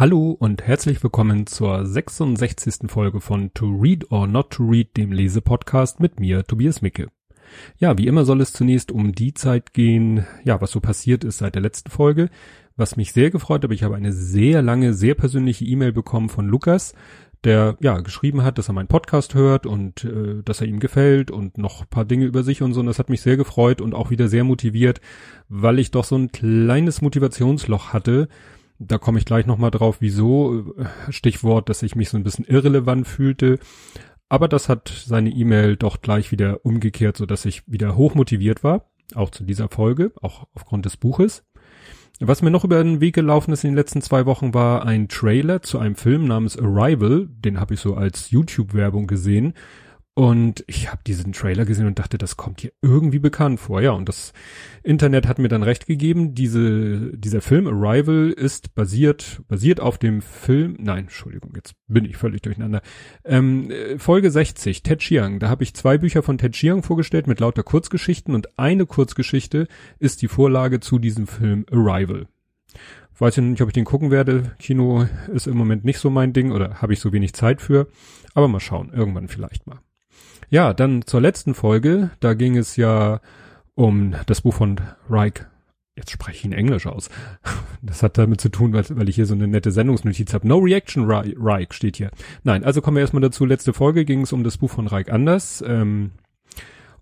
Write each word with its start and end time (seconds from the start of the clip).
Hallo 0.00 0.30
und 0.30 0.62
herzlich 0.62 1.02
willkommen 1.02 1.48
zur 1.48 1.84
66. 1.84 2.88
Folge 2.88 3.20
von 3.20 3.52
To 3.54 3.66
Read 3.66 4.12
or 4.12 4.28
Not 4.28 4.50
to 4.50 4.62
Read, 4.62 4.96
dem 4.96 5.10
Lesepodcast 5.10 5.98
mit 5.98 6.20
mir, 6.20 6.44
Tobias 6.44 6.82
Micke. 6.82 7.08
Ja, 7.78 7.98
wie 7.98 8.06
immer 8.06 8.24
soll 8.24 8.40
es 8.40 8.52
zunächst 8.52 8.92
um 8.92 9.10
die 9.10 9.34
Zeit 9.34 9.72
gehen, 9.72 10.24
ja, 10.44 10.60
was 10.60 10.70
so 10.70 10.78
passiert 10.78 11.24
ist 11.24 11.38
seit 11.38 11.56
der 11.56 11.62
letzten 11.62 11.90
Folge. 11.90 12.30
Was 12.76 12.94
mich 12.94 13.12
sehr 13.12 13.30
gefreut 13.30 13.64
hat, 13.64 13.72
ich 13.72 13.82
habe 13.82 13.96
eine 13.96 14.12
sehr 14.12 14.62
lange, 14.62 14.94
sehr 14.94 15.16
persönliche 15.16 15.64
E-Mail 15.64 15.90
bekommen 15.90 16.28
von 16.28 16.46
Lukas, 16.46 16.94
der 17.42 17.76
ja 17.80 17.98
geschrieben 17.98 18.44
hat, 18.44 18.56
dass 18.58 18.68
er 18.70 18.74
meinen 18.74 18.86
Podcast 18.86 19.34
hört 19.34 19.66
und 19.66 20.04
äh, 20.04 20.44
dass 20.44 20.60
er 20.60 20.68
ihm 20.68 20.78
gefällt 20.78 21.32
und 21.32 21.58
noch 21.58 21.90
paar 21.90 22.04
Dinge 22.04 22.26
über 22.26 22.44
sich 22.44 22.62
und 22.62 22.72
so. 22.72 22.78
Und 22.78 22.86
das 22.86 23.00
hat 23.00 23.10
mich 23.10 23.22
sehr 23.22 23.36
gefreut 23.36 23.80
und 23.80 23.96
auch 23.96 24.10
wieder 24.10 24.28
sehr 24.28 24.44
motiviert, 24.44 25.00
weil 25.48 25.80
ich 25.80 25.90
doch 25.90 26.04
so 26.04 26.14
ein 26.14 26.30
kleines 26.30 27.02
Motivationsloch 27.02 27.92
hatte, 27.92 28.28
da 28.78 28.98
komme 28.98 29.18
ich 29.18 29.24
gleich 29.24 29.46
nochmal 29.46 29.70
drauf, 29.70 29.96
wieso. 30.00 30.74
Stichwort, 31.10 31.68
dass 31.68 31.82
ich 31.82 31.96
mich 31.96 32.08
so 32.10 32.16
ein 32.16 32.24
bisschen 32.24 32.44
irrelevant 32.44 33.06
fühlte. 33.06 33.58
Aber 34.28 34.48
das 34.48 34.68
hat 34.68 34.88
seine 34.88 35.30
E-Mail 35.30 35.76
doch 35.76 36.00
gleich 36.00 36.30
wieder 36.30 36.64
umgekehrt, 36.64 37.16
so 37.16 37.26
dass 37.26 37.44
ich 37.44 37.62
wieder 37.66 37.96
hochmotiviert 37.96 38.62
war. 38.62 38.90
Auch 39.14 39.30
zu 39.30 39.42
dieser 39.42 39.68
Folge, 39.68 40.12
auch 40.20 40.46
aufgrund 40.54 40.84
des 40.84 40.96
Buches. 40.96 41.44
Was 42.20 42.42
mir 42.42 42.50
noch 42.50 42.64
über 42.64 42.82
den 42.82 43.00
Weg 43.00 43.14
gelaufen 43.14 43.52
ist 43.52 43.64
in 43.64 43.70
den 43.70 43.76
letzten 43.76 44.02
zwei 44.02 44.26
Wochen 44.26 44.52
war 44.52 44.84
ein 44.84 45.08
Trailer 45.08 45.62
zu 45.62 45.78
einem 45.78 45.94
Film 45.94 46.26
namens 46.26 46.58
Arrival. 46.58 47.28
Den 47.30 47.60
habe 47.60 47.74
ich 47.74 47.80
so 47.80 47.94
als 47.94 48.30
YouTube-Werbung 48.30 49.06
gesehen. 49.06 49.54
Und 50.18 50.64
ich 50.66 50.90
habe 50.90 51.00
diesen 51.06 51.32
Trailer 51.32 51.64
gesehen 51.64 51.86
und 51.86 52.00
dachte, 52.00 52.18
das 52.18 52.36
kommt 52.36 52.60
hier 52.60 52.72
irgendwie 52.82 53.20
bekannt 53.20 53.60
vor. 53.60 53.80
Ja, 53.80 53.92
und 53.92 54.08
das 54.08 54.32
Internet 54.82 55.28
hat 55.28 55.38
mir 55.38 55.46
dann 55.46 55.62
recht 55.62 55.86
gegeben. 55.86 56.34
Diese, 56.34 57.16
dieser 57.16 57.40
Film 57.40 57.68
Arrival 57.68 58.32
ist 58.32 58.74
basiert, 58.74 59.42
basiert 59.46 59.78
auf 59.78 59.96
dem 59.96 60.20
Film, 60.20 60.76
nein, 60.80 61.04
Entschuldigung, 61.04 61.52
jetzt 61.54 61.76
bin 61.86 62.04
ich 62.04 62.16
völlig 62.16 62.42
durcheinander. 62.42 62.82
Ähm, 63.24 63.70
Folge 63.98 64.32
60, 64.32 64.82
Ted 64.82 64.98
Chiang. 64.98 65.38
Da 65.38 65.50
habe 65.50 65.62
ich 65.62 65.74
zwei 65.74 65.98
Bücher 65.98 66.24
von 66.24 66.36
Ted 66.36 66.54
Chiang 66.54 66.82
vorgestellt 66.82 67.28
mit 67.28 67.38
lauter 67.38 67.62
Kurzgeschichten 67.62 68.34
und 68.34 68.58
eine 68.58 68.86
Kurzgeschichte 68.86 69.68
ist 70.00 70.20
die 70.20 70.26
Vorlage 70.26 70.80
zu 70.80 70.98
diesem 70.98 71.28
Film 71.28 71.64
Arrival. 71.70 72.26
Weiß 73.16 73.38
ich 73.38 73.44
nicht, 73.44 73.62
ob 73.62 73.68
ich 73.68 73.74
den 73.74 73.84
gucken 73.84 74.10
werde. 74.10 74.56
Kino 74.58 75.06
ist 75.32 75.46
im 75.46 75.56
Moment 75.56 75.84
nicht 75.84 76.00
so 76.00 76.10
mein 76.10 76.32
Ding 76.32 76.50
oder 76.50 76.82
habe 76.82 76.92
ich 76.92 76.98
so 76.98 77.12
wenig 77.12 77.34
Zeit 77.34 77.62
für. 77.62 77.86
Aber 78.34 78.48
mal 78.48 78.58
schauen, 78.58 78.90
irgendwann 78.92 79.28
vielleicht 79.28 79.68
mal. 79.68 79.78
Ja, 80.50 80.72
dann 80.72 81.06
zur 81.06 81.20
letzten 81.20 81.54
Folge. 81.54 82.10
Da 82.20 82.34
ging 82.34 82.56
es 82.56 82.76
ja 82.76 83.20
um 83.74 84.14
das 84.26 84.40
Buch 84.40 84.54
von 84.54 84.80
Reich. 85.08 85.44
Jetzt 85.94 86.10
spreche 86.10 86.38
ich 86.38 86.44
ihn 86.44 86.52
Englisch 86.52 86.86
aus. 86.86 87.10
Das 87.80 88.02
hat 88.02 88.18
damit 88.18 88.40
zu 88.40 88.48
tun, 88.48 88.72
weil, 88.72 88.84
weil 88.90 89.08
ich 89.08 89.14
hier 89.14 89.26
so 89.26 89.34
eine 89.34 89.46
nette 89.46 89.70
Sendungsnotiz 89.70 90.34
habe. 90.34 90.48
No 90.48 90.58
Reaction 90.58 91.04
Reich 91.08 91.72
steht 91.72 91.96
hier. 91.96 92.10
Nein, 92.42 92.64
also 92.64 92.80
kommen 92.80 92.96
wir 92.96 93.02
erstmal 93.02 93.22
dazu. 93.22 93.44
Letzte 93.44 93.72
Folge 93.72 94.04
ging 94.04 94.22
es 94.22 94.32
um 94.32 94.42
das 94.42 94.58
Buch 94.58 94.70
von 94.70 94.88
Reich 94.88 95.12
Anders. 95.12 95.62
Ähm, 95.64 96.10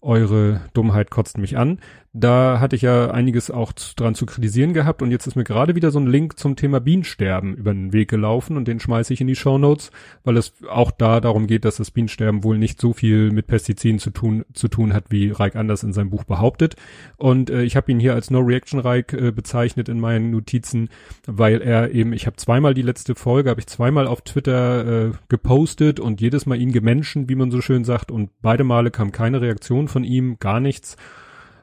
eure 0.02 0.60
Dummheit 0.74 1.10
kotzt 1.10 1.38
mich 1.38 1.56
an. 1.56 1.80
Da 2.18 2.60
hatte 2.60 2.76
ich 2.76 2.82
ja 2.82 3.10
einiges 3.10 3.50
auch 3.50 3.72
dran 3.94 4.14
zu 4.14 4.24
kritisieren 4.24 4.72
gehabt 4.72 5.02
und 5.02 5.10
jetzt 5.10 5.26
ist 5.26 5.34
mir 5.34 5.44
gerade 5.44 5.74
wieder 5.74 5.90
so 5.90 5.98
ein 5.98 6.06
Link 6.06 6.38
zum 6.38 6.56
Thema 6.56 6.80
Bienensterben 6.80 7.54
über 7.54 7.74
den 7.74 7.92
Weg 7.92 8.08
gelaufen 8.08 8.56
und 8.56 8.66
den 8.66 8.80
schmeiße 8.80 9.12
ich 9.12 9.20
in 9.20 9.26
die 9.26 9.36
Show 9.36 9.58
Notes, 9.58 9.90
weil 10.24 10.38
es 10.38 10.54
auch 10.66 10.90
da 10.92 11.20
darum 11.20 11.46
geht, 11.46 11.66
dass 11.66 11.76
das 11.76 11.90
Bienensterben 11.90 12.42
wohl 12.42 12.56
nicht 12.56 12.80
so 12.80 12.94
viel 12.94 13.30
mit 13.32 13.48
Pestiziden 13.48 13.98
zu 13.98 14.08
tun, 14.08 14.46
zu 14.54 14.68
tun 14.68 14.94
hat, 14.94 15.10
wie 15.10 15.30
Reik 15.30 15.56
Anders 15.56 15.82
in 15.82 15.92
seinem 15.92 16.08
Buch 16.08 16.24
behauptet. 16.24 16.76
Und 17.18 17.50
äh, 17.50 17.64
ich 17.64 17.76
habe 17.76 17.92
ihn 17.92 18.00
hier 18.00 18.14
als 18.14 18.30
No 18.30 18.38
Reaction 18.38 18.80
Reik 18.80 19.12
äh, 19.12 19.30
bezeichnet 19.30 19.90
in 19.90 20.00
meinen 20.00 20.30
Notizen, 20.30 20.88
weil 21.26 21.60
er 21.60 21.90
eben, 21.90 22.14
ich 22.14 22.24
habe 22.24 22.36
zweimal 22.36 22.72
die 22.72 22.80
letzte 22.80 23.14
Folge, 23.14 23.50
habe 23.50 23.60
ich 23.60 23.66
zweimal 23.66 24.06
auf 24.06 24.22
Twitter 24.22 25.08
äh, 25.08 25.12
gepostet 25.28 26.00
und 26.00 26.22
jedes 26.22 26.46
Mal 26.46 26.58
ihn 26.58 26.72
gemenschen, 26.72 27.28
wie 27.28 27.34
man 27.34 27.50
so 27.50 27.60
schön 27.60 27.84
sagt, 27.84 28.10
und 28.10 28.30
beide 28.40 28.64
Male 28.64 28.90
kam 28.90 29.12
keine 29.12 29.42
Reaktion 29.42 29.86
von 29.86 30.02
ihm, 30.02 30.38
gar 30.38 30.60
nichts. 30.60 30.96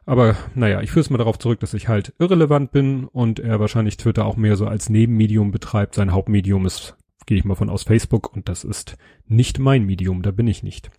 Aber 0.05 0.35
naja, 0.53 0.81
ich 0.81 0.91
führe 0.91 1.01
es 1.01 1.09
mal 1.09 1.17
darauf 1.17 1.39
zurück, 1.39 1.59
dass 1.59 1.73
ich 1.73 1.87
halt 1.87 2.13
irrelevant 2.19 2.71
bin 2.71 3.05
und 3.05 3.39
er 3.39 3.59
wahrscheinlich 3.59 3.97
Twitter 3.97 4.25
auch 4.25 4.35
mehr 4.35 4.57
so 4.57 4.67
als 4.67 4.89
Nebenmedium 4.89 5.51
betreibt. 5.51 5.95
Sein 5.95 6.11
Hauptmedium 6.11 6.65
ist, 6.65 6.97
gehe 7.25 7.37
ich 7.37 7.45
mal 7.45 7.55
von 7.55 7.69
aus, 7.69 7.83
Facebook 7.83 8.33
und 8.33 8.49
das 8.49 8.63
ist 8.63 8.97
nicht 9.28 9.59
mein 9.59 9.85
Medium, 9.85 10.22
da 10.22 10.31
bin 10.31 10.47
ich 10.47 10.63
nicht. 10.63 10.91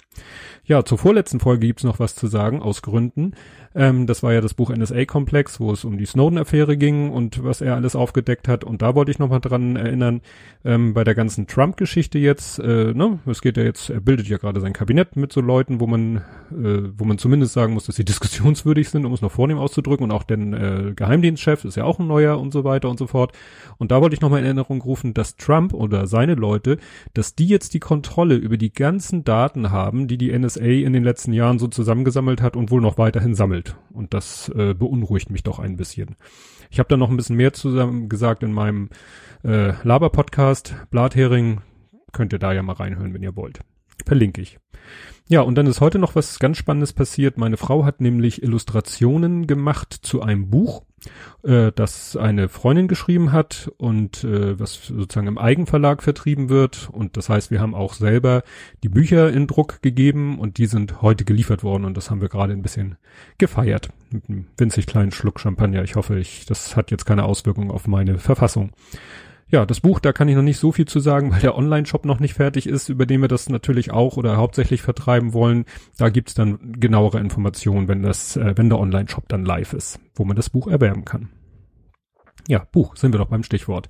Ja, 0.67 0.83
zur 0.85 0.97
vorletzten 0.97 1.41
Folge 1.41 1.67
gibt's 1.67 1.85
noch 1.85 1.99
was 1.99 2.15
zu 2.15 2.27
sagen, 2.27 2.63
aus 2.63 2.81
Gründen. 2.81 3.35
Ähm, 3.75 4.07
das 4.07 4.23
war 4.23 4.33
ja 4.33 4.41
das 4.41 4.55
Buch 4.55 4.71
NSA-Komplex, 4.71 5.61
wo 5.61 5.73
es 5.73 5.85
um 5.85 5.99
die 5.99 6.07
Snowden-Affäre 6.07 6.79
ging 6.79 7.11
und 7.11 7.45
was 7.45 7.61
er 7.61 7.75
alles 7.75 7.95
aufgedeckt 7.97 8.49
hat. 8.49 8.65
Und 8.65 8.81
da 8.81 8.95
wollte 8.95 9.11
ich 9.11 9.19
nochmal 9.19 9.41
dran 9.41 9.77
erinnern, 9.77 10.23
ähm, 10.65 10.95
bei 10.95 11.05
der 11.05 11.15
ganzen 11.15 11.47
Trump-Geschichte 11.47 12.19
jetzt, 12.19 12.61
äh, 12.61 12.95
ne, 12.95 13.19
es 13.27 13.43
geht 13.43 13.59
ja 13.59 13.63
jetzt, 13.63 13.91
er 13.91 14.01
bildet 14.01 14.29
ja 14.29 14.39
gerade 14.39 14.61
sein 14.61 14.73
Kabinett 14.73 15.17
mit 15.17 15.33
so 15.33 15.43
Leuten, 15.43 15.81
wo 15.81 15.87
man, 15.87 16.19
äh, 16.51 16.89
wo 16.97 17.05
man 17.05 17.19
zumindest 17.19 17.53
sagen 17.53 17.75
muss, 17.75 17.85
dass 17.85 17.97
sie 17.97 18.05
diskussionswürdig 18.07 18.89
sind, 18.89 19.05
um 19.05 19.13
es 19.13 19.21
noch 19.21 19.33
vornehm 19.33 19.59
auszudrücken. 19.59 20.05
Und 20.05 20.13
auch 20.13 20.23
den 20.23 20.55
äh, 20.55 20.93
Geheimdienstchef 20.97 21.67
ist 21.67 21.77
ja 21.77 21.85
auch 21.85 21.99
ein 21.99 22.07
neuer 22.07 22.39
und 22.39 22.53
so 22.53 22.65
weiter 22.65 22.89
und 22.89 22.99
so 22.99 23.07
fort. 23.07 23.33
Und 23.77 23.91
da 23.91 24.01
wollte 24.01 24.15
ich 24.15 24.23
nochmal 24.23 24.39
in 24.39 24.47
Erinnerung 24.47 24.81
rufen, 24.81 25.13
dass 25.13 25.37
Trump 25.37 25.75
oder 25.75 26.07
seine 26.07 26.37
Leute, 26.37 26.79
dass 27.13 27.35
die 27.35 27.49
jetzt 27.49 27.75
die 27.75 27.81
Kontrolle 27.81 28.24
über 28.33 28.57
die 28.57 28.73
ganzen 28.73 29.25
Daten 29.25 29.71
haben, 29.71 30.09
die 30.09 30.17
die 30.17 30.37
NSA 30.37 30.65
in 30.65 30.93
den 30.93 31.05
letzten 31.05 31.33
Jahren 31.33 31.59
so 31.59 31.69
zusammengesammelt 31.69 32.41
hat 32.41 32.57
und 32.57 32.71
wohl 32.71 32.81
noch 32.81 32.97
weiterhin 32.97 33.35
sammelt. 33.35 33.77
Und 33.93 34.15
das 34.15 34.49
äh, 34.51 34.75
beunruhigt 34.75 35.31
mich 35.31 35.43
doch 35.43 35.59
ein 35.59 35.77
bisschen. 35.77 36.17
Ich 36.71 36.79
habe 36.79 36.89
da 36.89 36.97
noch 36.97 37.11
ein 37.11 37.17
bisschen 37.17 37.37
mehr 37.37 37.53
zusammen 37.53 38.09
gesagt 38.09 38.43
in 38.43 38.53
meinem 38.53 38.89
äh, 39.45 39.73
Laber-Podcast. 39.83 40.75
Blathering 40.91 41.61
könnt 42.13 42.33
ihr 42.33 42.39
da 42.39 42.53
ja 42.53 42.63
mal 42.63 42.73
reinhören, 42.73 43.13
wenn 43.13 43.23
ihr 43.23 43.37
wollt. 43.37 43.61
Verlinke 44.07 44.41
ich. 44.41 44.59
Ja, 45.29 45.41
und 45.41 45.55
dann 45.55 45.67
ist 45.67 45.81
heute 45.81 45.99
noch 45.99 46.15
was 46.15 46.39
ganz 46.39 46.59
Spannendes 46.59 46.93
passiert. 46.93 47.39
Meine 47.39 47.57
Frau 47.57 47.85
hat 47.85 48.01
nämlich 48.01 48.43
Illustrationen 48.43 49.47
gemacht 49.47 49.93
zu 49.93 50.21
einem 50.21 50.51
Buch, 50.51 50.83
äh, 51.43 51.73
das 51.75 52.17
eine 52.17 52.49
Freundin 52.49 52.89
geschrieben 52.89 53.33
hat 53.33 53.71
und 53.77 54.25
äh, 54.25 54.59
was 54.59 54.87
sozusagen 54.87 55.27
im 55.27 55.39
Eigenverlag 55.39 56.03
vertrieben 56.03 56.49
wird. 56.49 56.89
Und 56.93 57.17
das 57.17 57.29
heißt, 57.29 57.51
wir 57.51 57.61
haben 57.61 57.75
auch 57.75 57.95
selber 57.95 58.43
die 58.83 58.89
Bücher 58.89 59.33
in 59.33 59.47
Druck 59.47 59.83
gegeben 59.83 60.39
und 60.39 60.59
die 60.59 60.67
sind 60.67 61.03
heute 61.03 61.25
geliefert 61.25 61.63
worden 61.63 61.85
und 61.85 61.97
das 61.97 62.11
haben 62.11 62.21
wir 62.21 62.29
gerade 62.29 62.53
ein 62.53 62.63
bisschen 62.63 62.97
gefeiert. 63.39 63.91
Mit 64.11 64.29
einem 64.29 64.47
winzig 64.57 64.87
kleinen 64.87 65.13
Schluck 65.13 65.41
Champagner. 65.41 65.83
Ich 65.83 65.97
hoffe, 65.97 66.19
ich, 66.19 66.47
das 66.47 66.77
hat 66.77 66.91
jetzt 66.91 67.05
keine 67.05 67.25
Auswirkung 67.25 67.71
auf 67.71 67.87
meine 67.87 68.19
Verfassung. 68.19 68.73
Ja, 69.55 69.65
das 69.65 69.79
Buch, 69.79 70.01
da 70.01 70.13
kann 70.13 70.27
ich 70.27 70.35
noch 70.35 70.43
nicht 70.43 70.59
so 70.59 70.73
viel 70.73 70.87
zu 70.87 70.99
sagen, 70.99 71.31
weil 71.31 71.39
der 71.39 71.57
Online-Shop 71.57 72.05
noch 72.07 72.19
nicht 72.19 72.35
fertig 72.35 72.67
ist, 72.67 72.89
über 72.89 73.07
den 73.07 73.21
wir 73.21 73.29
das 73.29 73.49
natürlich 73.49 73.93
auch 73.93 74.17
oder 74.17 74.37
hauptsächlich 74.37 74.83
vertreiben 74.83 75.33
wollen. 75.33 75.65
Da 75.97 76.09
gibt's 76.09 76.35
dann 76.35 76.73
genauere 76.81 77.21
Informationen, 77.21 77.87
wenn 77.87 78.03
das, 78.03 78.37
äh, 78.37 78.55
wenn 78.57 78.69
der 78.69 78.81
Online-Shop 78.81 79.29
dann 79.29 79.45
live 79.45 79.73
ist, 79.73 80.01
wo 80.17 80.25
man 80.25 80.35
das 80.35 80.51
Buch 80.51 80.67
erwerben 80.67 81.05
kann. 81.05 81.29
Ja, 82.49 82.67
Buch, 82.73 82.97
sind 82.97 83.15
wir 83.15 83.19
doch 83.19 83.29
beim 83.29 83.45
Stichwort. 83.45 83.89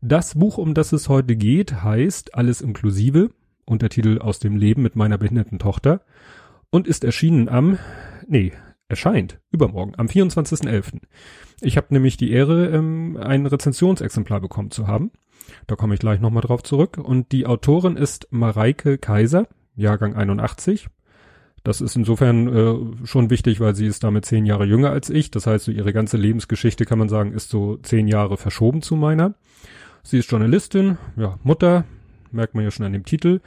Das 0.00 0.34
Buch, 0.36 0.56
um 0.56 0.72
das 0.72 0.94
es 0.94 1.10
heute 1.10 1.36
geht, 1.36 1.82
heißt 1.84 2.34
Alles 2.34 2.62
inklusive, 2.62 3.32
Untertitel 3.66 4.18
aus 4.18 4.38
dem 4.38 4.56
Leben 4.56 4.80
mit 4.80 4.96
meiner 4.96 5.18
behinderten 5.18 5.58
Tochter 5.58 6.00
und 6.70 6.88
ist 6.88 7.04
erschienen 7.04 7.50
am, 7.50 7.78
nee, 8.26 8.52
erscheint 8.92 9.40
übermorgen, 9.50 9.94
am 9.96 10.06
24.11. 10.06 11.00
Ich 11.62 11.78
habe 11.78 11.88
nämlich 11.90 12.18
die 12.18 12.30
Ehre, 12.30 12.68
ähm, 12.68 13.16
ein 13.16 13.46
Rezensionsexemplar 13.46 14.40
bekommen 14.40 14.70
zu 14.70 14.86
haben. 14.86 15.10
Da 15.66 15.76
komme 15.76 15.94
ich 15.94 16.00
gleich 16.00 16.20
nochmal 16.20 16.42
drauf 16.42 16.62
zurück. 16.62 16.98
Und 16.98 17.32
die 17.32 17.46
Autorin 17.46 17.96
ist 17.96 18.28
Mareike 18.30 18.98
Kaiser, 18.98 19.48
Jahrgang 19.74 20.14
81. 20.14 20.88
Das 21.64 21.80
ist 21.80 21.96
insofern 21.96 22.48
äh, 22.48 23.06
schon 23.06 23.30
wichtig, 23.30 23.60
weil 23.60 23.74
sie 23.74 23.86
ist 23.86 24.04
damit 24.04 24.26
zehn 24.26 24.44
Jahre 24.44 24.66
jünger 24.66 24.90
als 24.90 25.08
ich. 25.08 25.30
Das 25.30 25.46
heißt, 25.46 25.64
so 25.64 25.72
ihre 25.72 25.94
ganze 25.94 26.18
Lebensgeschichte 26.18 26.84
kann 26.84 26.98
man 26.98 27.08
sagen, 27.08 27.32
ist 27.32 27.48
so 27.48 27.78
zehn 27.78 28.08
Jahre 28.08 28.36
verschoben 28.36 28.82
zu 28.82 28.94
meiner. 28.94 29.34
Sie 30.02 30.18
ist 30.18 30.30
Journalistin, 30.30 30.98
ja, 31.16 31.38
Mutter, 31.42 31.84
merkt 32.30 32.54
man 32.54 32.64
ja 32.64 32.70
schon 32.70 32.84
an 32.84 32.92
dem 32.92 33.04
Titel, 33.06 33.40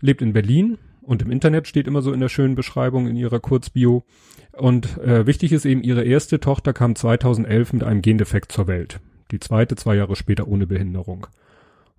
lebt 0.00 0.22
in 0.22 0.32
Berlin, 0.32 0.78
und 1.08 1.22
im 1.22 1.30
Internet 1.30 1.66
steht 1.66 1.88
immer 1.88 2.02
so 2.02 2.12
in 2.12 2.20
der 2.20 2.28
schönen 2.28 2.54
Beschreibung 2.54 3.08
in 3.08 3.16
ihrer 3.16 3.40
Kurzbio. 3.40 4.04
Und 4.52 4.98
äh, 4.98 5.26
wichtig 5.26 5.52
ist 5.52 5.64
eben, 5.64 5.82
ihre 5.82 6.04
erste 6.04 6.38
Tochter 6.38 6.74
kam 6.74 6.94
2011 6.94 7.72
mit 7.72 7.82
einem 7.82 8.02
Gendefekt 8.02 8.52
zur 8.52 8.66
Welt. 8.66 9.00
Die 9.30 9.40
zweite 9.40 9.74
zwei 9.74 9.94
Jahre 9.94 10.16
später 10.16 10.46
ohne 10.46 10.66
Behinderung. 10.66 11.26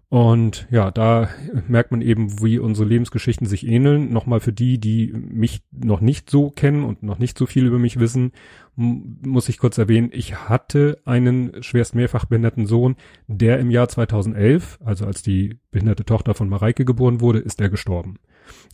Und 0.10 0.68
ja, 0.70 0.92
da 0.92 1.30
merkt 1.68 1.90
man 1.90 2.02
eben, 2.02 2.40
wie 2.44 2.60
unsere 2.60 2.88
Lebensgeschichten 2.88 3.48
sich 3.48 3.66
ähneln. 3.66 4.14
Nochmal 4.14 4.42
für 4.42 4.54
die, 4.54 4.80
die 4.80 5.12
mich 5.14 5.64
noch 5.72 6.02
nicht 6.02 6.30
so 6.30 6.52
kennen 6.52 6.84
und 6.84 7.02
noch 7.02 7.18
nicht 7.18 7.36
so 7.36 7.48
viel 7.48 7.66
über 7.66 7.80
mich 7.80 8.00
wissen, 8.00 8.32
muss 8.76 9.50
ich 9.50 9.58
kurz 9.58 9.80
erwähnen, 9.80 10.10
ich 10.14 10.48
hatte 10.48 11.02
einen 11.04 11.64
schwerst 11.64 11.96
mehrfach 11.96 12.26
behinderten 12.26 12.68
Sohn, 12.68 12.96
der 13.28 13.60
im 13.60 13.72
Jahr 13.72 13.90
2011, 13.90 14.80
also 14.86 15.06
als 15.06 15.24
die 15.24 15.60
behinderte 15.72 16.06
Tochter 16.06 16.36
von 16.36 16.48
Mareike 16.48 16.86
geboren 16.86 17.22
wurde, 17.22 17.40
ist 17.40 17.60
er 17.60 17.70
gestorben. 17.70 18.20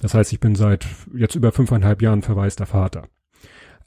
Das 0.01 0.13
heißt, 0.13 0.33
ich 0.33 0.39
bin 0.39 0.55
seit 0.55 0.85
jetzt 1.15 1.35
über 1.35 1.51
fünfeinhalb 1.51 2.01
Jahren 2.01 2.21
verwaister 2.21 2.65
Vater. 2.65 3.07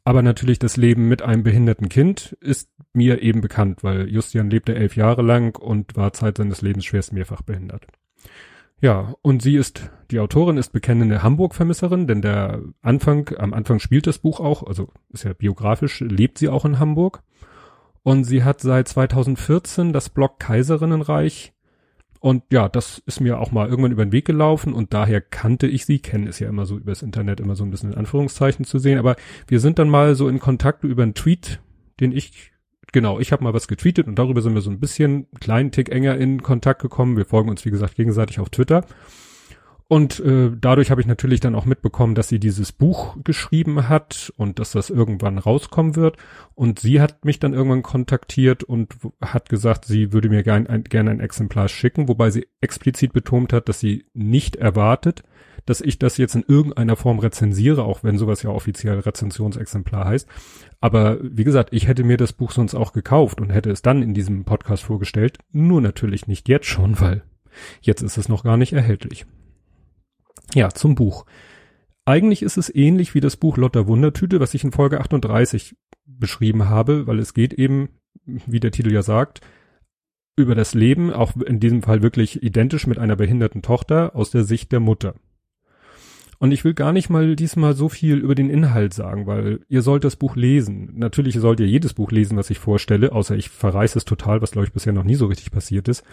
Aber 0.04 0.22
natürlich 0.22 0.58
das 0.58 0.76
Leben 0.76 1.08
mit 1.08 1.22
einem 1.22 1.42
behinderten 1.42 1.88
Kind 1.88 2.36
ist 2.40 2.70
mir 2.94 3.20
eben 3.20 3.40
bekannt, 3.40 3.84
weil 3.84 4.08
Justian 4.08 4.48
lebte 4.48 4.74
elf 4.74 4.96
Jahre 4.96 5.22
lang 5.22 5.56
und 5.58 5.96
war 5.96 6.12
Zeit 6.12 6.38
seines 6.38 6.62
Lebens 6.62 6.86
schwerst 6.86 7.12
mehrfach 7.12 7.42
behindert. 7.42 7.86
Ja, 8.80 9.14
und 9.22 9.42
sie 9.42 9.56
ist, 9.56 9.90
die 10.10 10.20
Autorin 10.20 10.56
ist 10.56 10.72
bekennende 10.72 11.22
Hamburg-Vermisserin, 11.22 12.06
denn 12.06 12.22
der 12.22 12.62
Anfang, 12.80 13.28
am 13.36 13.52
Anfang 13.52 13.80
spielt 13.80 14.06
das 14.06 14.18
Buch 14.18 14.38
auch, 14.38 14.62
also 14.62 14.88
ist 15.10 15.24
ja 15.24 15.32
biografisch, 15.32 16.00
lebt 16.00 16.38
sie 16.38 16.48
auch 16.48 16.64
in 16.64 16.78
Hamburg. 16.78 17.22
Und 18.04 18.24
sie 18.24 18.44
hat 18.44 18.60
seit 18.60 18.88
2014 18.88 19.92
das 19.92 20.08
Blog 20.08 20.38
Kaiserinnenreich. 20.38 21.52
Und 22.20 22.42
ja, 22.50 22.68
das 22.68 23.02
ist 23.06 23.20
mir 23.20 23.38
auch 23.38 23.52
mal 23.52 23.68
irgendwann 23.68 23.92
über 23.92 24.04
den 24.04 24.12
Weg 24.12 24.24
gelaufen 24.24 24.72
und 24.72 24.92
daher 24.92 25.20
kannte 25.20 25.66
ich 25.66 25.86
sie, 25.86 26.00
kennen 26.00 26.26
ist 26.26 26.40
ja 26.40 26.48
immer 26.48 26.66
so 26.66 26.76
übers 26.76 27.02
Internet 27.02 27.38
immer 27.40 27.54
so 27.54 27.64
ein 27.64 27.70
bisschen 27.70 27.92
in 27.92 27.98
Anführungszeichen 27.98 28.64
zu 28.64 28.78
sehen, 28.78 28.98
aber 28.98 29.16
wir 29.46 29.60
sind 29.60 29.78
dann 29.78 29.88
mal 29.88 30.14
so 30.14 30.28
in 30.28 30.40
Kontakt 30.40 30.82
über 30.82 31.04
einen 31.04 31.14
Tweet, 31.14 31.60
den 32.00 32.12
ich 32.12 32.52
genau, 32.92 33.20
ich 33.20 33.32
habe 33.32 33.44
mal 33.44 33.54
was 33.54 33.68
getweetet 33.68 34.06
und 34.06 34.18
darüber 34.18 34.40
sind 34.40 34.54
wir 34.54 34.60
so 34.60 34.70
ein 34.70 34.80
bisschen 34.80 35.26
kleinen 35.40 35.70
Tick 35.70 35.90
enger 35.90 36.16
in 36.16 36.42
Kontakt 36.42 36.82
gekommen. 36.82 37.16
Wir 37.16 37.26
folgen 37.26 37.50
uns, 37.50 37.64
wie 37.64 37.70
gesagt, 37.70 37.96
gegenseitig 37.96 38.40
auf 38.40 38.50
Twitter. 38.50 38.84
Und 39.90 40.20
äh, 40.20 40.50
dadurch 40.54 40.90
habe 40.90 41.00
ich 41.00 41.06
natürlich 41.06 41.40
dann 41.40 41.54
auch 41.54 41.64
mitbekommen, 41.64 42.14
dass 42.14 42.28
sie 42.28 42.38
dieses 42.38 42.72
Buch 42.72 43.16
geschrieben 43.24 43.88
hat 43.88 44.30
und 44.36 44.58
dass 44.58 44.72
das 44.72 44.90
irgendwann 44.90 45.38
rauskommen 45.38 45.96
wird. 45.96 46.18
Und 46.54 46.78
sie 46.78 47.00
hat 47.00 47.24
mich 47.24 47.40
dann 47.40 47.54
irgendwann 47.54 47.82
kontaktiert 47.82 48.62
und 48.62 48.94
hat 49.22 49.48
gesagt, 49.48 49.86
sie 49.86 50.12
würde 50.12 50.28
mir 50.28 50.42
gerne 50.42 50.68
ein, 50.68 50.84
gern 50.84 51.08
ein 51.08 51.20
Exemplar 51.20 51.68
schicken, 51.68 52.06
wobei 52.06 52.28
sie 52.28 52.46
explizit 52.60 53.14
betont 53.14 53.54
hat, 53.54 53.70
dass 53.70 53.80
sie 53.80 54.04
nicht 54.12 54.56
erwartet, 54.56 55.22
dass 55.64 55.80
ich 55.80 55.98
das 55.98 56.18
jetzt 56.18 56.34
in 56.34 56.44
irgendeiner 56.46 56.96
Form 56.96 57.18
rezensiere, 57.18 57.84
auch 57.84 58.04
wenn 58.04 58.18
sowas 58.18 58.42
ja 58.42 58.50
offiziell 58.50 58.98
Rezensionsexemplar 58.98 60.04
heißt. 60.04 60.28
Aber 60.80 61.16
wie 61.22 61.44
gesagt, 61.44 61.72
ich 61.72 61.88
hätte 61.88 62.04
mir 62.04 62.18
das 62.18 62.34
Buch 62.34 62.52
sonst 62.52 62.74
auch 62.74 62.92
gekauft 62.92 63.40
und 63.40 63.48
hätte 63.48 63.70
es 63.70 63.80
dann 63.80 64.02
in 64.02 64.12
diesem 64.12 64.44
Podcast 64.44 64.82
vorgestellt. 64.82 65.38
Nur 65.50 65.80
natürlich 65.80 66.26
nicht 66.26 66.46
jetzt 66.46 66.66
schon, 66.66 67.00
weil 67.00 67.22
jetzt 67.80 68.02
ist 68.02 68.18
es 68.18 68.28
noch 68.28 68.44
gar 68.44 68.58
nicht 68.58 68.74
erhältlich. 68.74 69.24
Ja, 70.54 70.70
zum 70.70 70.94
Buch. 70.94 71.26
Eigentlich 72.04 72.42
ist 72.42 72.56
es 72.56 72.74
ähnlich 72.74 73.14
wie 73.14 73.20
das 73.20 73.36
Buch 73.36 73.56
Lotter 73.58 73.86
Wundertüte, 73.86 74.40
was 74.40 74.54
ich 74.54 74.64
in 74.64 74.72
Folge 74.72 75.00
38 75.00 75.76
beschrieben 76.06 76.68
habe, 76.68 77.06
weil 77.06 77.18
es 77.18 77.34
geht 77.34 77.52
eben, 77.52 77.90
wie 78.24 78.60
der 78.60 78.70
Titel 78.70 78.92
ja 78.92 79.02
sagt, 79.02 79.42
über 80.36 80.54
das 80.54 80.72
Leben, 80.72 81.12
auch 81.12 81.36
in 81.36 81.60
diesem 81.60 81.82
Fall 81.82 82.02
wirklich 82.02 82.42
identisch 82.42 82.86
mit 82.86 82.98
einer 82.98 83.16
behinderten 83.16 83.60
Tochter 83.60 84.14
aus 84.16 84.30
der 84.30 84.44
Sicht 84.44 84.72
der 84.72 84.80
Mutter. 84.80 85.14
Und 86.38 86.52
ich 86.52 86.64
will 86.64 86.72
gar 86.72 86.92
nicht 86.92 87.10
mal 87.10 87.34
diesmal 87.34 87.74
so 87.74 87.88
viel 87.88 88.18
über 88.18 88.36
den 88.36 88.48
Inhalt 88.48 88.94
sagen, 88.94 89.26
weil 89.26 89.60
ihr 89.68 89.82
sollt 89.82 90.04
das 90.04 90.14
Buch 90.14 90.36
lesen. 90.36 90.92
Natürlich 90.94 91.34
sollt 91.34 91.58
ihr 91.58 91.66
jedes 91.66 91.94
Buch 91.94 92.12
lesen, 92.12 92.38
was 92.38 92.50
ich 92.50 92.60
vorstelle, 92.60 93.12
außer 93.12 93.36
ich 93.36 93.48
verreiße 93.48 93.98
es 93.98 94.04
total, 94.04 94.40
was 94.40 94.52
glaube 94.52 94.66
ich 94.66 94.72
bisher 94.72 94.92
noch 94.92 95.04
nie 95.04 95.16
so 95.16 95.26
richtig 95.26 95.50
passiert 95.50 95.88
ist. 95.88 96.04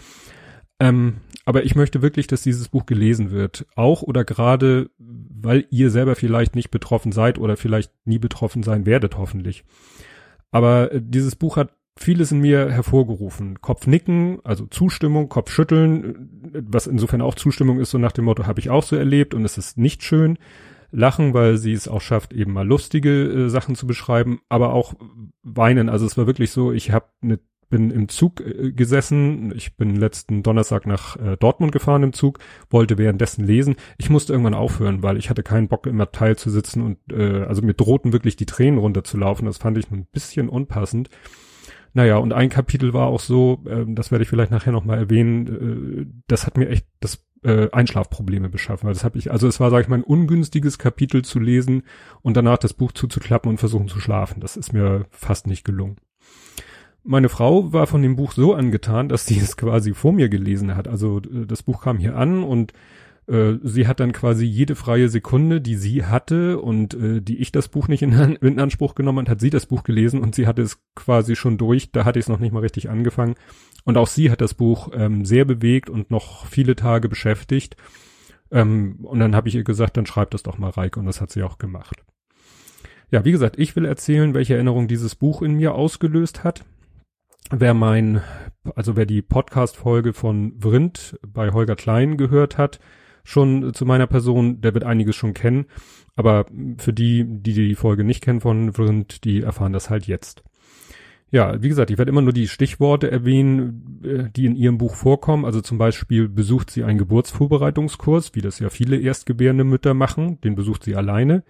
Ähm, 0.79 1.17
aber 1.45 1.63
ich 1.63 1.75
möchte 1.75 2.01
wirklich, 2.01 2.27
dass 2.27 2.41
dieses 2.41 2.69
Buch 2.69 2.85
gelesen 2.85 3.31
wird. 3.31 3.65
Auch 3.75 4.01
oder 4.01 4.25
gerade, 4.25 4.89
weil 4.97 5.65
ihr 5.69 5.91
selber 5.91 6.15
vielleicht 6.15 6.55
nicht 6.55 6.71
betroffen 6.71 7.11
seid 7.11 7.37
oder 7.37 7.55
vielleicht 7.55 7.91
nie 8.05 8.19
betroffen 8.19 8.63
sein 8.63 8.85
werdet, 8.85 9.17
hoffentlich. 9.17 9.63
Aber 10.51 10.91
äh, 10.91 11.01
dieses 11.03 11.35
Buch 11.35 11.57
hat 11.57 11.73
vieles 11.97 12.31
in 12.31 12.39
mir 12.39 12.71
hervorgerufen. 12.71 13.61
Kopfnicken, 13.61 14.39
also 14.43 14.65
Zustimmung, 14.65 15.29
Kopfschütteln, 15.29 16.29
was 16.69 16.87
insofern 16.87 17.21
auch 17.21 17.35
Zustimmung 17.35 17.79
ist, 17.79 17.91
so 17.91 17.97
nach 17.97 18.11
dem 18.11 18.25
Motto, 18.25 18.45
habe 18.45 18.59
ich 18.59 18.69
auch 18.69 18.83
so 18.83 18.97
erlebt 18.97 19.33
und 19.33 19.45
es 19.45 19.57
ist 19.57 19.77
nicht 19.77 20.03
schön. 20.03 20.37
Lachen, 20.91 21.33
weil 21.33 21.57
sie 21.57 21.73
es 21.73 21.87
auch 21.87 22.01
schafft, 22.01 22.31
eben 22.31 22.53
mal 22.53 22.65
lustige 22.65 23.23
äh, 23.23 23.49
Sachen 23.49 23.75
zu 23.75 23.87
beschreiben, 23.87 24.39
aber 24.49 24.73
auch 24.73 24.93
weinen. 25.43 25.89
Also 25.89 26.05
es 26.05 26.17
war 26.17 26.27
wirklich 26.27 26.51
so, 26.51 26.71
ich 26.71 26.91
habe 26.91 27.07
eine 27.21 27.39
bin 27.69 27.91
im 27.91 28.07
Zug 28.07 28.41
äh, 28.41 28.71
gesessen. 28.71 29.53
Ich 29.55 29.75
bin 29.75 29.95
letzten 29.95 30.43
Donnerstag 30.43 30.85
nach 30.85 31.17
äh, 31.17 31.37
Dortmund 31.37 31.71
gefahren 31.71 32.03
im 32.03 32.13
Zug, 32.13 32.39
wollte 32.69 32.97
währenddessen 32.97 33.45
lesen. 33.45 33.75
Ich 33.97 34.09
musste 34.09 34.33
irgendwann 34.33 34.53
aufhören, 34.53 35.03
weil 35.03 35.17
ich 35.17 35.29
hatte 35.29 35.43
keinen 35.43 35.67
Bock 35.67 35.87
im 35.87 36.01
Abteil 36.01 36.35
zu 36.35 36.49
sitzen 36.49 36.81
und 36.81 36.97
äh, 37.11 37.43
also 37.43 37.61
mir 37.61 37.73
drohten 37.73 38.13
wirklich 38.13 38.35
die 38.35 38.45
Tränen 38.45 38.79
runterzulaufen. 38.79 39.45
Das 39.45 39.57
fand 39.57 39.77
ich 39.77 39.89
ein 39.91 40.05
bisschen 40.11 40.49
unpassend. 40.49 41.09
Naja, 41.93 42.17
und 42.17 42.33
ein 42.33 42.49
Kapitel 42.49 42.93
war 42.93 43.07
auch 43.07 43.21
so, 43.21 43.63
äh, 43.65 43.85
das 43.87 44.11
werde 44.11 44.23
ich 44.23 44.29
vielleicht 44.29 44.51
nachher 44.51 44.73
nochmal 44.73 44.97
erwähnen, 44.97 45.47
äh, 45.47 46.21
das 46.27 46.45
hat 46.45 46.57
mir 46.57 46.67
echt 46.69 46.85
das 46.99 47.25
äh, 47.45 47.69
Einschlafprobleme 47.71 48.49
beschaffen. 48.49 48.87
Weil 48.87 48.93
das 48.93 49.05
habe 49.05 49.17
ich, 49.17 49.31
also 49.31 49.47
es 49.47 49.59
war, 49.59 49.69
sage 49.69 49.83
ich 49.83 49.87
mal, 49.87 49.97
ein 49.97 50.03
ungünstiges 50.03 50.77
Kapitel 50.77 51.23
zu 51.23 51.39
lesen 51.39 51.83
und 52.21 52.35
danach 52.35 52.57
das 52.57 52.73
Buch 52.73 52.91
zuzuklappen 52.91 53.49
und 53.49 53.59
versuchen 53.59 53.87
zu 53.87 53.99
schlafen. 53.99 54.41
Das 54.41 54.57
ist 54.57 54.73
mir 54.73 55.05
fast 55.11 55.47
nicht 55.47 55.63
gelungen. 55.63 55.97
Meine 57.07 57.29
Frau 57.29 57.71
war 57.71 57.85
von 57.85 58.01
dem 58.01 58.15
Buch 58.15 58.31
so 58.31 58.55
angetan, 58.55 59.09
dass 59.09 59.27
sie 59.27 59.37
es 59.37 59.57
quasi 59.57 59.93
vor 59.93 60.11
mir 60.11 60.27
gelesen 60.27 60.75
hat. 60.75 60.87
Also 60.87 61.19
äh, 61.19 61.45
das 61.45 61.61
Buch 61.63 61.81
kam 61.81 61.99
hier 61.99 62.17
an 62.17 62.43
und 62.43 62.73
äh, 63.27 63.53
sie 63.63 63.87
hat 63.87 63.99
dann 63.99 64.11
quasi 64.11 64.45
jede 64.45 64.75
freie 64.75 65.07
Sekunde, 65.07 65.61
die 65.61 65.75
sie 65.75 66.05
hatte 66.05 66.59
und 66.59 66.95
äh, 66.95 67.21
die 67.21 67.37
ich 67.37 67.51
das 67.51 67.67
Buch 67.67 67.87
nicht 67.87 68.01
in, 68.01 68.11
in 68.41 68.59
Anspruch 68.59 68.95
genommen 68.95 69.27
hat, 69.27 69.29
hat 69.29 69.39
sie 69.39 69.51
das 69.51 69.67
Buch 69.67 69.83
gelesen 69.83 70.19
und 70.21 70.33
sie 70.33 70.47
hatte 70.47 70.63
es 70.63 70.79
quasi 70.95 71.35
schon 71.35 71.59
durch. 71.59 71.91
Da 71.91 72.05
hatte 72.05 72.17
ich 72.17 72.25
es 72.25 72.29
noch 72.29 72.39
nicht 72.39 72.51
mal 72.51 72.59
richtig 72.59 72.89
angefangen. 72.89 73.35
Und 73.83 73.97
auch 73.97 74.07
sie 74.07 74.31
hat 74.31 74.41
das 74.41 74.55
Buch 74.55 74.89
ähm, 74.93 75.25
sehr 75.25 75.45
bewegt 75.45 75.91
und 75.91 76.09
noch 76.09 76.47
viele 76.47 76.75
Tage 76.75 77.07
beschäftigt. 77.07 77.77
Ähm, 78.49 78.97
und 79.03 79.19
dann 79.19 79.35
habe 79.35 79.47
ich 79.47 79.53
ihr 79.53 79.63
gesagt, 79.63 79.97
dann 79.97 80.07
schreib 80.07 80.31
das 80.31 80.41
doch 80.41 80.57
mal, 80.57 80.71
Reike. 80.71 80.99
Und 80.99 81.05
das 81.05 81.21
hat 81.21 81.31
sie 81.31 81.43
auch 81.43 81.59
gemacht. 81.59 82.03
Ja, 83.11 83.25
wie 83.25 83.31
gesagt, 83.31 83.59
ich 83.59 83.75
will 83.75 83.85
erzählen, 83.85 84.33
welche 84.33 84.55
Erinnerung 84.55 84.87
dieses 84.87 85.13
Buch 85.13 85.43
in 85.43 85.53
mir 85.53 85.75
ausgelöst 85.75 86.43
hat. 86.43 86.65
Wer 87.51 87.75
mein, 87.75 88.21
also 88.75 88.95
wer 88.95 89.05
die 89.05 89.21
Podcast-Folge 89.21 90.13
von 90.13 90.53
Vrind 90.59 91.19
bei 91.27 91.51
Holger 91.51 91.75
Klein 91.75 92.17
gehört 92.17 92.57
hat, 92.57 92.79
schon 93.23 93.73
zu 93.73 93.85
meiner 93.85 94.07
Person, 94.07 94.61
der 94.61 94.73
wird 94.73 94.83
einiges 94.83 95.15
schon 95.15 95.35
kennen. 95.35 95.65
Aber 96.15 96.47
für 96.77 96.91
die, 96.91 97.23
die 97.27 97.53
die 97.53 97.75
Folge 97.75 98.03
nicht 98.03 98.23
kennen 98.23 98.41
von 98.41 98.73
Vrind, 98.73 99.23
die 99.25 99.41
erfahren 99.41 99.73
das 99.73 99.91
halt 99.91 100.07
jetzt. 100.07 100.43
Ja, 101.29 101.61
wie 101.61 101.69
gesagt, 101.69 101.91
ich 101.91 101.97
werde 101.97 102.09
immer 102.09 102.21
nur 102.21 102.33
die 102.33 102.47
Stichworte 102.47 103.11
erwähnen, 103.11 103.99
äh, 104.03 104.29
die 104.35 104.45
in 104.45 104.55
ihrem 104.55 104.77
Buch 104.77 104.95
vorkommen. 104.95 105.45
Also 105.45 105.61
zum 105.61 105.77
Beispiel 105.77 106.29
besucht 106.29 106.71
sie 106.71 106.83
einen 106.83 106.97
Geburtsvorbereitungskurs, 106.97 108.33
wie 108.33 108.41
das 108.41 108.59
ja 108.59 108.69
viele 108.69 108.97
erstgebärende 108.99 109.63
Mütter 109.65 109.93
machen. 109.93 110.39
Den 110.41 110.55
besucht 110.55 110.83
sie 110.83 110.95
alleine. 110.95 111.43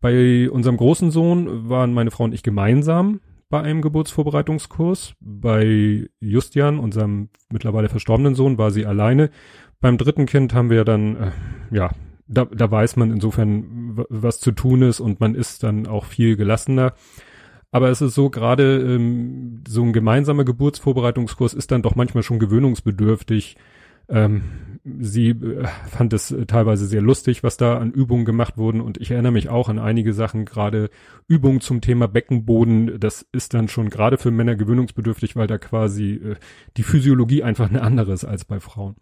Bei 0.00 0.48
unserem 0.50 0.76
großen 0.76 1.10
Sohn 1.10 1.68
waren 1.68 1.94
meine 1.94 2.10
Frau 2.10 2.24
und 2.24 2.34
ich 2.34 2.42
gemeinsam 2.42 3.20
bei 3.54 3.62
einem 3.62 3.82
Geburtsvorbereitungskurs. 3.82 5.14
Bei 5.20 6.08
Justian, 6.18 6.80
unserem 6.80 7.28
mittlerweile 7.52 7.88
verstorbenen 7.88 8.34
Sohn, 8.34 8.58
war 8.58 8.72
sie 8.72 8.84
alleine. 8.84 9.30
Beim 9.80 9.96
dritten 9.96 10.26
Kind 10.26 10.54
haben 10.54 10.70
wir 10.70 10.84
dann, 10.84 11.16
äh, 11.16 11.30
ja, 11.70 11.92
da, 12.26 12.46
da 12.46 12.68
weiß 12.68 12.96
man 12.96 13.12
insofern, 13.12 14.04
was 14.08 14.40
zu 14.40 14.50
tun 14.50 14.82
ist 14.82 14.98
und 14.98 15.20
man 15.20 15.36
ist 15.36 15.62
dann 15.62 15.86
auch 15.86 16.04
viel 16.04 16.34
gelassener. 16.34 16.94
Aber 17.70 17.90
es 17.90 18.00
ist 18.00 18.16
so, 18.16 18.28
gerade 18.28 18.78
ähm, 18.78 19.62
so 19.68 19.84
ein 19.84 19.92
gemeinsamer 19.92 20.44
Geburtsvorbereitungskurs 20.44 21.54
ist 21.54 21.70
dann 21.70 21.82
doch 21.82 21.94
manchmal 21.94 22.24
schon 22.24 22.40
gewöhnungsbedürftig. 22.40 23.56
Ähm, 24.08 24.42
sie 25.00 25.30
äh, 25.30 25.66
fand 25.88 26.12
es 26.12 26.30
äh, 26.30 26.46
teilweise 26.46 26.86
sehr 26.86 27.00
lustig, 27.00 27.42
was 27.42 27.56
da 27.56 27.78
an 27.78 27.90
Übungen 27.90 28.24
gemacht 28.24 28.58
wurden. 28.58 28.80
Und 28.80 28.98
ich 28.98 29.10
erinnere 29.10 29.32
mich 29.32 29.48
auch 29.48 29.68
an 29.68 29.78
einige 29.78 30.12
Sachen, 30.12 30.44
gerade 30.44 30.90
Übungen 31.26 31.60
zum 31.60 31.80
Thema 31.80 32.06
Beckenboden, 32.06 33.00
das 33.00 33.26
ist 33.32 33.54
dann 33.54 33.68
schon 33.68 33.90
gerade 33.90 34.18
für 34.18 34.30
Männer 34.30 34.56
gewöhnungsbedürftig, 34.56 35.36
weil 35.36 35.46
da 35.46 35.58
quasi 35.58 36.14
äh, 36.14 36.36
die 36.76 36.82
Physiologie 36.82 37.42
einfach 37.42 37.68
eine 37.68 37.82
andere 37.82 38.12
ist 38.12 38.24
als 38.24 38.44
bei 38.44 38.60
Frauen. 38.60 38.96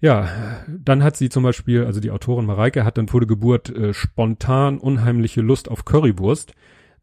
Ja, 0.00 0.28
dann 0.68 1.02
hat 1.02 1.16
sie 1.16 1.28
zum 1.28 1.42
Beispiel, 1.42 1.84
also 1.84 1.98
die 2.00 2.12
Autorin 2.12 2.46
Mareike 2.46 2.84
hat 2.84 2.98
dann 2.98 3.08
vor 3.08 3.20
der 3.20 3.26
Geburt 3.26 3.68
äh, 3.70 3.92
spontan 3.92 4.78
unheimliche 4.78 5.40
Lust 5.40 5.68
auf 5.68 5.84
Currywurst 5.84 6.54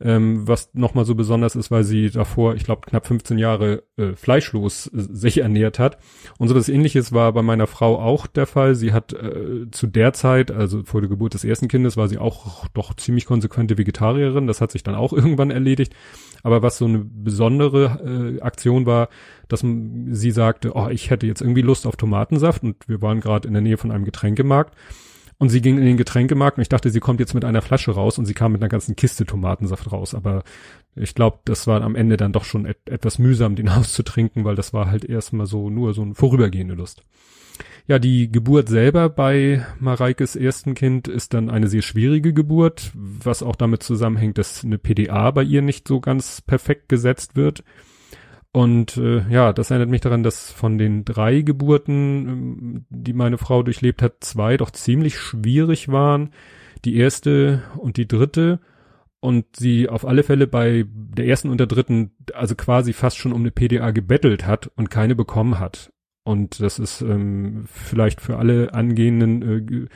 ähm, 0.01 0.47
was 0.47 0.73
nochmal 0.73 1.05
so 1.05 1.15
besonders 1.15 1.55
ist, 1.55 1.71
weil 1.71 1.83
sie 1.83 2.09
davor, 2.09 2.55
ich 2.55 2.63
glaube, 2.63 2.81
knapp 2.85 3.07
15 3.07 3.37
Jahre 3.37 3.83
äh, 3.97 4.13
fleischlos 4.13 4.87
äh, 4.87 4.91
sich 4.93 5.39
ernährt 5.39 5.79
hat. 5.79 5.97
Und 6.37 6.49
so 6.49 6.55
was 6.55 6.69
ähnliches 6.69 7.13
war 7.13 7.31
bei 7.33 7.41
meiner 7.41 7.67
Frau 7.67 7.99
auch 7.99 8.27
der 8.27 8.45
Fall. 8.45 8.75
Sie 8.75 8.91
hat 8.93 9.13
äh, 9.13 9.69
zu 9.71 9.87
der 9.87 10.13
Zeit, 10.13 10.51
also 10.51 10.83
vor 10.83 11.01
der 11.01 11.09
Geburt 11.09 11.33
des 11.33 11.43
ersten 11.43 11.67
Kindes, 11.67 11.97
war 11.97 12.07
sie 12.07 12.17
auch 12.17 12.67
doch 12.69 12.93
ziemlich 12.95 13.25
konsequente 13.25 13.77
Vegetarierin. 13.77 14.47
Das 14.47 14.61
hat 14.61 14.71
sich 14.71 14.83
dann 14.83 14.95
auch 14.95 15.13
irgendwann 15.13 15.51
erledigt. 15.51 15.95
Aber 16.43 16.61
was 16.61 16.77
so 16.77 16.85
eine 16.85 16.99
besondere 16.99 18.37
äh, 18.37 18.41
Aktion 18.41 18.85
war, 18.85 19.09
dass 19.47 19.61
sie 19.61 20.31
sagte, 20.31 20.73
oh, 20.75 20.89
ich 20.89 21.09
hätte 21.09 21.27
jetzt 21.27 21.41
irgendwie 21.41 21.61
Lust 21.61 21.87
auf 21.87 21.95
Tomatensaft 21.95 22.63
und 22.63 22.75
wir 22.87 23.01
waren 23.01 23.19
gerade 23.19 23.47
in 23.47 23.53
der 23.53 23.61
Nähe 23.61 23.77
von 23.77 23.91
einem 23.91 24.05
Getränkemarkt 24.05 24.75
und 25.37 25.49
sie 25.49 25.61
ging 25.61 25.77
in 25.77 25.85
den 25.85 25.97
Getränkemarkt 25.97 26.57
und 26.57 26.61
ich 26.61 26.69
dachte, 26.69 26.89
sie 26.89 26.99
kommt 26.99 27.19
jetzt 27.19 27.33
mit 27.33 27.43
einer 27.43 27.61
Flasche 27.61 27.91
raus 27.91 28.17
und 28.17 28.25
sie 28.25 28.33
kam 28.33 28.53
mit 28.53 28.61
einer 28.61 28.69
ganzen 28.69 28.95
Kiste 28.95 29.25
Tomatensaft 29.25 29.91
raus. 29.91 30.15
Aber 30.15 30.43
ich 30.95 31.13
glaube, 31.13 31.39
das 31.45 31.67
war 31.67 31.81
am 31.81 31.95
Ende 31.95 32.17
dann 32.17 32.31
doch 32.31 32.45
schon 32.45 32.65
et 32.65 32.77
etwas 32.89 33.19
mühsam, 33.19 33.55
den 33.55 33.69
auszutrinken, 33.69 34.45
weil 34.45 34.55
das 34.55 34.73
war 34.73 34.89
halt 34.89 35.03
erstmal 35.05 35.45
so 35.45 35.69
nur 35.69 35.93
so 35.93 36.03
eine 36.03 36.15
vorübergehende 36.15 36.75
Lust. 36.75 37.03
Ja, 37.87 37.99
die 37.99 38.31
Geburt 38.31 38.67
selber 38.67 39.09
bei 39.09 39.63
Mareikes 39.79 40.35
ersten 40.35 40.73
Kind 40.73 41.07
ist 41.07 41.35
dann 41.35 41.51
eine 41.51 41.67
sehr 41.67 41.83
schwierige 41.83 42.33
Geburt, 42.33 42.91
was 42.95 43.43
auch 43.43 43.55
damit 43.55 43.83
zusammenhängt, 43.83 44.39
dass 44.39 44.63
eine 44.63 44.79
PDA 44.79 45.29
bei 45.31 45.43
ihr 45.43 45.61
nicht 45.61 45.87
so 45.87 45.99
ganz 45.99 46.41
perfekt 46.41 46.89
gesetzt 46.89 47.35
wird. 47.35 47.63
Und 48.55 48.95
äh, 48.95 49.21
ja, 49.29 49.51
das 49.51 49.69
erinnert 49.69 49.89
mich 49.89 49.99
daran, 49.99 50.23
dass 50.23 50.49
von 50.49 50.77
den 50.77 51.03
drei 51.03 51.41
Geburten, 51.41 52.29
ähm, 52.29 52.85
die 52.89 53.11
meine 53.11 53.37
Frau 53.37 53.63
durchlebt 53.63 54.01
hat, 54.01 54.23
zwei 54.23 54.55
doch 54.55 54.71
ziemlich 54.71 55.19
schwierig 55.19 55.89
waren. 55.89 56.29
Die 56.85 56.95
erste 56.95 57.63
und 57.75 57.97
die 57.97 58.07
dritte. 58.07 58.61
Und 59.19 59.57
sie 59.57 59.89
auf 59.89 60.07
alle 60.07 60.23
Fälle 60.23 60.47
bei 60.47 60.85
der 60.87 61.25
ersten 61.25 61.49
und 61.49 61.57
der 61.57 61.67
dritten, 61.67 62.11
also 62.33 62.55
quasi 62.55 62.93
fast 62.93 63.17
schon 63.17 63.33
um 63.33 63.41
eine 63.41 63.51
PDA 63.51 63.91
gebettelt 63.91 64.47
hat 64.47 64.71
und 64.77 64.89
keine 64.89 65.15
bekommen 65.15 65.59
hat. 65.59 65.91
Und 66.23 66.61
das 66.61 66.79
ist 66.79 67.01
ähm, 67.01 67.65
vielleicht 67.67 68.21
für 68.21 68.37
alle 68.37 68.73
angehenden 68.73 69.89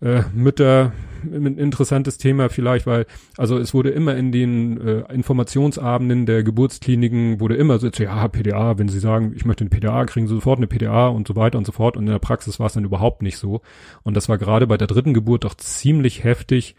äh, 0.00 0.06
äh, 0.06 0.22
Mütter 0.32 0.92
ein 1.22 1.58
interessantes 1.58 2.18
Thema 2.18 2.48
vielleicht, 2.48 2.86
weil 2.86 3.06
also 3.36 3.58
es 3.58 3.74
wurde 3.74 3.90
immer 3.90 4.16
in 4.16 4.32
den 4.32 4.80
äh, 4.80 5.12
Informationsabenden 5.12 6.26
der 6.26 6.42
Geburtskliniken 6.42 7.40
wurde 7.40 7.56
immer 7.56 7.78
so, 7.78 7.88
ja, 7.88 8.28
PDA, 8.28 8.78
wenn 8.78 8.88
sie 8.88 9.00
sagen, 9.00 9.32
ich 9.36 9.44
möchte 9.44 9.62
eine 9.62 9.70
PDA, 9.70 10.04
kriegen 10.04 10.26
sie 10.26 10.34
sofort 10.34 10.58
eine 10.58 10.66
PDA 10.66 11.08
und 11.08 11.26
so 11.26 11.36
weiter 11.36 11.58
und 11.58 11.66
so 11.66 11.72
fort. 11.72 11.96
Und 11.96 12.04
in 12.04 12.12
der 12.12 12.18
Praxis 12.18 12.58
war 12.58 12.66
es 12.66 12.74
dann 12.74 12.84
überhaupt 12.84 13.22
nicht 13.22 13.38
so. 13.38 13.60
Und 14.02 14.16
das 14.16 14.28
war 14.28 14.38
gerade 14.38 14.66
bei 14.66 14.76
der 14.76 14.86
dritten 14.86 15.14
Geburt 15.14 15.44
doch 15.44 15.54
ziemlich 15.54 16.24
heftig, 16.24 16.76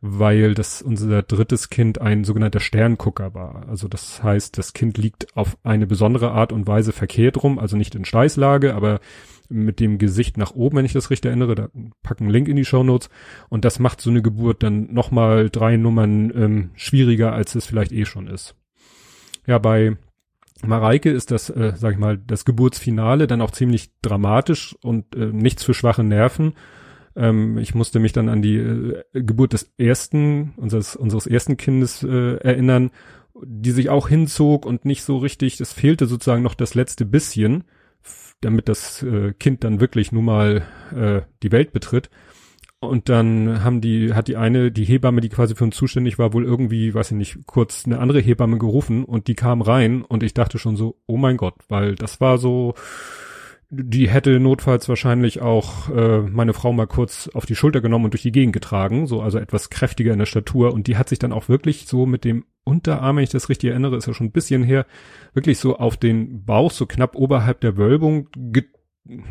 weil 0.00 0.54
das 0.54 0.82
unser 0.82 1.22
drittes 1.22 1.70
Kind 1.70 2.00
ein 2.00 2.24
sogenannter 2.24 2.60
Sterngucker 2.60 3.34
war. 3.34 3.68
Also 3.68 3.88
das 3.88 4.22
heißt, 4.22 4.58
das 4.58 4.72
Kind 4.72 4.98
liegt 4.98 5.36
auf 5.36 5.56
eine 5.62 5.86
besondere 5.86 6.32
Art 6.32 6.52
und 6.52 6.66
Weise 6.66 6.92
verkehrt 6.92 7.42
rum, 7.42 7.58
also 7.58 7.76
nicht 7.76 7.94
in 7.94 8.04
Steißlage, 8.04 8.74
aber 8.74 9.00
mit 9.48 9.80
dem 9.80 9.98
Gesicht 9.98 10.36
nach 10.36 10.54
oben, 10.54 10.78
wenn 10.78 10.84
ich 10.84 10.92
das 10.92 11.10
richtig 11.10 11.28
erinnere, 11.28 11.54
da 11.54 11.68
packen 12.02 12.24
einen 12.24 12.32
Link 12.32 12.48
in 12.48 12.56
die 12.56 12.64
Show 12.64 12.82
Notes. 12.82 13.08
Und 13.48 13.64
das 13.64 13.78
macht 13.78 14.00
so 14.00 14.10
eine 14.10 14.22
Geburt 14.22 14.62
dann 14.62 14.92
nochmal 14.92 15.50
drei 15.50 15.76
Nummern 15.76 16.32
ähm, 16.34 16.70
schwieriger, 16.74 17.32
als 17.32 17.54
es 17.54 17.66
vielleicht 17.66 17.92
eh 17.92 18.04
schon 18.04 18.26
ist. 18.26 18.54
Ja, 19.46 19.58
bei 19.58 19.96
Mareike 20.64 21.10
ist 21.10 21.30
das, 21.30 21.50
äh, 21.50 21.72
sag 21.76 21.92
ich 21.92 21.98
mal, 21.98 22.18
das 22.18 22.44
Geburtsfinale 22.44 23.26
dann 23.26 23.40
auch 23.40 23.50
ziemlich 23.50 23.90
dramatisch 24.02 24.74
und 24.82 25.14
äh, 25.14 25.26
nichts 25.26 25.64
für 25.64 25.74
schwache 25.74 26.02
Nerven. 26.02 26.54
Ähm, 27.14 27.58
ich 27.58 27.74
musste 27.74 27.98
mich 27.98 28.12
dann 28.12 28.28
an 28.28 28.42
die 28.42 28.56
äh, 28.56 29.02
Geburt 29.12 29.52
des 29.52 29.72
ersten, 29.78 30.54
unseres, 30.56 30.96
unseres 30.96 31.26
ersten 31.26 31.56
Kindes 31.56 32.02
äh, 32.02 32.36
erinnern, 32.36 32.90
die 33.44 33.70
sich 33.70 33.90
auch 33.90 34.08
hinzog 34.08 34.64
und 34.64 34.84
nicht 34.84 35.02
so 35.02 35.18
richtig, 35.18 35.60
es 35.60 35.72
fehlte 35.72 36.06
sozusagen 36.06 36.42
noch 36.42 36.54
das 36.54 36.74
letzte 36.74 37.04
bisschen, 37.04 37.64
damit 38.40 38.68
das 38.68 39.02
äh, 39.02 39.32
Kind 39.34 39.64
dann 39.64 39.80
wirklich 39.80 40.12
nun 40.12 40.24
mal 40.24 40.62
äh, 40.94 41.22
die 41.42 41.52
Welt 41.52 41.72
betritt. 41.72 42.10
Und 42.78 43.08
dann 43.08 43.64
haben 43.64 43.80
die, 43.80 44.12
hat 44.12 44.28
die 44.28 44.36
eine, 44.36 44.70
die 44.70 44.84
Hebamme, 44.84 45.22
die 45.22 45.30
quasi 45.30 45.54
für 45.54 45.64
uns 45.64 45.76
zuständig 45.76 46.18
war, 46.18 46.34
wohl 46.34 46.44
irgendwie, 46.44 46.94
weiß 46.94 47.12
ich 47.12 47.16
nicht, 47.16 47.46
kurz 47.46 47.86
eine 47.86 47.98
andere 47.98 48.20
Hebamme 48.20 48.58
gerufen 48.58 49.04
und 49.04 49.28
die 49.28 49.34
kam 49.34 49.62
rein 49.62 50.02
und 50.02 50.22
ich 50.22 50.34
dachte 50.34 50.58
schon 50.58 50.76
so, 50.76 51.00
oh 51.06 51.16
mein 51.16 51.38
Gott, 51.38 51.54
weil 51.68 51.94
das 51.94 52.20
war 52.20 52.36
so, 52.36 52.74
die 53.70 54.08
hätte 54.08 54.38
notfalls 54.38 54.88
wahrscheinlich 54.88 55.40
auch 55.40 55.90
äh, 55.90 56.20
meine 56.20 56.52
Frau 56.52 56.72
mal 56.72 56.86
kurz 56.86 57.28
auf 57.34 57.46
die 57.46 57.56
Schulter 57.56 57.80
genommen 57.80 58.06
und 58.06 58.14
durch 58.14 58.22
die 58.22 58.32
Gegend 58.32 58.52
getragen, 58.52 59.06
so 59.06 59.20
also 59.20 59.38
etwas 59.38 59.70
kräftiger 59.70 60.12
in 60.12 60.18
der 60.18 60.26
Statur 60.26 60.72
und 60.72 60.86
die 60.86 60.96
hat 60.96 61.08
sich 61.08 61.18
dann 61.18 61.32
auch 61.32 61.48
wirklich 61.48 61.86
so 61.86 62.06
mit 62.06 62.24
dem 62.24 62.44
Unterarm, 62.64 63.16
wenn 63.16 63.24
ich 63.24 63.30
das 63.30 63.48
richtig 63.48 63.70
erinnere, 63.70 63.96
ist 63.96 64.06
ja 64.06 64.14
schon 64.14 64.28
ein 64.28 64.32
bisschen 64.32 64.62
her, 64.62 64.86
wirklich 65.34 65.58
so 65.58 65.78
auf 65.78 65.96
den 65.96 66.44
Bauch, 66.44 66.70
so 66.70 66.86
knapp 66.86 67.16
oberhalb 67.16 67.60
der 67.60 67.76
Wölbung, 67.76 68.28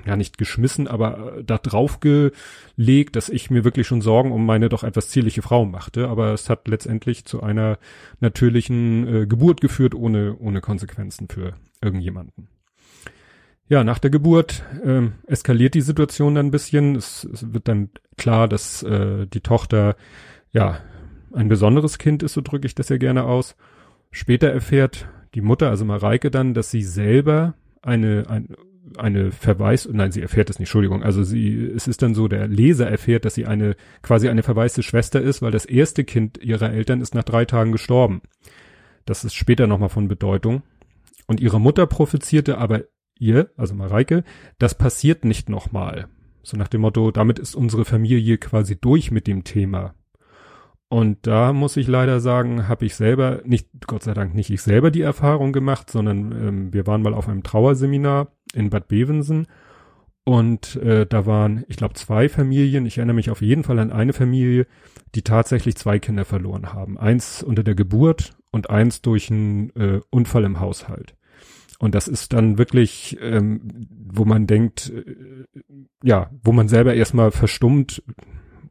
ja 0.06 0.16
nicht 0.16 0.38
geschmissen, 0.38 0.88
aber 0.88 1.38
äh, 1.38 1.44
da 1.44 1.58
drauf 1.58 2.00
gelegt, 2.00 3.16
dass 3.16 3.30
ich 3.30 3.50
mir 3.50 3.64
wirklich 3.64 3.88
schon 3.88 4.02
Sorgen 4.02 4.32
um 4.32 4.46
meine 4.46 4.70
doch 4.70 4.84
etwas 4.84 5.10
zierliche 5.10 5.42
Frau 5.42 5.66
machte, 5.66 6.08
aber 6.08 6.34
es 6.34 6.50
hat 6.50 6.68
letztendlich 6.68 7.26
zu 7.26 7.42
einer 7.42 7.78
natürlichen 8.20 9.08
äh, 9.08 9.28
Geburt 9.28 9.62
geführt, 9.62 9.96
ohne, 9.96 10.38
ohne 10.38 10.62
Konsequenzen 10.62 11.28
für 11.30 11.54
irgendjemanden. 11.82 12.48
Ja, 13.68 13.84
nach 13.84 13.98
der 13.98 14.12
Geburt 14.12 14.64
äh, 14.84 15.08
eskaliert 15.26 15.74
die 15.74 15.82
Situation 15.82 16.36
dann 16.36 16.48
ein 16.48 16.52
bisschen. 16.52 16.96
Es, 16.96 17.24
es 17.24 17.52
wird 17.54 17.68
dann 17.68 17.90
klar, 18.16 18.48
dass 18.48 18.84
äh, 18.84 19.26
die 19.26 19.42
Tochter 19.42 19.96
ja 20.52 20.80
ein 21.34 21.50
besonderes 21.50 21.98
Kind 21.98 22.24
ist, 22.24 22.34
so 22.34 22.42
drücke 22.42 22.68
ich 22.68 22.76
das 22.76 22.90
ja 22.90 22.98
gerne 22.98 23.24
aus. 23.24 23.56
Später 24.12 24.50
erfährt 24.50 25.08
die 25.34 25.42
Mutter, 25.42 25.70
also 25.70 25.84
Mareike, 25.84 26.32
dann, 26.32 26.54
dass 26.54 26.72
sie 26.72 26.84
selber 26.84 27.56
eine, 27.82 28.26
ein, 28.30 28.56
eine 28.98 29.32
Verweis, 29.32 29.90
nein, 29.92 30.12
sie 30.12 30.22
erfährt 30.22 30.50
es 30.50 30.60
nicht, 30.60 30.70
Entschuldigung, 30.70 31.04
also 31.04 31.24
sie, 31.24 31.66
es 31.76 31.88
ist 31.88 32.02
dann 32.02 32.16
so, 32.16 32.30
der 32.30 32.48
Leser 32.48 32.90
erfährt, 32.90 33.26
dass 33.26 33.34
sie 33.34 33.46
eine, 33.46 33.76
quasi 34.02 34.30
eine 34.30 34.44
verwaiste 34.44 34.82
Schwester 34.84 35.22
ist, 35.22 35.42
weil 35.42 35.52
das 35.52 35.66
erste 35.66 36.06
Kind 36.06 36.38
ihrer 36.38 36.72
Eltern 36.72 37.02
ist 37.02 37.16
nach 37.16 37.24
drei 37.24 37.44
Tagen 37.44 37.74
gestorben. 37.74 38.22
Das 39.06 39.26
ist 39.26 39.36
später 39.36 39.68
nochmal 39.68 39.90
von 39.90 40.08
Bedeutung. 40.08 40.64
Und 41.28 41.42
ihre 41.42 41.60
Mutter 41.60 41.86
prophezierte 41.88 42.58
aber 42.58 42.84
ihr, 43.20 43.52
also 43.58 43.74
Mareike, 43.74 44.24
das 44.58 44.76
passiert 44.76 45.26
nicht 45.26 45.50
nochmal. 45.50 46.08
So 46.44 46.58
nach 46.58 46.68
dem 46.68 46.82
Motto, 46.82 47.12
damit 47.12 47.40
ist 47.40 47.56
unsere 47.56 47.86
Familie 47.86 48.38
quasi 48.38 48.80
durch 48.80 49.12
mit 49.12 49.28
dem 49.28 49.44
Thema. 49.44 49.96
Und 50.88 51.26
da 51.26 51.52
muss 51.52 51.78
ich 51.78 51.88
leider 51.88 52.20
sagen, 52.20 52.68
habe 52.68 52.86
ich 52.86 52.96
selber, 52.96 53.42
nicht, 53.44 53.68
Gott 53.88 54.04
sei 54.04 54.14
Dank 54.14 54.36
nicht 54.36 54.52
ich 54.52 54.62
selber 54.62 54.92
die 54.92 55.02
Erfahrung 55.02 55.52
gemacht, 55.52 55.90
sondern 55.90 56.32
ähm, 56.32 56.74
wir 56.74 56.86
waren 56.86 57.02
mal 57.02 57.16
auf 57.16 57.28
einem 57.28 57.44
Trauerseminar 57.44 58.28
in 58.54 58.70
Bad 58.70 58.88
Bevensen 58.88 59.48
und 60.26 60.76
äh, 60.78 61.06
da 61.06 61.28
waren, 61.28 61.66
ich 61.68 61.78
glaube, 61.78 61.94
zwei 61.94 62.30
Familien, 62.30 62.88
ich 62.88 62.98
erinnere 62.98 63.16
mich 63.16 63.30
auf 63.30 63.42
jeden 63.42 63.64
Fall 63.64 63.78
an 63.78 63.92
eine 63.92 64.12
Familie, 64.12 64.66
die 65.14 65.22
tatsächlich 65.22 65.76
zwei 65.76 66.00
Kinder 66.00 66.26
verloren 66.26 66.74
haben. 66.74 66.98
Eins 66.98 67.44
unter 67.44 67.64
der 67.64 67.76
Geburt 67.76 68.36
und 68.52 68.72
eins 68.72 69.04
durch 69.04 69.30
einen 69.30 69.70
äh, 69.76 70.02
Unfall 70.10 70.44
im 70.44 70.60
Haushalt. 70.60 71.16
Und 71.80 71.96
das 71.96 72.08
ist 72.08 72.34
dann 72.34 72.58
wirklich, 72.58 73.18
ähm, 73.22 73.88
wo 73.90 74.26
man 74.26 74.48
denkt, 74.48 74.92
äh, 74.92 75.46
ja, 76.04 76.30
wo 76.44 76.52
man 76.52 76.68
selber 76.68 76.94
erstmal 76.94 77.32
verstummt 77.32 78.04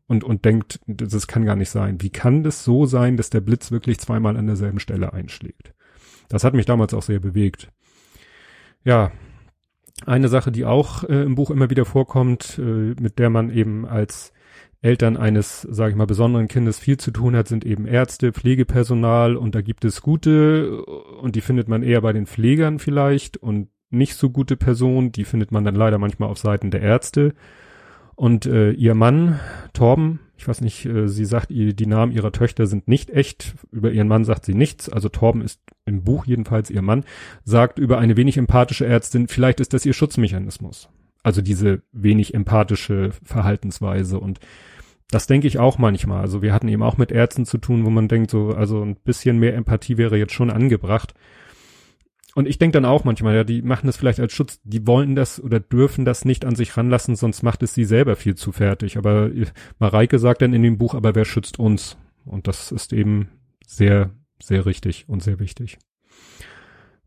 und, 0.07 0.25
und 0.25 0.45
denkt, 0.45 0.81
das 0.87 1.27
kann 1.27 1.45
gar 1.45 1.57
nicht 1.57 1.71
sein. 1.71 2.01
Wie 2.01 2.11
kann 2.11 2.43
das 2.43 2.65
so 2.65 2.87
sein, 2.87 3.17
dass 3.17 3.31
der 3.31 3.41
Blitz 3.41 3.71
wirklich 3.71 3.99
zweimal 3.99 4.37
an 4.37 4.47
derselben 4.47 4.81
Stelle 4.81 5.13
einschlägt? 5.13 5.75
Das 6.29 6.45
hat 6.45 6.55
mich 6.55 6.67
damals 6.67 6.95
auch 6.95 7.03
sehr 7.03 7.21
bewegt. 7.21 7.71
Ja, 8.85 9.13
eine 10.05 10.29
Sache, 10.29 10.53
die 10.53 10.65
auch 10.65 11.05
äh, 11.05 11.23
im 11.23 11.35
Buch 11.35 11.51
immer 11.51 11.71
wieder 11.71 11.85
vorkommt, 11.85 12.59
äh, 12.59 12.95
mit 13.01 13.19
der 13.19 13.31
man 13.31 13.51
eben 13.51 13.87
als 13.87 14.34
Eltern 14.85 15.17
eines, 15.17 15.62
sage 15.62 15.93
ich 15.93 15.97
mal, 15.97 16.07
besonderen 16.07 16.47
Kindes 16.47 16.79
viel 16.79 16.99
zu 16.99 17.11
tun 17.11 17.35
hat, 17.35 17.49
sind 17.49 17.64
eben 17.64 17.87
Ärzte, 17.87 18.33
Pflegepersonal 18.33 19.35
und 19.35 19.55
da 19.55 19.62
gibt 19.62 19.85
es 19.87 20.03
gute 20.03 20.85
und 20.85 21.37
die 21.37 21.41
findet 21.41 21.69
man 21.69 21.83
eher 21.83 22.03
bei 22.03 22.12
den 22.12 22.26
Pflegern 22.26 22.79
vielleicht 22.79 23.38
und 23.38 23.69
nicht 23.91 24.14
so 24.14 24.29
gute 24.29 24.57
Personen, 24.57 25.11
die 25.11 25.25
findet 25.25 25.53
man 25.53 25.64
dann 25.64 25.75
leider 25.75 25.97
manchmal 25.99 26.29
auf 26.29 26.38
Seiten 26.38 26.71
der 26.71 26.83
Ärzte. 26.83 27.33
Und 28.14 28.45
äh, 28.45 28.73
ihr 28.73 28.95
Mann, 28.95 29.41
Torben, 29.73 30.21
ich 30.37 30.47
weiß 30.47 30.61
nicht, 30.61 30.85
äh, 30.85 31.09
sie 31.09 31.25
sagt, 31.25 31.49
die 31.50 31.87
Namen 31.87 32.12
ihrer 32.12 32.33
Töchter 32.33 32.67
sind 32.67 32.87
nicht 32.87 33.11
echt. 33.11 33.55
Über 33.73 33.91
ihren 33.91 34.09
Mann 34.09 34.25
sagt 34.25 34.45
sie 34.45 34.55
nichts. 34.55 34.88
Also 34.88 35.09
Torben 35.09 35.41
ist 35.41 35.61
im 35.87 36.05
Buch 36.05 36.26
jedenfalls 36.26 36.71
ihr 36.71 36.83
Mann, 36.83 37.05
sagt 37.45 37.79
über 37.79 37.99
eine 37.99 38.17
wenig 38.17 38.37
empathische 38.37 38.87
Ärztin, 38.87 39.29
vielleicht 39.29 39.61
ist 39.61 39.73
das 39.73 39.87
ihr 39.87 39.95
Schutzmechanismus. 39.95 40.91
Also 41.23 41.41
diese 41.41 41.81
wenig 41.93 42.35
empathische 42.35 43.12
Verhaltensweise 43.25 44.21
und 44.21 44.41
das 45.11 45.27
denke 45.27 45.47
ich 45.47 45.59
auch 45.59 45.79
manchmal. 45.79 46.21
Also 46.21 46.43
wir 46.43 46.53
hatten 46.53 46.69
eben 46.69 46.83
auch 46.83 46.97
mit 46.97 47.13
Ärzten 47.13 47.45
zu 47.45 47.59
tun, 47.59 47.85
wo 47.85 47.91
man 47.91 48.09
denkt, 48.09 48.31
so, 48.31 48.51
also 48.51 48.83
ein 48.83 48.97
bisschen 48.97 49.39
mehr 49.39 49.55
Empathie 49.55 49.97
wäre 49.97 50.17
jetzt 50.17 50.33
schon 50.33 50.51
angebracht. 50.51 51.15
Und 52.35 52.49
ich 52.49 52.59
denke 52.59 52.73
dann 52.73 52.85
auch 52.85 53.05
manchmal, 53.05 53.37
ja, 53.37 53.45
die 53.45 53.63
machen 53.63 53.87
das 53.87 53.97
vielleicht 53.97 54.19
als 54.19 54.33
Schutz, 54.33 54.61
die 54.65 54.87
wollen 54.87 55.15
das 55.15 55.41
oder 55.41 55.61
dürfen 55.61 56.05
das 56.05 56.25
nicht 56.25 56.45
an 56.45 56.57
sich 56.57 56.77
ranlassen, 56.77 57.15
sonst 57.15 57.45
macht 57.45 57.63
es 57.63 57.75
sie 57.75 57.85
selber 57.85 58.17
viel 58.17 58.35
zu 58.35 58.51
fertig. 58.51 58.97
Aber 58.97 59.31
Mareike 59.79 60.19
sagt 60.19 60.43
dann 60.43 60.53
in 60.53 60.63
dem 60.63 60.79
Buch, 60.79 60.95
aber 60.95 61.15
wer 61.15 61.25
schützt 61.25 61.61
uns? 61.61 61.97
Und 62.25 62.49
das 62.49 62.73
ist 62.73 62.93
eben 62.93 63.29
sehr, 63.67 64.11
sehr 64.43 64.67
richtig 64.67 65.09
und 65.09 65.23
sehr 65.23 65.39
wichtig. 65.39 65.79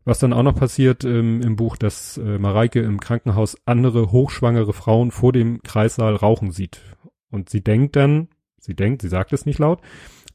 Was 0.04 0.18
dann 0.18 0.32
auch 0.32 0.42
noch 0.42 0.54
passiert 0.54 1.04
ähm, 1.04 1.42
im 1.42 1.56
Buch, 1.56 1.76
dass 1.76 2.16
äh, 2.16 2.38
Mareike 2.38 2.80
im 2.80 2.98
Krankenhaus 2.98 3.58
andere 3.66 4.10
hochschwangere 4.10 4.72
Frauen 4.72 5.10
vor 5.10 5.34
dem 5.34 5.62
Kreissaal 5.62 6.16
rauchen 6.16 6.50
sieht. 6.50 6.80
Und 7.30 7.50
sie 7.50 7.62
denkt 7.62 7.96
dann, 7.96 8.28
sie 8.58 8.74
denkt, 8.74 9.02
sie 9.02 9.08
sagt 9.08 9.32
es 9.32 9.46
nicht 9.46 9.58
laut, 9.58 9.80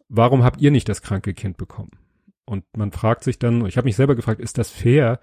warum 0.09 0.43
habt 0.43 0.61
ihr 0.61 0.71
nicht 0.71 0.89
das 0.89 1.01
kranke 1.01 1.33
Kind 1.33 1.57
bekommen? 1.57 1.91
Und 2.45 2.65
man 2.75 2.91
fragt 2.91 3.23
sich 3.23 3.39
dann, 3.39 3.65
ich 3.65 3.77
habe 3.77 3.85
mich 3.85 3.95
selber 3.95 4.15
gefragt, 4.15 4.41
ist 4.41 4.57
das 4.57 4.69
fair? 4.69 5.19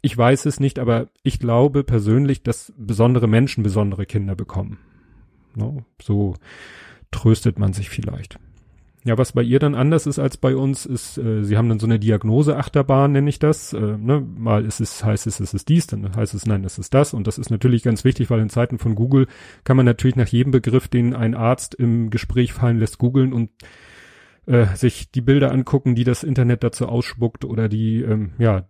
Ich 0.00 0.16
weiß 0.16 0.46
es 0.46 0.60
nicht, 0.60 0.78
aber 0.78 1.08
ich 1.22 1.38
glaube 1.38 1.84
persönlich, 1.84 2.42
dass 2.42 2.72
besondere 2.76 3.28
Menschen 3.28 3.62
besondere 3.62 4.06
Kinder 4.06 4.34
bekommen. 4.34 4.78
So 6.00 6.34
tröstet 7.10 7.58
man 7.58 7.72
sich 7.72 7.90
vielleicht. 7.90 8.38
Ja, 9.04 9.18
was 9.18 9.32
bei 9.32 9.42
ihr 9.42 9.58
dann 9.58 9.74
anders 9.74 10.06
ist 10.06 10.20
als 10.20 10.36
bei 10.36 10.54
uns, 10.54 10.86
ist, 10.86 11.18
äh, 11.18 11.42
sie 11.42 11.56
haben 11.56 11.68
dann 11.68 11.80
so 11.80 11.86
eine 11.86 11.98
Diagnose-Achterbahn, 11.98 13.10
nenne 13.10 13.28
ich 13.28 13.40
das. 13.40 13.72
Äh, 13.72 13.96
ne? 13.98 14.24
Mal 14.36 14.64
ist 14.64 14.80
es, 14.80 15.04
heißt 15.04 15.26
es, 15.26 15.40
es 15.40 15.54
ist 15.54 15.68
dies, 15.68 15.88
dann 15.88 16.14
heißt 16.14 16.34
es, 16.34 16.46
nein, 16.46 16.64
es 16.64 16.78
ist 16.78 16.94
das. 16.94 17.12
Und 17.12 17.26
das 17.26 17.36
ist 17.36 17.50
natürlich 17.50 17.82
ganz 17.82 18.04
wichtig, 18.04 18.30
weil 18.30 18.38
in 18.38 18.48
Zeiten 18.48 18.78
von 18.78 18.94
Google 18.94 19.26
kann 19.64 19.76
man 19.76 19.86
natürlich 19.86 20.14
nach 20.14 20.28
jedem 20.28 20.52
Begriff, 20.52 20.86
den 20.86 21.14
ein 21.14 21.34
Arzt 21.34 21.74
im 21.74 22.10
Gespräch 22.10 22.52
fallen 22.52 22.78
lässt, 22.78 22.98
googeln 22.98 23.32
und 23.32 23.50
äh, 24.46 24.66
sich 24.76 25.10
die 25.10 25.20
Bilder 25.20 25.50
angucken, 25.50 25.96
die 25.96 26.04
das 26.04 26.22
Internet 26.22 26.62
dazu 26.62 26.86
ausspuckt 26.86 27.44
oder 27.44 27.68
die, 27.68 28.02
ähm, 28.02 28.34
ja, 28.38 28.68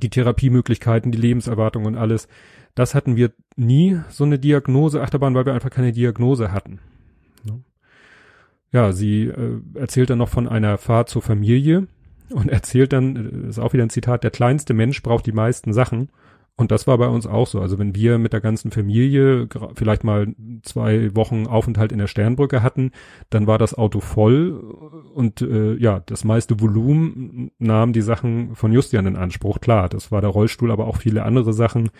die 0.00 0.10
Therapiemöglichkeiten, 0.10 1.10
die 1.10 1.18
Lebenserwartung 1.18 1.86
und 1.86 1.96
alles. 1.96 2.28
Das 2.76 2.94
hatten 2.94 3.16
wir 3.16 3.32
nie, 3.56 4.00
so 4.10 4.22
eine 4.22 4.38
Diagnose-Achterbahn, 4.38 5.34
weil 5.34 5.46
wir 5.46 5.54
einfach 5.54 5.70
keine 5.70 5.92
Diagnose 5.92 6.52
hatten. 6.52 6.78
Ja, 8.74 8.90
sie 8.90 9.26
äh, 9.26 9.60
erzählt 9.74 10.10
dann 10.10 10.18
noch 10.18 10.28
von 10.28 10.48
einer 10.48 10.78
Fahrt 10.78 11.08
zur 11.08 11.22
Familie 11.22 11.86
und 12.30 12.50
erzählt 12.50 12.92
dann, 12.92 13.44
äh, 13.46 13.48
ist 13.48 13.60
auch 13.60 13.72
wieder 13.72 13.84
ein 13.84 13.90
Zitat, 13.90 14.24
der 14.24 14.32
kleinste 14.32 14.74
Mensch 14.74 15.00
braucht 15.00 15.26
die 15.26 15.32
meisten 15.32 15.72
Sachen. 15.72 16.08
Und 16.56 16.72
das 16.72 16.88
war 16.88 16.98
bei 16.98 17.06
uns 17.06 17.26
auch 17.26 17.46
so. 17.46 17.60
Also 17.60 17.78
wenn 17.78 17.94
wir 17.94 18.18
mit 18.18 18.32
der 18.32 18.40
ganzen 18.40 18.72
Familie 18.72 19.48
vielleicht 19.74 20.02
mal 20.02 20.34
zwei 20.62 21.14
Wochen 21.14 21.46
Aufenthalt 21.46 21.92
in 21.92 21.98
der 21.98 22.08
Sternbrücke 22.08 22.62
hatten, 22.64 22.90
dann 23.30 23.46
war 23.46 23.58
das 23.58 23.74
Auto 23.74 24.00
voll 24.00 24.52
und 25.14 25.40
äh, 25.40 25.74
ja, 25.74 26.00
das 26.00 26.24
meiste 26.24 26.60
Volumen 26.60 27.52
nahm 27.58 27.92
die 27.92 28.02
Sachen 28.02 28.56
von 28.56 28.72
Justian 28.72 29.06
in 29.06 29.16
Anspruch. 29.16 29.60
Klar, 29.60 29.88
das 29.88 30.10
war 30.10 30.20
der 30.20 30.30
Rollstuhl, 30.30 30.72
aber 30.72 30.88
auch 30.88 30.96
viele 30.96 31.22
andere 31.22 31.52
Sachen, 31.52 31.90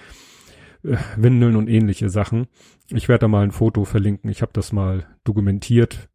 äh, 0.83 0.97
Windeln 1.17 1.55
und 1.55 1.69
ähnliche 1.69 2.09
Sachen. 2.09 2.47
Ich 2.89 3.09
werde 3.09 3.23
da 3.23 3.29
mal 3.29 3.45
ein 3.45 3.53
Foto 3.53 3.85
verlinken. 3.85 4.29
Ich 4.29 4.43
habe 4.43 4.53
das 4.53 4.73
mal 4.73 5.07
dokumentiert. 5.23 6.09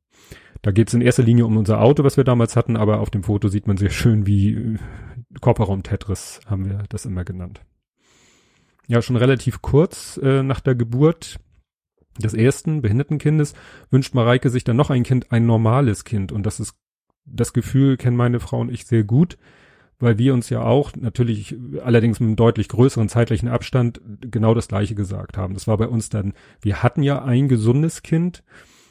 Da 0.61 0.71
geht 0.71 0.89
es 0.89 0.93
in 0.93 1.01
erster 1.01 1.23
Linie 1.23 1.45
um 1.45 1.57
unser 1.57 1.81
Auto, 1.81 2.03
was 2.03 2.17
wir 2.17 2.23
damals 2.23 2.55
hatten, 2.55 2.75
aber 2.75 2.99
auf 2.99 3.09
dem 3.09 3.23
Foto 3.23 3.47
sieht 3.47 3.67
man 3.67 3.77
sehr 3.77 3.89
schön, 3.89 4.27
wie 4.27 4.53
äh, 4.53 4.77
Kofferraum-Tetris 5.39 6.41
haben 6.47 6.65
wir 6.65 6.83
das 6.89 7.05
immer 7.05 7.23
genannt. 7.23 7.61
Ja, 8.87 9.01
schon 9.01 9.15
relativ 9.15 9.61
kurz 9.61 10.19
äh, 10.21 10.43
nach 10.43 10.59
der 10.59 10.75
Geburt 10.75 11.39
des 12.17 12.33
ersten 12.33 12.81
behinderten 12.81 13.17
Kindes 13.17 13.53
wünscht 13.91 14.13
Mareike 14.13 14.49
sich 14.49 14.63
dann 14.63 14.75
noch 14.75 14.89
ein 14.89 15.03
Kind, 15.03 15.31
ein 15.31 15.45
normales 15.45 16.03
Kind. 16.03 16.31
Und 16.31 16.45
das 16.45 16.59
ist, 16.59 16.75
das 17.25 17.53
Gefühl 17.53 17.97
kennen 17.97 18.17
meine 18.17 18.39
Frau 18.39 18.59
und 18.59 18.71
ich 18.71 18.85
sehr 18.85 19.03
gut, 19.03 19.37
weil 19.99 20.17
wir 20.17 20.33
uns 20.33 20.49
ja 20.49 20.61
auch 20.61 20.93
natürlich 20.95 21.55
allerdings 21.83 22.19
mit 22.19 22.27
einem 22.27 22.35
deutlich 22.35 22.67
größeren 22.67 23.09
zeitlichen 23.09 23.47
Abstand 23.47 24.01
genau 24.21 24.53
das 24.53 24.67
gleiche 24.67 24.95
gesagt 24.95 25.37
haben. 25.37 25.53
Das 25.53 25.67
war 25.67 25.77
bei 25.77 25.87
uns 25.87 26.09
dann, 26.09 26.33
wir 26.61 26.83
hatten 26.83 27.03
ja 27.03 27.23
ein 27.23 27.47
gesundes 27.47 28.01
Kind 28.01 28.43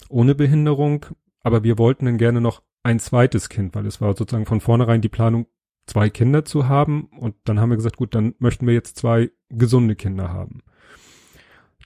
ohne 0.09 0.35
Behinderung 0.35 1.07
aber 1.49 1.65
wir 1.65 1.79
wollten 1.79 2.05
dann 2.05 2.19
gerne 2.19 2.41
noch 2.41 2.63
ein 2.85 3.01
zweites 3.01 3.49
Kind, 3.49 3.75
weil 3.75 3.87
es 3.87 4.01
war 4.01 4.17
sozusagen 4.17 4.47
von 4.47 4.61
vornherein 4.61 5.01
die 5.01 5.09
Planung, 5.09 5.47
zwei 5.87 6.11
Kinder 6.11 6.45
zu 6.45 6.69
haben. 6.69 7.09
Und 7.19 7.35
dann 7.45 7.59
haben 7.59 7.71
wir 7.71 7.77
gesagt, 7.77 7.97
gut, 7.97 8.15
dann 8.15 8.35
möchten 8.39 8.67
wir 8.67 8.75
jetzt 8.75 8.97
zwei 8.97 9.31
gesunde 9.49 9.97
Kinder 9.97 10.29
haben. 10.33 10.63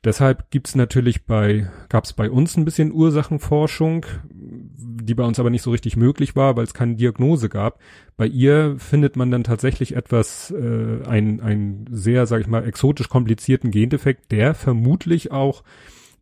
Deshalb 0.05 0.51
gibt's 0.51 0.75
natürlich 0.75 1.27
bei, 1.27 1.71
gab's 1.89 2.13
bei 2.13 2.29
uns 2.29 2.57
ein 2.57 2.65
bisschen 2.65 2.93
Ursachenforschung, 2.93 4.05
die 4.33 5.15
bei 5.15 5.23
uns 5.23 5.39
aber 5.39 5.51
nicht 5.51 5.63
so 5.63 5.71
richtig 5.71 5.97
möglich 5.97 6.35
war, 6.35 6.57
weil 6.57 6.65
es 6.65 6.75
keine 6.75 6.97
Diagnose 6.97 7.49
gab. 7.49 7.79
Bei 8.17 8.27
ihr 8.27 8.75
findet 8.79 9.15
man 9.15 9.31
dann 9.31 9.45
tatsächlich 9.45 9.95
etwas, 9.95 10.51
äh, 10.51 11.07
ein, 11.07 11.41
ein 11.41 11.87
sehr, 11.89 12.27
sag 12.27 12.41
ich 12.41 12.49
mal, 12.49 12.67
exotisch 12.67 13.09
komplizierten 13.09 13.71
Gendefekt, 13.71 14.33
der 14.33 14.55
vermutlich 14.55 15.31
auch 15.31 15.63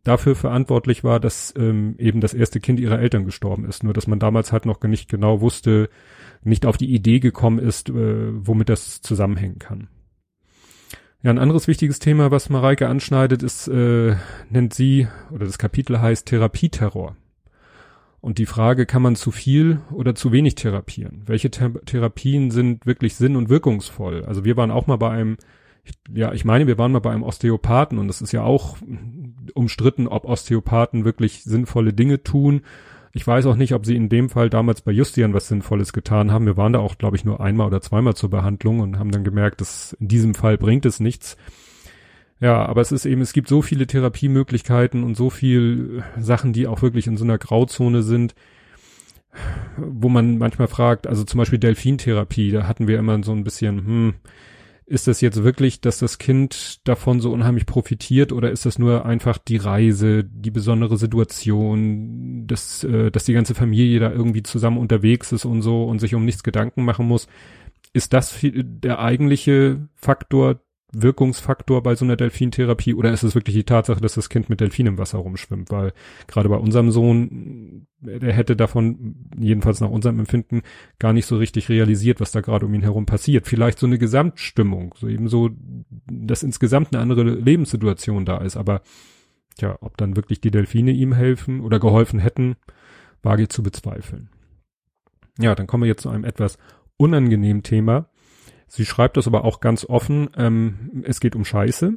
dafür 0.03 0.35
verantwortlich 0.35 1.03
war, 1.03 1.19
dass 1.19 1.53
ähm, 1.57 1.95
eben 1.97 2.21
das 2.21 2.33
erste 2.33 2.59
Kind 2.59 2.79
ihrer 2.79 2.99
Eltern 2.99 3.25
gestorben 3.25 3.65
ist. 3.65 3.83
Nur 3.83 3.93
dass 3.93 4.07
man 4.07 4.19
damals 4.19 4.51
halt 4.51 4.65
noch 4.65 4.81
nicht 4.81 5.09
genau 5.09 5.41
wusste, 5.41 5.89
nicht 6.43 6.65
auf 6.65 6.77
die 6.77 6.93
Idee 6.93 7.19
gekommen 7.19 7.59
ist, 7.59 7.89
äh, 7.89 7.93
womit 8.45 8.69
das 8.69 9.01
zusammenhängen 9.01 9.59
kann. 9.59 9.87
Ja, 11.23 11.29
ein 11.29 11.37
anderes 11.37 11.67
wichtiges 11.67 11.99
Thema, 11.99 12.31
was 12.31 12.49
Mareike 12.49 12.87
anschneidet, 12.87 13.43
ist, 13.43 13.67
äh, 13.67 14.15
nennt 14.49 14.73
sie, 14.73 15.07
oder 15.29 15.45
das 15.45 15.59
Kapitel 15.59 16.01
heißt 16.01 16.25
Therapieterror. 16.25 17.15
Und 18.21 18.37
die 18.37 18.47
Frage, 18.47 18.85
kann 18.85 19.01
man 19.03 19.15
zu 19.15 19.31
viel 19.31 19.81
oder 19.91 20.15
zu 20.15 20.31
wenig 20.31 20.55
therapieren? 20.55 21.23
Welche 21.25 21.49
Th 21.49 21.85
Therapien 21.85 22.51
sind 22.51 22.85
wirklich 22.85 23.15
sinn- 23.15 23.35
und 23.35 23.49
wirkungsvoll? 23.49 24.25
Also 24.25 24.45
wir 24.45 24.57
waren 24.57 24.71
auch 24.71 24.87
mal 24.87 24.97
bei 24.97 25.09
einem, 25.09 25.37
ja, 26.13 26.33
ich 26.33 26.45
meine, 26.45 26.67
wir 26.67 26.77
waren 26.77 26.91
mal 26.91 26.99
bei 26.99 27.11
einem 27.11 27.23
Osteopathen 27.23 27.97
und 27.97 28.07
das 28.07 28.21
ist 28.21 28.31
ja 28.31 28.43
auch 28.43 28.77
umstritten, 29.53 30.07
ob 30.07 30.25
Osteopathen 30.25 31.05
wirklich 31.05 31.43
sinnvolle 31.43 31.93
Dinge 31.93 32.23
tun. 32.23 32.61
Ich 33.13 33.27
weiß 33.27 33.45
auch 33.45 33.55
nicht, 33.55 33.73
ob 33.73 33.85
sie 33.85 33.95
in 33.95 34.07
dem 34.09 34.29
Fall 34.29 34.49
damals 34.49 34.81
bei 34.81 34.91
Justian 34.91 35.33
was 35.33 35.47
Sinnvolles 35.47 35.91
getan 35.91 36.31
haben. 36.31 36.45
Wir 36.45 36.57
waren 36.57 36.73
da 36.73 36.79
auch, 36.79 36.97
glaube 36.97 37.17
ich, 37.17 37.25
nur 37.25 37.41
einmal 37.41 37.67
oder 37.67 37.81
zweimal 37.81 38.15
zur 38.15 38.29
Behandlung 38.29 38.79
und 38.79 38.99
haben 38.99 39.11
dann 39.11 39.23
gemerkt, 39.23 39.59
dass 39.59 39.93
in 39.99 40.07
diesem 40.07 40.33
Fall 40.33 40.57
bringt 40.57 40.85
es 40.85 40.99
nichts. 40.99 41.35
Ja, 42.39 42.65
aber 42.65 42.81
es 42.81 42.91
ist 42.91 43.05
eben, 43.05 43.21
es 43.21 43.33
gibt 43.33 43.47
so 43.47 43.61
viele 43.61 43.85
Therapiemöglichkeiten 43.85 45.03
und 45.03 45.15
so 45.15 45.29
viel 45.29 46.03
Sachen, 46.17 46.53
die 46.53 46.67
auch 46.67 46.81
wirklich 46.81 47.05
in 47.05 47.17
so 47.17 47.23
einer 47.23 47.37
Grauzone 47.37 48.01
sind, 48.01 48.33
wo 49.77 50.09
man 50.09 50.37
manchmal 50.37 50.67
fragt, 50.67 51.05
also 51.05 51.23
zum 51.23 51.37
Beispiel 51.37 51.59
Delfintherapie, 51.59 52.51
da 52.51 52.67
hatten 52.67 52.87
wir 52.87 52.97
immer 52.97 53.21
so 53.23 53.31
ein 53.31 53.43
bisschen, 53.43 53.85
hm, 53.85 54.13
ist 54.91 55.07
das 55.07 55.21
jetzt 55.21 55.41
wirklich, 55.41 55.79
dass 55.79 55.99
das 55.99 56.17
Kind 56.17 56.85
davon 56.85 57.21
so 57.21 57.31
unheimlich 57.31 57.65
profitiert 57.65 58.33
oder 58.33 58.51
ist 58.51 58.65
das 58.65 58.77
nur 58.77 59.05
einfach 59.05 59.37
die 59.37 59.55
Reise, 59.55 60.25
die 60.25 60.51
besondere 60.51 60.97
Situation, 60.97 62.45
dass, 62.45 62.83
äh, 62.83 63.09
dass 63.09 63.23
die 63.23 63.31
ganze 63.31 63.55
Familie 63.55 64.01
da 64.01 64.11
irgendwie 64.11 64.43
zusammen 64.43 64.77
unterwegs 64.77 65.31
ist 65.31 65.45
und 65.45 65.61
so 65.61 65.85
und 65.85 65.99
sich 65.99 66.13
um 66.13 66.25
nichts 66.25 66.43
Gedanken 66.43 66.83
machen 66.83 67.07
muss? 67.07 67.27
Ist 67.93 68.11
das 68.11 68.37
der 68.41 68.99
eigentliche 68.99 69.87
Faktor, 69.95 70.59
Wirkungsfaktor 70.91 71.81
bei 71.81 71.95
so 71.95 72.03
einer 72.03 72.17
Delfintherapie 72.17 72.93
oder 72.93 73.13
ist 73.13 73.23
es 73.23 73.33
wirklich 73.33 73.55
die 73.55 73.63
Tatsache, 73.63 74.01
dass 74.01 74.15
das 74.15 74.27
Kind 74.27 74.49
mit 74.49 74.59
Delfin 74.59 74.87
im 74.87 74.97
Wasser 74.97 75.19
rumschwimmt? 75.19 75.71
Weil 75.71 75.93
gerade 76.27 76.49
bei 76.49 76.57
unserem 76.57 76.91
Sohn, 76.91 77.60
der 78.01 78.33
hätte 78.33 78.55
davon, 78.55 79.15
jedenfalls 79.37 79.79
nach 79.79 79.89
unserem 79.89 80.19
Empfinden, 80.19 80.61
gar 80.99 81.13
nicht 81.13 81.25
so 81.25 81.37
richtig 81.37 81.69
realisiert, 81.69 82.19
was 82.19 82.31
da 82.31 82.41
gerade 82.41 82.65
um 82.65 82.73
ihn 82.73 82.81
herum 82.81 83.05
passiert. 83.05 83.47
Vielleicht 83.47 83.79
so 83.79 83.85
eine 83.85 83.97
Gesamtstimmung, 83.97 84.95
so 84.97 85.07
eben 85.07 85.27
so, 85.27 85.49
dass 86.11 86.43
insgesamt 86.43 86.93
eine 86.93 87.01
andere 87.01 87.23
Lebenssituation 87.23 88.25
da 88.25 88.39
ist. 88.39 88.57
Aber 88.57 88.81
tja, 89.57 89.77
ob 89.81 89.97
dann 89.97 90.15
wirklich 90.15 90.41
die 90.41 90.51
Delfine 90.51 90.91
ihm 90.91 91.13
helfen 91.13 91.61
oder 91.61 91.79
geholfen 91.79 92.19
hätten, 92.19 92.55
wage 93.21 93.43
ich 93.43 93.49
zu 93.49 93.63
bezweifeln. 93.63 94.29
Ja, 95.39 95.55
dann 95.55 95.67
kommen 95.67 95.83
wir 95.83 95.89
jetzt 95.89 96.03
zu 96.03 96.09
einem 96.09 96.25
etwas 96.25 96.57
unangenehmen 96.97 97.63
Thema 97.63 98.09
Sie 98.73 98.85
schreibt 98.85 99.17
das 99.17 99.27
aber 99.27 99.43
auch 99.43 99.59
ganz 99.59 99.83
offen. 99.83 100.29
Ähm, 100.37 101.03
es 101.03 101.19
geht 101.19 101.35
um 101.35 101.43
Scheiße. 101.43 101.95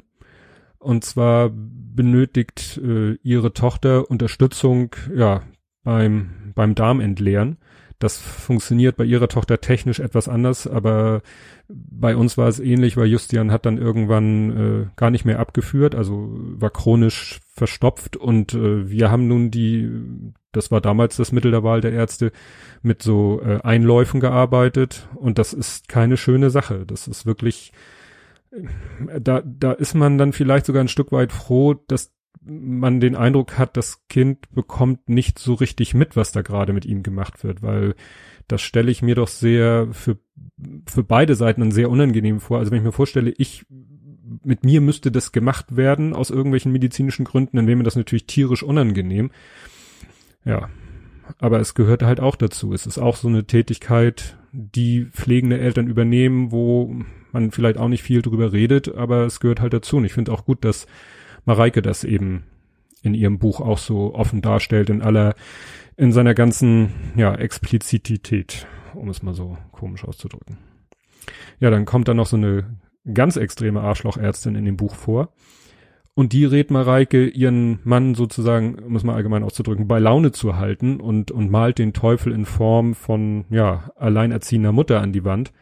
Und 0.81 1.05
zwar 1.05 1.51
benötigt 1.55 2.81
äh, 2.83 3.12
ihre 3.23 3.53
Tochter 3.53 4.11
Unterstützung, 4.11 4.97
ja, 5.14 5.45
beim, 5.85 6.53
beim 6.55 6.75
Darmentleeren. 6.75 7.59
Das 8.01 8.18
funktioniert 8.18 8.97
bei 8.97 9.05
ihrer 9.05 9.29
Tochter 9.29 9.61
technisch 9.61 10.01
etwas 10.01 10.29
anders, 10.29 10.66
aber 10.66 11.23
bei 11.68 12.16
uns 12.16 12.37
war 12.37 12.49
es 12.49 12.59
ähnlich, 12.61 12.97
weil 12.97 13.07
Justian 13.07 13.53
hat 13.53 13.64
dann 13.64 13.79
irgendwann 13.79 14.51
äh, 14.51 14.87
gar 14.97 15.11
nicht 15.11 15.25
mehr 15.25 15.38
abgeführt, 15.38 15.94
also 15.94 16.29
war 16.35 16.70
chronisch 16.70 17.40
verstopft 17.55 18.16
und 18.16 18.53
äh, 18.53 18.90
wir 18.90 19.11
haben 19.11 19.29
nun 19.29 19.51
die, 19.51 19.90
das 20.53 20.70
war 20.70 20.81
damals 20.81 21.16
das 21.16 21.33
Mittel 21.33 21.53
der 21.53 21.62
Wahl 21.62 21.81
der 21.81 21.92
Ärzte, 21.92 22.33
mit 22.83 23.01
so 23.03 23.40
äh, 23.40 23.61
Einläufen 23.62 24.20
gearbeitet 24.20 25.09
und 25.14 25.38
das 25.38 25.53
ist 25.53 25.88
keine 25.88 26.16
schöne 26.16 26.51
Sache. 26.51 26.85
Das 26.87 27.09
ist 27.09 27.27
wirklich, 27.27 27.73
da, 29.20 29.40
da 29.44 29.73
ist 29.73 29.94
man 29.94 30.18
dann 30.18 30.33
vielleicht 30.33 30.66
sogar 30.66 30.83
ein 30.83 30.88
Stück 30.88 31.12
weit 31.12 31.33
froh, 31.33 31.75
dass 31.75 32.12
man 32.42 33.01
den 33.01 33.16
Eindruck 33.16 33.59
hat, 33.59 33.77
das 33.77 34.07
Kind 34.09 34.51
bekommt 34.53 35.09
nicht 35.09 35.38
so 35.38 35.55
richtig 35.55 35.94
mit, 35.94 36.16
was 36.16 36.33
da 36.33 36.42
gerade 36.42 36.73
mit 36.73 36.85
ihm 36.85 37.03
gemacht 37.03 37.42
wird, 37.44 37.62
weil 37.62 37.94
das 38.49 38.62
stelle 38.62 38.90
ich 38.90 39.03
mir 39.03 39.14
doch 39.14 39.29
sehr 39.29 39.88
für, 39.92 40.18
für 40.87 41.03
beide 41.03 41.35
Seiten 41.35 41.70
sehr 41.70 41.90
unangenehm 41.90 42.40
vor. 42.40 42.59
Also 42.59 42.70
wenn 42.70 42.79
ich 42.79 42.85
mir 42.85 42.92
vorstelle, 42.92 43.33
ich, 43.38 43.64
mit 44.42 44.64
mir 44.64 44.81
müsste 44.81 45.11
das 45.11 45.33
gemacht 45.33 45.77
werden 45.77 46.14
aus 46.14 46.31
irgendwelchen 46.31 46.73
medizinischen 46.73 47.25
Gründen, 47.25 47.57
dann 47.57 47.66
wäre 47.66 47.77
mir 47.77 47.85
das 47.85 47.97
natürlich 47.97 48.27
tierisch 48.27 48.62
unangenehm. 48.62 49.31
Ja. 50.44 50.68
Aber 51.38 51.59
es 51.59 51.75
gehört 51.75 52.03
halt 52.03 52.20
auch 52.20 52.37
dazu. 52.37 52.75
Es 52.75 52.87
ist 52.87 52.99
auch 52.99 53.16
so 53.16 53.29
eine 53.29 53.47
Tätigkeit, 53.47 54.37
die 54.53 55.07
pflegende 55.07 55.59
Eltern 55.59 55.88
übernehmen, 55.88 56.53
wo 56.53 56.94
man 57.33 57.51
vielleicht 57.51 57.79
auch 57.79 57.88
nicht 57.88 58.03
viel 58.03 58.20
drüber 58.20 58.53
redet, 58.53 58.94
aber 58.94 59.25
es 59.25 59.40
gehört 59.40 59.61
halt 59.61 59.73
dazu. 59.73 59.97
Und 59.97 60.05
ich 60.05 60.12
finde 60.12 60.33
auch 60.33 60.44
gut, 60.44 60.64
dass 60.64 60.87
Mareike 61.44 61.83
das 61.83 62.04
eben 62.04 62.44
in 63.02 63.14
ihrem 63.14 63.38
Buch 63.38 63.61
auch 63.61 63.78
so 63.78 64.14
offen 64.14 64.40
darstellt, 64.40 64.90
in 64.90 65.02
aller, 65.02 65.35
in 65.96 66.12
seiner 66.12 66.35
ganzen, 66.35 66.90
ja, 67.16 67.35
Explizitität, 67.35 68.66
um 68.94 69.09
es 69.09 69.22
mal 69.22 69.35
so 69.35 69.59
komisch 69.72 70.04
auszudrücken. 70.04 70.59
Ja, 71.61 71.70
dann 71.70 71.85
kommt 71.85 72.09
da 72.09 72.14
noch 72.14 72.26
so 72.26 72.37
eine 72.37 72.76
ganz 73.12 73.37
extreme 73.37 73.83
Arschlochärztin 73.83 74.54
in 74.54 74.64
dem 74.64 74.76
Buch 74.76 74.94
vor. 74.94 75.33
Und 76.14 76.33
die 76.33 76.44
rät 76.44 76.70
Mareike, 76.70 77.26
ihren 77.26 77.80
Mann 77.83 78.14
sozusagen, 78.14 78.76
muss 78.87 79.02
man 79.02 79.16
allgemein 79.16 79.42
auszudrücken, 79.42 79.88
bei 79.88 79.98
Laune 79.98 80.30
zu 80.30 80.57
halten 80.57 81.00
und, 81.00 81.33
und 81.33 81.50
malt 81.50 81.78
den 81.78 81.92
Teufel 81.92 82.33
in 82.33 82.44
Form 82.44 82.94
von, 82.94 83.44
ja, 83.50 83.90
alleinerziehender 83.96 84.70
Mutter 84.70 85.00
an 85.00 85.12
die 85.12 85.24
Wand. 85.24 85.52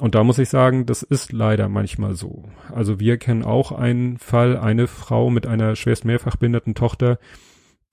Und 0.00 0.16
da 0.16 0.24
muss 0.24 0.38
ich 0.38 0.48
sagen, 0.48 0.86
das 0.86 1.02
ist 1.02 1.32
leider 1.32 1.68
manchmal 1.68 2.14
so. 2.14 2.44
Also 2.72 2.98
wir 2.98 3.16
kennen 3.16 3.44
auch 3.44 3.70
einen 3.70 4.18
Fall, 4.18 4.56
eine 4.56 4.88
Frau 4.88 5.30
mit 5.30 5.46
einer 5.46 5.76
schwerst 5.76 6.04
mehrfach 6.04 6.36
behinderten 6.36 6.74
Tochter, 6.74 7.18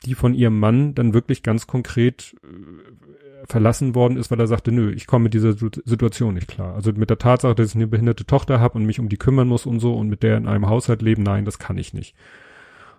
die 0.05 0.15
von 0.15 0.33
ihrem 0.33 0.59
Mann 0.59 0.95
dann 0.95 1.13
wirklich 1.13 1.43
ganz 1.43 1.67
konkret 1.67 2.35
äh, 2.43 3.45
verlassen 3.45 3.93
worden 3.93 4.17
ist, 4.17 4.31
weil 4.31 4.39
er 4.39 4.47
sagte, 4.47 4.71
nö, 4.71 4.91
ich 4.91 5.05
komme 5.05 5.23
mit 5.23 5.35
dieser 5.35 5.53
Situation 5.53 6.33
nicht 6.33 6.47
klar. 6.47 6.73
Also 6.73 6.91
mit 6.93 7.11
der 7.11 7.19
Tatsache, 7.19 7.53
dass 7.53 7.69
ich 7.69 7.75
eine 7.75 7.87
behinderte 7.87 8.25
Tochter 8.25 8.59
habe 8.59 8.79
und 8.79 8.85
mich 8.85 8.99
um 8.99 9.09
die 9.09 9.17
kümmern 9.17 9.47
muss 9.47 9.67
und 9.67 9.79
so 9.79 9.93
und 9.93 10.09
mit 10.09 10.23
der 10.23 10.37
in 10.37 10.47
einem 10.47 10.69
Haushalt 10.69 11.03
leben, 11.03 11.21
nein, 11.21 11.45
das 11.45 11.59
kann 11.59 11.77
ich 11.77 11.93
nicht. 11.93 12.15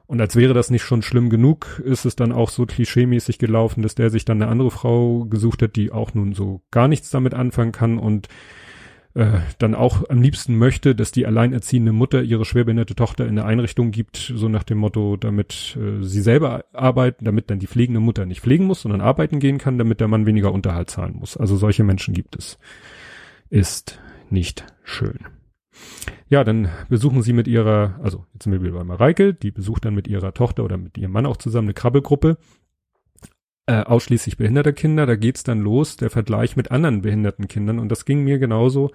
Und 0.07 0.21
als 0.21 0.37
wäre 0.37 0.53
das 0.53 0.71
nicht 0.71 0.83
schon 0.83 1.03
schlimm 1.03 1.31
genug, 1.31 1.83
ist 1.85 2.05
es 2.05 2.17
dann 2.17 2.33
auch 2.33 2.51
so 2.51 2.67
klischeemäßig 2.67 3.39
gelaufen, 3.39 3.83
dass 3.83 3.95
der 3.95 4.11
sich 4.11 4.25
dann 4.25 4.43
eine 4.43 4.51
andere 4.51 4.71
Frau 4.71 5.25
gesucht 5.25 5.63
hat, 5.63 5.75
die 5.75 5.91
auch 5.91 6.15
nun 6.15 6.35
so 6.35 6.61
gar 6.71 6.87
nichts 6.87 7.11
damit 7.11 7.35
anfangen 7.35 7.73
kann 7.73 7.99
und 7.99 8.29
äh, 9.15 9.41
dann 9.59 9.75
auch 9.75 10.09
am 10.09 10.23
liebsten 10.23 10.57
möchte, 10.57 10.95
dass 10.95 11.13
die 11.13 11.27
alleinerziehende 11.27 11.93
Mutter 11.93 12.23
ihre 12.23 12.45
schwerbehinderte 12.45 12.95
Tochter 12.95 13.25
in 13.27 13.39
eine 13.39 13.45
Einrichtung 13.45 13.91
gibt, 13.91 14.33
so 14.35 14.49
nach 14.49 14.63
dem 14.63 14.79
Motto, 14.79 15.17
damit 15.17 15.77
äh, 15.79 16.03
sie 16.03 16.23
selber 16.23 16.65
arbeiten, 16.73 17.25
damit 17.25 17.51
dann 17.51 17.59
die 17.59 17.67
pflegende 17.67 18.01
Mutter 18.01 18.25
nicht 18.25 18.41
pflegen 18.41 18.65
muss, 18.65 18.83
sondern 18.83 19.01
arbeiten 19.01 19.39
gehen 19.39 19.59
kann, 19.59 19.79
damit 19.79 20.01
der 20.01 20.09
Mann 20.09 20.27
weniger 20.27 20.53
Unterhalt 20.53 20.91
zahlen 20.91 21.17
muss. 21.19 21.37
Also 21.37 21.57
solche 21.57 21.85
Menschen 21.85 22.15
gibt 22.15 22.37
es. 22.37 22.59
Ist 23.51 24.01
nicht 24.31 24.65
schön. 24.83 25.19
Ja, 26.29 26.45
dann 26.45 26.69
besuchen 26.89 27.23
sie 27.23 27.35
mit 27.35 27.47
ihrer, 27.47 28.01
also 28.03 28.25
jetzt 28.33 28.45
sind 28.45 28.53
wir 28.53 28.63
wieder 28.63 28.73
bei 28.73 28.85
Mareike, 28.85 29.35
die 29.35 29.51
besucht 29.51 29.85
dann 29.85 29.95
mit 29.95 30.09
ihrer 30.09 30.33
Tochter 30.33 30.65
oder 30.65 30.79
mit 30.79 30.97
ihrem 30.97 31.13
Mann 31.13 31.27
auch 31.27 31.37
zusammen 31.37 31.69
eine 31.69 31.75
Krabbelgruppe 31.75 32.39
äh, 33.73 33.85
ausschließlich 33.85 34.37
behinderte 34.37 34.75
Kinder, 34.75 35.07
da 35.07 35.17
geht's 35.17 35.45
dann 35.45 35.61
los, 35.61 35.97
der 35.97 36.11
Vergleich 36.11 36.57
mit 36.57 36.71
anderen 36.71 37.01
behinderten 37.01 37.49
Kindern. 37.49 37.79
Und 37.79 37.89
das 37.89 38.05
ging 38.05 38.23
mir 38.23 38.39
genauso, 38.39 38.91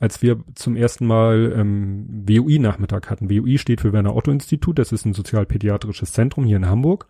als 0.00 0.22
wir 0.22 0.42
zum 0.54 0.76
ersten 0.76 1.06
Mal 1.06 1.52
ähm, 1.54 2.06
WUI-Nachmittag 2.26 3.10
hatten. 3.10 3.28
WUI 3.28 3.58
steht 3.58 3.82
für 3.82 3.92
Werner 3.92 4.16
Otto 4.16 4.30
Institut, 4.30 4.78
das 4.78 4.92
ist 4.92 5.04
ein 5.04 5.12
sozialpädiatrisches 5.12 6.12
Zentrum 6.12 6.46
hier 6.46 6.56
in 6.56 6.70
Hamburg. 6.70 7.06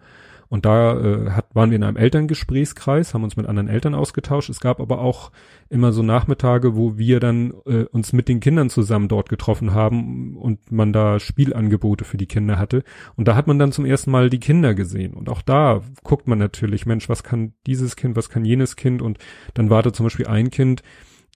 Und 0.54 0.66
da 0.66 0.96
äh, 1.00 1.30
hat, 1.32 1.46
waren 1.52 1.70
wir 1.70 1.76
in 1.76 1.82
einem 1.82 1.96
Elterngesprächskreis, 1.96 3.12
haben 3.12 3.24
uns 3.24 3.36
mit 3.36 3.46
anderen 3.46 3.66
Eltern 3.66 3.92
ausgetauscht. 3.92 4.48
Es 4.50 4.60
gab 4.60 4.78
aber 4.78 5.00
auch 5.00 5.32
immer 5.68 5.90
so 5.90 6.04
Nachmittage, 6.04 6.76
wo 6.76 6.96
wir 6.96 7.18
dann 7.18 7.52
äh, 7.66 7.86
uns 7.90 8.12
mit 8.12 8.28
den 8.28 8.38
Kindern 8.38 8.70
zusammen 8.70 9.08
dort 9.08 9.28
getroffen 9.28 9.74
haben 9.74 10.36
und 10.36 10.70
man 10.70 10.92
da 10.92 11.18
Spielangebote 11.18 12.04
für 12.04 12.18
die 12.18 12.28
Kinder 12.28 12.56
hatte. 12.56 12.84
Und 13.16 13.26
da 13.26 13.34
hat 13.34 13.48
man 13.48 13.58
dann 13.58 13.72
zum 13.72 13.84
ersten 13.84 14.12
Mal 14.12 14.30
die 14.30 14.38
Kinder 14.38 14.74
gesehen. 14.74 15.14
Und 15.14 15.28
auch 15.28 15.42
da 15.42 15.82
guckt 16.04 16.28
man 16.28 16.38
natürlich, 16.38 16.86
Mensch, 16.86 17.08
was 17.08 17.24
kann 17.24 17.54
dieses 17.66 17.96
Kind, 17.96 18.14
was 18.14 18.30
kann 18.30 18.44
jenes 18.44 18.76
Kind? 18.76 19.02
Und 19.02 19.18
dann 19.54 19.70
war 19.70 19.82
da 19.82 19.92
zum 19.92 20.06
Beispiel 20.06 20.28
ein 20.28 20.50
Kind, 20.50 20.84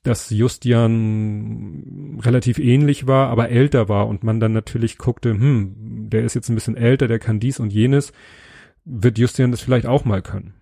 das 0.05 0.31
Justian 0.31 2.21
relativ 2.23 2.61
ähnlich 2.61 3.09
war, 3.09 3.31
aber 3.31 3.49
älter 3.49 3.89
war 3.89 4.07
und 4.07 4.23
man 4.23 4.39
dann 4.39 4.53
natürlich 4.53 4.97
guckte, 4.97 5.31
hm, 5.31 6.09
der 6.09 6.23
ist 6.23 6.35
jetzt 6.35 6.51
ein 6.51 6.55
bisschen 6.55 6.77
älter, 6.77 7.09
der 7.09 7.19
kann 7.19 7.41
dies 7.41 7.59
und 7.59 7.73
jenes 7.73 8.13
wird 8.89 9.19
Justian 9.19 9.51
das 9.51 9.61
vielleicht 9.61 9.87
auch 9.87 10.05
mal 10.05 10.23
können. 10.23 10.55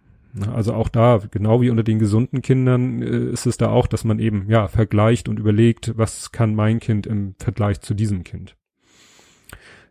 Also 0.52 0.74
auch 0.74 0.88
da, 0.88 1.22
genau 1.30 1.62
wie 1.62 1.70
unter 1.70 1.82
den 1.82 1.98
gesunden 1.98 2.42
Kindern, 2.42 3.00
äh, 3.00 3.30
ist 3.30 3.46
es 3.46 3.56
da 3.56 3.70
auch, 3.70 3.86
dass 3.86 4.04
man 4.04 4.18
eben, 4.18 4.50
ja, 4.50 4.68
vergleicht 4.68 5.28
und 5.28 5.38
überlegt, 5.38 5.96
was 5.96 6.30
kann 6.32 6.54
mein 6.54 6.78
Kind 6.78 7.06
im 7.06 7.34
Vergleich 7.38 7.80
zu 7.80 7.94
diesem 7.94 8.22
Kind. 8.22 8.54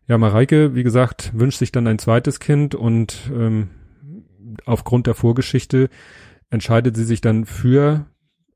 Ja, 0.08 0.20
Mareike, 0.20 0.76
wie 0.76 0.84
gesagt, 0.84 1.32
wünscht 1.34 1.58
sich 1.58 1.72
dann 1.72 1.88
ein 1.88 1.98
zweites 1.98 2.40
Kind 2.40 2.76
und 2.76 3.32
ähm, 3.34 3.70
aufgrund 4.66 5.08
der 5.08 5.16
Vorgeschichte 5.16 5.90
entscheidet 6.52 6.96
sie 6.96 7.06
sich 7.06 7.22
dann 7.22 7.46
für 7.46 8.06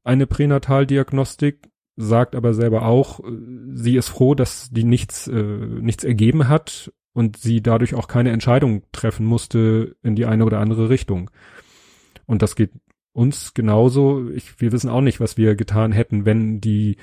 eine 0.04 0.28
Pränataldiagnostik, 0.28 1.70
sagt 1.96 2.36
aber 2.36 2.54
selber 2.54 2.84
auch, 2.84 3.20
äh, 3.22 3.32
sie 3.74 3.96
ist 3.96 4.10
froh, 4.10 4.36
dass 4.36 4.70
die 4.70 4.84
nichts, 4.84 5.28
äh, 5.28 5.42
nichts 5.42 6.04
ergeben 6.04 6.48
hat 6.50 6.92
und 7.20 7.36
sie 7.36 7.62
dadurch 7.62 7.96
auch 7.96 8.08
keine 8.08 8.32
Entscheidung 8.32 8.84
treffen 8.94 9.26
musste 9.26 9.98
in 10.02 10.16
die 10.16 10.26
eine 10.26 10.46
oder 10.46 10.60
andere 10.60 10.90
Richtung. 10.90 11.30
Und 12.26 12.42
das 12.42 12.56
geht 12.56 12.72
uns 13.12 13.54
genauso. 13.54 14.30
Ich, 14.30 14.62
wir 14.62 14.72
wissen 14.72 14.90
auch 14.90 15.02
nicht, 15.02 15.20
was 15.20 15.36
wir 15.36 15.56
getan 15.56 15.92
hätten, 15.92 16.24
wenn 16.24 16.62
die 16.62 16.96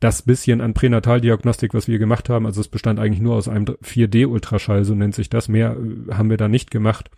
das 0.00 0.22
bisschen 0.22 0.60
an 0.60 0.74
Pränataldiagnostik, 0.74 1.74
was 1.74 1.86
wir 1.86 2.00
gemacht 2.00 2.28
haben, 2.28 2.44
also 2.44 2.60
es 2.60 2.66
bestand 2.66 2.98
eigentlich 2.98 3.20
nur 3.20 3.36
aus 3.36 3.46
einem 3.46 3.66
4D-Ultraschall, 3.66 4.82
so 4.82 4.96
nennt 4.96 5.14
sich 5.14 5.30
das. 5.30 5.46
Mehr 5.46 5.76
äh, 5.76 6.12
haben 6.12 6.28
wir 6.28 6.38
da 6.38 6.48
nicht 6.48 6.72
gemacht. 6.72 7.08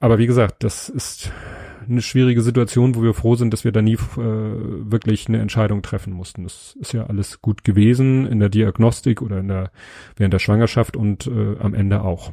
Aber 0.00 0.18
wie 0.18 0.26
gesagt, 0.26 0.62
das 0.62 0.88
ist 0.88 1.32
eine 1.88 2.02
schwierige 2.02 2.42
Situation, 2.42 2.94
wo 2.94 3.02
wir 3.02 3.14
froh 3.14 3.34
sind, 3.34 3.52
dass 3.52 3.64
wir 3.64 3.72
da 3.72 3.82
nie 3.82 3.94
äh, 3.94 3.98
wirklich 4.16 5.28
eine 5.28 5.40
Entscheidung 5.40 5.82
treffen 5.82 6.12
mussten. 6.12 6.44
Das 6.44 6.76
ist 6.80 6.92
ja 6.92 7.06
alles 7.06 7.40
gut 7.40 7.64
gewesen 7.64 8.26
in 8.26 8.40
der 8.40 8.48
Diagnostik 8.48 9.22
oder 9.22 9.38
in 9.38 9.48
der 9.48 9.70
während 10.16 10.34
der 10.34 10.38
Schwangerschaft 10.38 10.96
und 10.96 11.26
äh, 11.26 11.56
am 11.58 11.74
Ende 11.74 12.02
auch. 12.02 12.32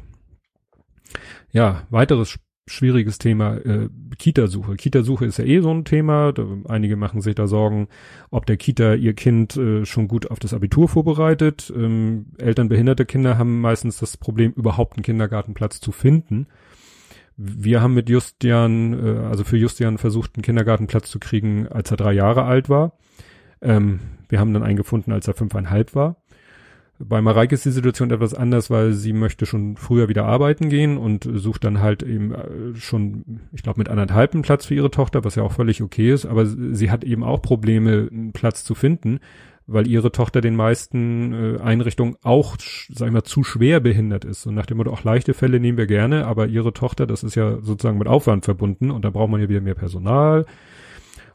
Ja, 1.52 1.86
weiteres 1.90 2.38
schwieriges 2.68 3.18
Thema 3.18 3.56
äh, 3.58 3.88
Kitasuche. 4.18 4.74
Kitasuche 4.74 5.24
ist 5.24 5.38
ja 5.38 5.44
eh 5.44 5.60
so 5.60 5.70
ein 5.72 5.84
Thema. 5.84 6.32
Da, 6.32 6.44
einige 6.68 6.96
machen 6.96 7.20
sich 7.20 7.36
da 7.36 7.46
Sorgen, 7.46 7.88
ob 8.30 8.44
der 8.46 8.56
Kita 8.56 8.94
ihr 8.94 9.14
Kind 9.14 9.56
äh, 9.56 9.86
schon 9.86 10.08
gut 10.08 10.30
auf 10.30 10.40
das 10.40 10.52
Abitur 10.52 10.88
vorbereitet. 10.88 11.72
Ähm, 11.74 12.26
Eltern 12.38 12.68
behinderte 12.68 13.06
Kinder 13.06 13.38
haben 13.38 13.60
meistens 13.60 13.98
das 13.98 14.16
Problem, 14.16 14.52
überhaupt 14.52 14.96
einen 14.96 15.04
Kindergartenplatz 15.04 15.80
zu 15.80 15.92
finden. 15.92 16.48
Wir 17.36 17.82
haben 17.82 17.94
mit 17.94 18.08
Justian, 18.08 18.94
äh, 18.94 19.18
also 19.26 19.44
für 19.44 19.56
Justian 19.56 19.98
versucht, 19.98 20.36
einen 20.36 20.42
Kindergartenplatz 20.42 21.10
zu 21.10 21.18
kriegen, 21.18 21.68
als 21.68 21.90
er 21.90 21.96
drei 21.96 22.12
Jahre 22.12 22.44
alt 22.44 22.68
war. 22.68 22.92
Ähm, 23.60 24.00
wir 24.28 24.40
haben 24.40 24.54
dann 24.54 24.62
einen 24.62 24.76
gefunden, 24.76 25.12
als 25.12 25.28
er 25.28 25.34
fünfeinhalb 25.34 25.94
war. 25.94 26.16
Bei 26.98 27.20
Mareike 27.20 27.54
ist 27.54 27.66
die 27.66 27.70
Situation 27.70 28.10
etwas 28.10 28.32
anders, 28.32 28.70
weil 28.70 28.94
sie 28.94 29.12
möchte 29.12 29.44
schon 29.44 29.76
früher 29.76 30.08
wieder 30.08 30.24
arbeiten 30.24 30.70
gehen 30.70 30.96
und 30.96 31.28
sucht 31.30 31.64
dann 31.64 31.82
halt 31.82 32.02
eben 32.02 32.32
äh, 32.32 32.74
schon, 32.74 33.40
ich 33.52 33.62
glaube, 33.62 33.80
mit 33.80 33.90
anderthalb 33.90 34.32
einen 34.32 34.42
Platz 34.42 34.64
für 34.64 34.74
ihre 34.74 34.90
Tochter, 34.90 35.22
was 35.22 35.34
ja 35.34 35.42
auch 35.42 35.52
völlig 35.52 35.82
okay 35.82 36.10
ist, 36.10 36.24
aber 36.24 36.46
sie 36.46 36.90
hat 36.90 37.04
eben 37.04 37.22
auch 37.22 37.42
Probleme, 37.42 38.08
einen 38.10 38.32
Platz 38.32 38.64
zu 38.64 38.74
finden, 38.74 39.20
weil 39.66 39.86
ihre 39.86 40.12
Tochter 40.12 40.40
den 40.40 40.56
meisten 40.56 41.32
äh, 41.32 41.60
Einrichtungen 41.60 42.16
auch, 42.22 42.56
sag 42.88 43.08
ich 43.08 43.12
mal, 43.12 43.24
zu 43.24 43.42
schwer 43.42 43.80
behindert 43.80 44.24
ist. 44.24 44.46
Und 44.46 44.54
nach 44.54 44.66
dem 44.66 44.76
Motto, 44.76 44.92
auch 44.92 45.04
leichte 45.04 45.34
Fälle 45.34 45.60
nehmen 45.60 45.78
wir 45.78 45.86
gerne, 45.86 46.26
aber 46.26 46.46
ihre 46.46 46.72
Tochter, 46.72 47.06
das 47.06 47.24
ist 47.24 47.34
ja 47.34 47.60
sozusagen 47.60 47.98
mit 47.98 48.08
Aufwand 48.08 48.44
verbunden 48.44 48.90
und 48.90 49.04
da 49.04 49.10
braucht 49.10 49.30
man 49.30 49.40
ja 49.40 49.48
wieder 49.48 49.60
mehr 49.60 49.74
Personal. 49.74 50.46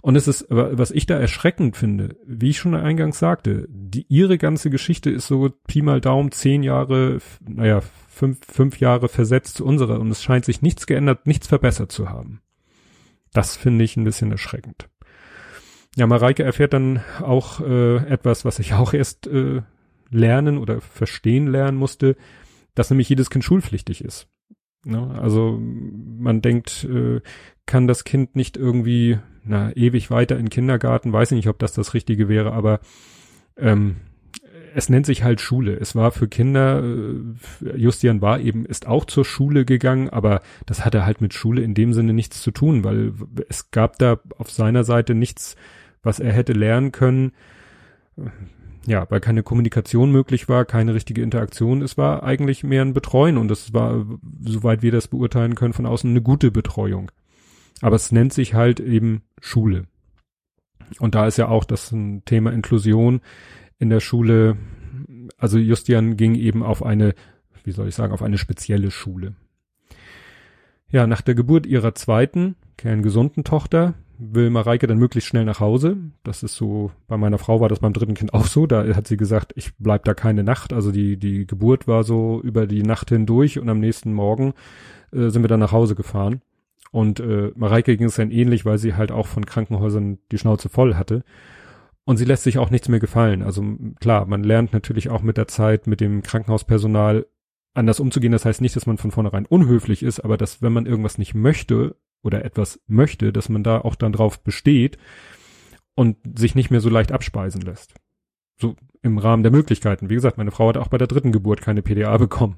Und 0.02 0.16
es 0.16 0.28
ist, 0.28 0.48
was 0.50 0.90
ich 0.90 1.06
da 1.06 1.20
erschreckend 1.20 1.78
finde, 1.78 2.16
wie 2.26 2.50
ich 2.50 2.58
schon 2.58 2.74
eingangs 2.74 3.20
sagte, 3.20 3.68
die, 3.70 4.06
ihre 4.10 4.40
ganze 4.40 4.72
Geschichte 4.72 5.12
ist 5.12 5.28
so 5.28 5.50
Pi 5.68 5.84
mal 5.84 6.02
Daumen 6.02 6.32
zehn 6.32 6.64
Jahre, 6.64 7.20
naja, 7.48 7.82
fünf, 8.10 8.40
fünf 8.48 8.80
Jahre 8.80 9.10
versetzt 9.10 9.58
zu 9.58 9.66
unserer 9.66 10.00
und 10.00 10.10
es 10.10 10.24
scheint 10.24 10.46
sich 10.46 10.64
nichts 10.64 10.88
geändert, 10.88 11.28
nichts 11.28 11.48
verbessert 11.48 11.92
zu 11.92 12.10
haben. 12.10 12.42
Das 13.32 13.56
finde 13.56 13.86
ich 13.86 13.96
ein 13.96 14.04
bisschen 14.04 14.32
erschreckend. 14.32 14.90
Ja, 15.96 16.08
Mareike 16.08 16.44
erfährt 16.44 16.74
dann 16.74 17.02
auch 17.22 17.60
äh, 17.60 17.98
etwas, 18.08 18.46
was 18.46 18.60
ich 18.60 18.74
auch 18.76 18.94
erst 18.94 19.28
äh, 19.28 19.62
lernen 20.10 20.58
oder 20.58 20.82
verstehen 20.82 21.48
lernen 21.48 21.78
musste, 21.78 22.16
dass 22.76 22.90
nämlich 22.90 23.10
jedes 23.10 23.30
Kind 23.30 23.44
schulpflichtig 23.44 24.04
ist. 24.04 24.28
Ne? 24.84 25.20
Also 25.20 25.60
man 25.60 26.42
denkt, 26.42 26.86
äh, 26.86 27.22
kann 27.66 27.88
das 27.88 28.04
Kind 28.04 28.36
nicht 28.36 28.58
irgendwie 28.58 29.20
na, 29.44 29.76
ewig 29.76 30.12
weiter 30.12 30.38
in 30.38 30.50
Kindergarten, 30.50 31.14
weiß 31.14 31.32
ich 31.32 31.36
nicht, 31.36 31.48
ob 31.48 31.60
das 31.60 31.74
das 31.74 31.94
Richtige 31.94 32.30
wäre, 32.30 32.52
aber 32.54 32.80
ähm, 33.58 33.98
es 34.74 34.90
nennt 34.90 35.06
sich 35.06 35.24
halt 35.24 35.42
Schule. 35.42 35.78
Es 35.78 35.96
war 35.96 36.12
für 36.12 36.28
Kinder, 36.28 36.84
äh, 36.84 37.78
Justian 37.78 38.22
war 38.22 38.40
eben, 38.40 38.66
ist 38.66 38.88
auch 38.88 39.06
zur 39.06 39.26
Schule 39.26 39.66
gegangen, 39.66 40.10
aber 40.10 40.42
das 40.66 40.86
hatte 40.86 41.06
halt 41.06 41.22
mit 41.22 41.34
Schule 41.34 41.62
in 41.62 41.74
dem 41.74 41.94
Sinne 41.94 42.14
nichts 42.14 42.42
zu 42.42 42.52
tun, 42.52 42.84
weil 42.84 43.14
es 43.50 43.72
gab 43.72 43.98
da 43.98 44.20
auf 44.38 44.50
seiner 44.50 44.84
Seite 44.84 45.14
nichts, 45.14 45.56
was 46.04 46.20
er 46.20 46.32
hätte 46.32 46.54
lernen 46.54 46.92
können. 46.92 47.32
Ja, 48.88 49.06
weil 49.10 49.20
keine 49.20 49.44
Kommunikation 49.44 50.12
möglich 50.12 50.50
war, 50.50 50.66
keine 50.66 50.96
richtige 50.96 51.22
Interaktion. 51.22 51.82
Es 51.82 51.98
war 51.98 52.24
eigentlich 52.24 52.64
mehr 52.64 52.82
ein 52.82 52.94
Betreuen 52.94 53.38
und 53.38 53.52
es 53.52 53.74
war, 53.74 54.06
soweit 54.42 54.82
wir 54.82 54.92
das 54.92 55.08
beurteilen 55.08 55.56
können, 55.56 55.74
von 55.74 55.86
außen 55.86 56.10
eine 56.10 56.22
gute 56.22 56.50
Betreuung. 56.50 57.12
Aber 57.82 57.96
es 57.96 58.12
nennt 58.12 58.34
sich 58.34 58.54
halt 58.54 58.80
eben 58.80 59.22
Schule. 59.40 59.86
Und 61.00 61.16
da 61.16 61.28
ist 61.28 61.38
ja 61.38 61.48
auch 61.48 61.64
das 61.64 61.96
Thema 62.26 62.52
Inklusion 62.52 63.22
in 63.78 63.90
der 63.90 64.00
Schule. 64.00 64.58
Also 65.38 65.58
Justian 65.58 66.18
ging 66.18 66.36
eben 66.36 66.64
auf 66.64 66.84
eine, 66.84 67.14
wie 67.64 67.72
soll 67.72 67.88
ich 67.88 67.96
sagen, 67.96 68.14
auf 68.14 68.24
eine 68.24 68.38
spezielle 68.38 68.92
Schule. 68.92 69.36
Ja, 70.90 71.08
nach 71.08 71.22
der 71.22 71.36
Geburt 71.36 71.66
ihrer 71.66 71.96
zweiten, 71.96 72.56
kerngesunden 72.78 73.44
Tochter 73.44 73.94
will 74.22 74.52
Mareike 74.52 74.86
dann 74.86 75.00
möglichst 75.00 75.28
schnell 75.28 75.46
nach 75.46 75.60
Hause. 75.60 75.98
Das 76.24 76.44
ist 76.44 76.56
so, 76.56 76.92
bei 77.08 77.18
meiner 77.18 77.40
Frau 77.40 77.60
war 77.60 77.70
das 77.70 77.80
beim 77.80 77.94
dritten 77.94 78.14
Kind 78.14 78.34
auch 78.34 78.46
so. 78.46 78.68
Da 78.68 78.86
hat 78.96 79.08
sie 79.08 79.18
gesagt, 79.18 79.52
ich 79.56 79.76
bleib 79.78 80.06
da 80.06 80.14
keine 80.14 80.44
Nacht. 80.44 80.74
Also 80.74 80.92
die, 80.92 81.18
die 81.18 81.48
Geburt 81.48 81.88
war 81.88 82.04
so 82.04 82.40
über 82.42 82.68
die 82.68 82.84
Nacht 82.84 83.10
hindurch 83.10 83.58
und 83.58 83.68
am 83.68 83.80
nächsten 83.80 84.14
Morgen 84.14 84.54
äh, 85.12 85.30
sind 85.30 85.44
wir 85.44 85.48
dann 85.48 85.60
nach 85.60 85.72
Hause 85.72 85.96
gefahren. 85.96 86.42
Und 86.92 87.20
äh, 87.20 87.52
Mareike 87.56 87.98
ging 87.98 88.08
es 88.08 88.16
dann 88.16 88.32
ähnlich, 88.32 88.64
weil 88.64 88.78
sie 88.78 88.94
halt 88.94 89.12
auch 89.12 89.26
von 89.26 89.46
Krankenhäusern 89.46 90.20
die 90.32 90.38
Schnauze 90.38 90.70
voll 90.70 90.96
hatte. 90.96 91.24
Und 92.04 92.18
sie 92.18 92.26
lässt 92.26 92.44
sich 92.44 92.60
auch 92.60 92.70
nichts 92.70 92.90
mehr 92.90 93.00
gefallen. 93.00 93.42
Also 93.42 93.64
klar, 94.00 94.26
man 94.28 94.44
lernt 94.44 94.72
natürlich 94.72 95.10
auch 95.10 95.24
mit 95.24 95.38
der 95.38 95.48
Zeit 95.48 95.88
mit 95.88 96.00
dem 96.00 96.22
Krankenhauspersonal 96.22 97.26
anders 97.74 98.00
umzugehen. 98.00 98.34
Das 98.34 98.46
heißt 98.46 98.62
nicht, 98.62 98.76
dass 98.76 98.86
man 98.86 98.98
von 98.98 99.12
vornherein 99.12 99.46
unhöflich 99.46 100.04
ist, 100.04 100.20
aber 100.20 100.38
dass 100.38 100.62
wenn 100.62 100.74
man 100.74 100.86
irgendwas 100.86 101.18
nicht 101.18 101.34
möchte 101.34 101.96
oder 102.24 102.46
etwas 102.46 102.80
möchte, 102.88 103.34
dass 103.34 103.50
man 103.50 103.64
da 103.64 103.80
auch 103.80 103.96
dann 103.96 104.14
drauf 104.14 104.44
besteht 104.44 104.98
und 105.96 106.18
sich 106.38 106.56
nicht 106.56 106.72
mehr 106.72 106.82
so 106.82 106.90
leicht 106.90 107.12
abspeisen 107.12 107.62
lässt. 107.62 107.94
So 108.58 108.76
im 109.02 109.18
Rahmen 109.18 109.44
der 109.44 109.52
Möglichkeiten. 109.52 110.10
Wie 110.10 110.16
gesagt, 110.16 110.38
meine 110.38 110.52
Frau 110.52 110.70
hat 110.70 110.78
auch 110.78 110.88
bei 110.88 110.98
der 110.98 111.08
dritten 111.08 111.32
Geburt 111.32 111.62
keine 111.62 111.82
PDA 111.82 112.18
bekommen. 112.18 112.58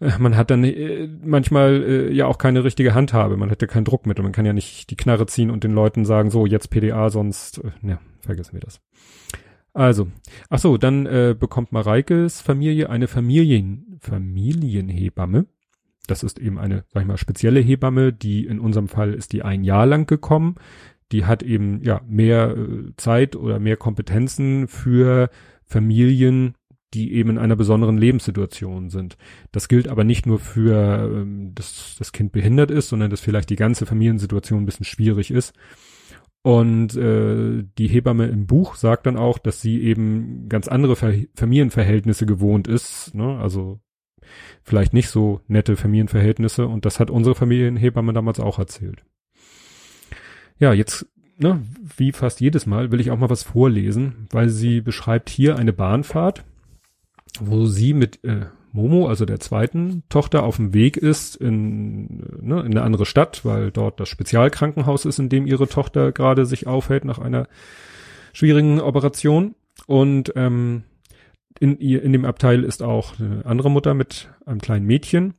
Äh, 0.00 0.18
man 0.18 0.36
hat 0.36 0.50
dann 0.50 0.64
äh, 0.64 1.08
manchmal 1.22 1.82
äh, 1.82 2.12
ja 2.12 2.26
auch 2.26 2.38
keine 2.38 2.64
richtige 2.64 2.94
Handhabe, 2.94 3.36
man 3.36 3.48
hätte 3.48 3.66
keinen 3.66 3.84
Druck 3.84 4.06
mit 4.06 4.18
und 4.18 4.24
man 4.24 4.32
kann 4.32 4.46
ja 4.46 4.52
nicht 4.52 4.90
die 4.90 4.96
Knarre 4.96 5.26
ziehen 5.26 5.50
und 5.50 5.64
den 5.64 5.72
Leuten 5.72 6.04
sagen, 6.04 6.30
so 6.30 6.46
jetzt 6.46 6.70
PDA, 6.70 7.10
sonst, 7.10 7.58
äh, 7.58 7.88
ja, 7.88 8.00
vergessen 8.20 8.54
wir 8.54 8.60
das. 8.60 8.80
Also, 9.72 10.08
ach 10.48 10.58
so, 10.58 10.76
dann 10.78 11.06
äh, 11.06 11.36
bekommt 11.38 11.70
Mareikes 11.72 12.40
Familie 12.40 12.90
eine 12.90 13.06
Familien, 13.06 13.98
Familienhebamme. 14.00 15.46
Das 16.06 16.22
ist 16.22 16.38
eben 16.38 16.58
eine, 16.58 16.84
sag 16.88 17.02
ich 17.02 17.06
mal, 17.06 17.16
spezielle 17.16 17.60
Hebamme, 17.60 18.12
die 18.12 18.46
in 18.46 18.58
unserem 18.58 18.88
Fall 18.88 19.14
ist 19.14 19.32
die 19.32 19.42
ein 19.42 19.64
Jahr 19.64 19.86
lang 19.86 20.06
gekommen. 20.06 20.56
Die 21.12 21.24
hat 21.24 21.42
eben 21.42 21.82
ja 21.82 22.00
mehr 22.06 22.56
äh, 22.56 22.92
Zeit 22.96 23.36
oder 23.36 23.58
mehr 23.58 23.76
Kompetenzen 23.76 24.68
für 24.68 25.30
Familien, 25.64 26.54
die 26.94 27.14
eben 27.14 27.30
in 27.30 27.38
einer 27.38 27.56
besonderen 27.56 27.98
Lebenssituation 27.98 28.90
sind. 28.90 29.16
Das 29.52 29.68
gilt 29.68 29.88
aber 29.88 30.04
nicht 30.04 30.26
nur 30.26 30.38
für, 30.38 31.10
ähm, 31.12 31.52
dass 31.54 31.96
das 31.98 32.12
Kind 32.12 32.32
behindert 32.32 32.70
ist, 32.70 32.88
sondern 32.88 33.10
dass 33.10 33.20
vielleicht 33.20 33.50
die 33.50 33.56
ganze 33.56 33.86
Familiensituation 33.86 34.62
ein 34.62 34.66
bisschen 34.66 34.86
schwierig 34.86 35.30
ist. 35.30 35.54
Und 36.42 36.96
äh, 36.96 37.64
die 37.78 37.88
Hebamme 37.88 38.26
im 38.26 38.46
Buch 38.46 38.74
sagt 38.74 39.06
dann 39.06 39.16
auch, 39.16 39.38
dass 39.38 39.60
sie 39.60 39.82
eben 39.82 40.48
ganz 40.48 40.68
andere 40.68 40.96
Ver 40.96 41.12
Familienverhältnisse 41.34 42.24
gewohnt 42.24 42.66
ist, 42.66 43.14
ne? 43.14 43.38
also 43.38 43.80
vielleicht 44.62 44.92
nicht 44.92 45.08
so 45.08 45.40
nette 45.48 45.76
Familienverhältnisse. 45.76 46.66
Und 46.66 46.84
das 46.84 47.00
hat 47.00 47.10
unsere 47.10 47.34
Familienhebamme 47.34 48.12
damals 48.12 48.40
auch 48.40 48.58
erzählt. 48.58 49.04
Ja, 50.58 50.72
jetzt, 50.72 51.06
ne, 51.38 51.62
wie 51.96 52.12
fast 52.12 52.40
jedes 52.40 52.66
Mal, 52.66 52.92
will 52.92 53.00
ich 53.00 53.10
auch 53.10 53.18
mal 53.18 53.30
was 53.30 53.42
vorlesen, 53.42 54.28
weil 54.30 54.48
sie 54.48 54.80
beschreibt 54.80 55.30
hier 55.30 55.56
eine 55.56 55.72
Bahnfahrt, 55.72 56.44
wo 57.40 57.66
sie 57.66 57.94
mit 57.94 58.22
äh, 58.24 58.46
Momo, 58.72 59.08
also 59.08 59.24
der 59.24 59.40
zweiten 59.40 60.02
Tochter, 60.08 60.44
auf 60.44 60.56
dem 60.56 60.74
Weg 60.74 60.96
ist 60.96 61.36
in, 61.36 62.18
ne, 62.40 62.60
in 62.60 62.72
eine 62.72 62.82
andere 62.82 63.06
Stadt, 63.06 63.44
weil 63.44 63.70
dort 63.70 63.98
das 63.98 64.08
Spezialkrankenhaus 64.08 65.04
ist, 65.04 65.18
in 65.18 65.28
dem 65.28 65.46
ihre 65.46 65.66
Tochter 65.66 66.12
gerade 66.12 66.46
sich 66.46 66.66
aufhält 66.66 67.04
nach 67.04 67.18
einer 67.18 67.48
schwierigen 68.32 68.80
Operation. 68.80 69.54
Und 69.86 70.32
ähm, 70.36 70.84
in, 71.58 71.78
ihr, 71.78 72.02
in 72.02 72.12
dem 72.12 72.24
Abteil 72.24 72.64
ist 72.64 72.82
auch 72.82 73.18
eine 73.18 73.44
andere 73.44 73.70
Mutter 73.70 73.94
mit 73.94 74.28
einem 74.46 74.60
kleinen 74.60 74.86
Mädchen. 74.86 75.34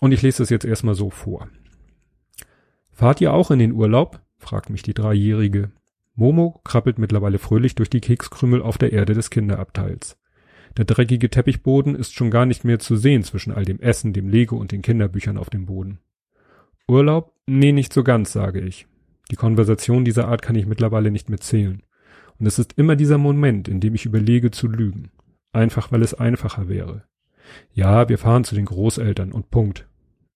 Und 0.00 0.12
ich 0.12 0.22
lese 0.22 0.42
das 0.42 0.50
jetzt 0.50 0.64
erstmal 0.64 0.94
so 0.94 1.10
vor. 1.10 1.48
Fahrt 2.90 3.20
ihr 3.20 3.32
auch 3.32 3.50
in 3.50 3.58
den 3.58 3.72
Urlaub? 3.72 4.20
fragt 4.38 4.70
mich 4.70 4.82
die 4.82 4.94
Dreijährige. 4.94 5.70
Momo 6.14 6.60
krabbelt 6.64 6.98
mittlerweile 6.98 7.38
fröhlich 7.38 7.74
durch 7.74 7.90
die 7.90 8.00
Kekskrümel 8.00 8.62
auf 8.62 8.78
der 8.78 8.92
Erde 8.92 9.14
des 9.14 9.30
Kinderabteils. 9.30 10.18
Der 10.76 10.84
dreckige 10.84 11.30
Teppichboden 11.30 11.94
ist 11.94 12.14
schon 12.14 12.30
gar 12.30 12.46
nicht 12.46 12.64
mehr 12.64 12.78
zu 12.78 12.96
sehen 12.96 13.22
zwischen 13.22 13.52
all 13.52 13.64
dem 13.64 13.80
Essen, 13.80 14.12
dem 14.12 14.28
Lego 14.28 14.56
und 14.56 14.72
den 14.72 14.82
Kinderbüchern 14.82 15.36
auf 15.36 15.50
dem 15.50 15.66
Boden. 15.66 15.98
Urlaub? 16.88 17.32
Nee, 17.46 17.72
nicht 17.72 17.92
so 17.92 18.04
ganz, 18.04 18.32
sage 18.32 18.60
ich. 18.60 18.86
Die 19.30 19.36
Konversation 19.36 20.04
dieser 20.04 20.28
Art 20.28 20.42
kann 20.42 20.56
ich 20.56 20.66
mittlerweile 20.66 21.10
nicht 21.10 21.28
mehr 21.28 21.40
zählen. 21.40 21.82
Und 22.38 22.46
es 22.46 22.58
ist 22.58 22.74
immer 22.76 22.96
dieser 22.96 23.18
Moment, 23.18 23.68
in 23.68 23.80
dem 23.80 23.94
ich 23.94 24.06
überlege 24.06 24.50
zu 24.50 24.66
lügen. 24.66 25.10
Einfach 25.52 25.90
weil 25.92 26.02
es 26.02 26.14
einfacher 26.14 26.68
wäre. 26.68 27.04
Ja, 27.72 28.08
wir 28.08 28.18
fahren 28.18 28.44
zu 28.44 28.54
den 28.54 28.66
Großeltern 28.66 29.32
und 29.32 29.50
Punkt. 29.50 29.88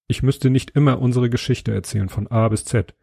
Ich 0.07 0.23
müsste 0.23 0.51
nicht 0.51 0.71
immer 0.71 1.01
unsere 1.01 1.31
Geschichte 1.31 1.73
erzählen 1.73 2.09
von 2.09 2.27
A 2.29 2.49
bis 2.49 2.65
Z. 2.65 2.95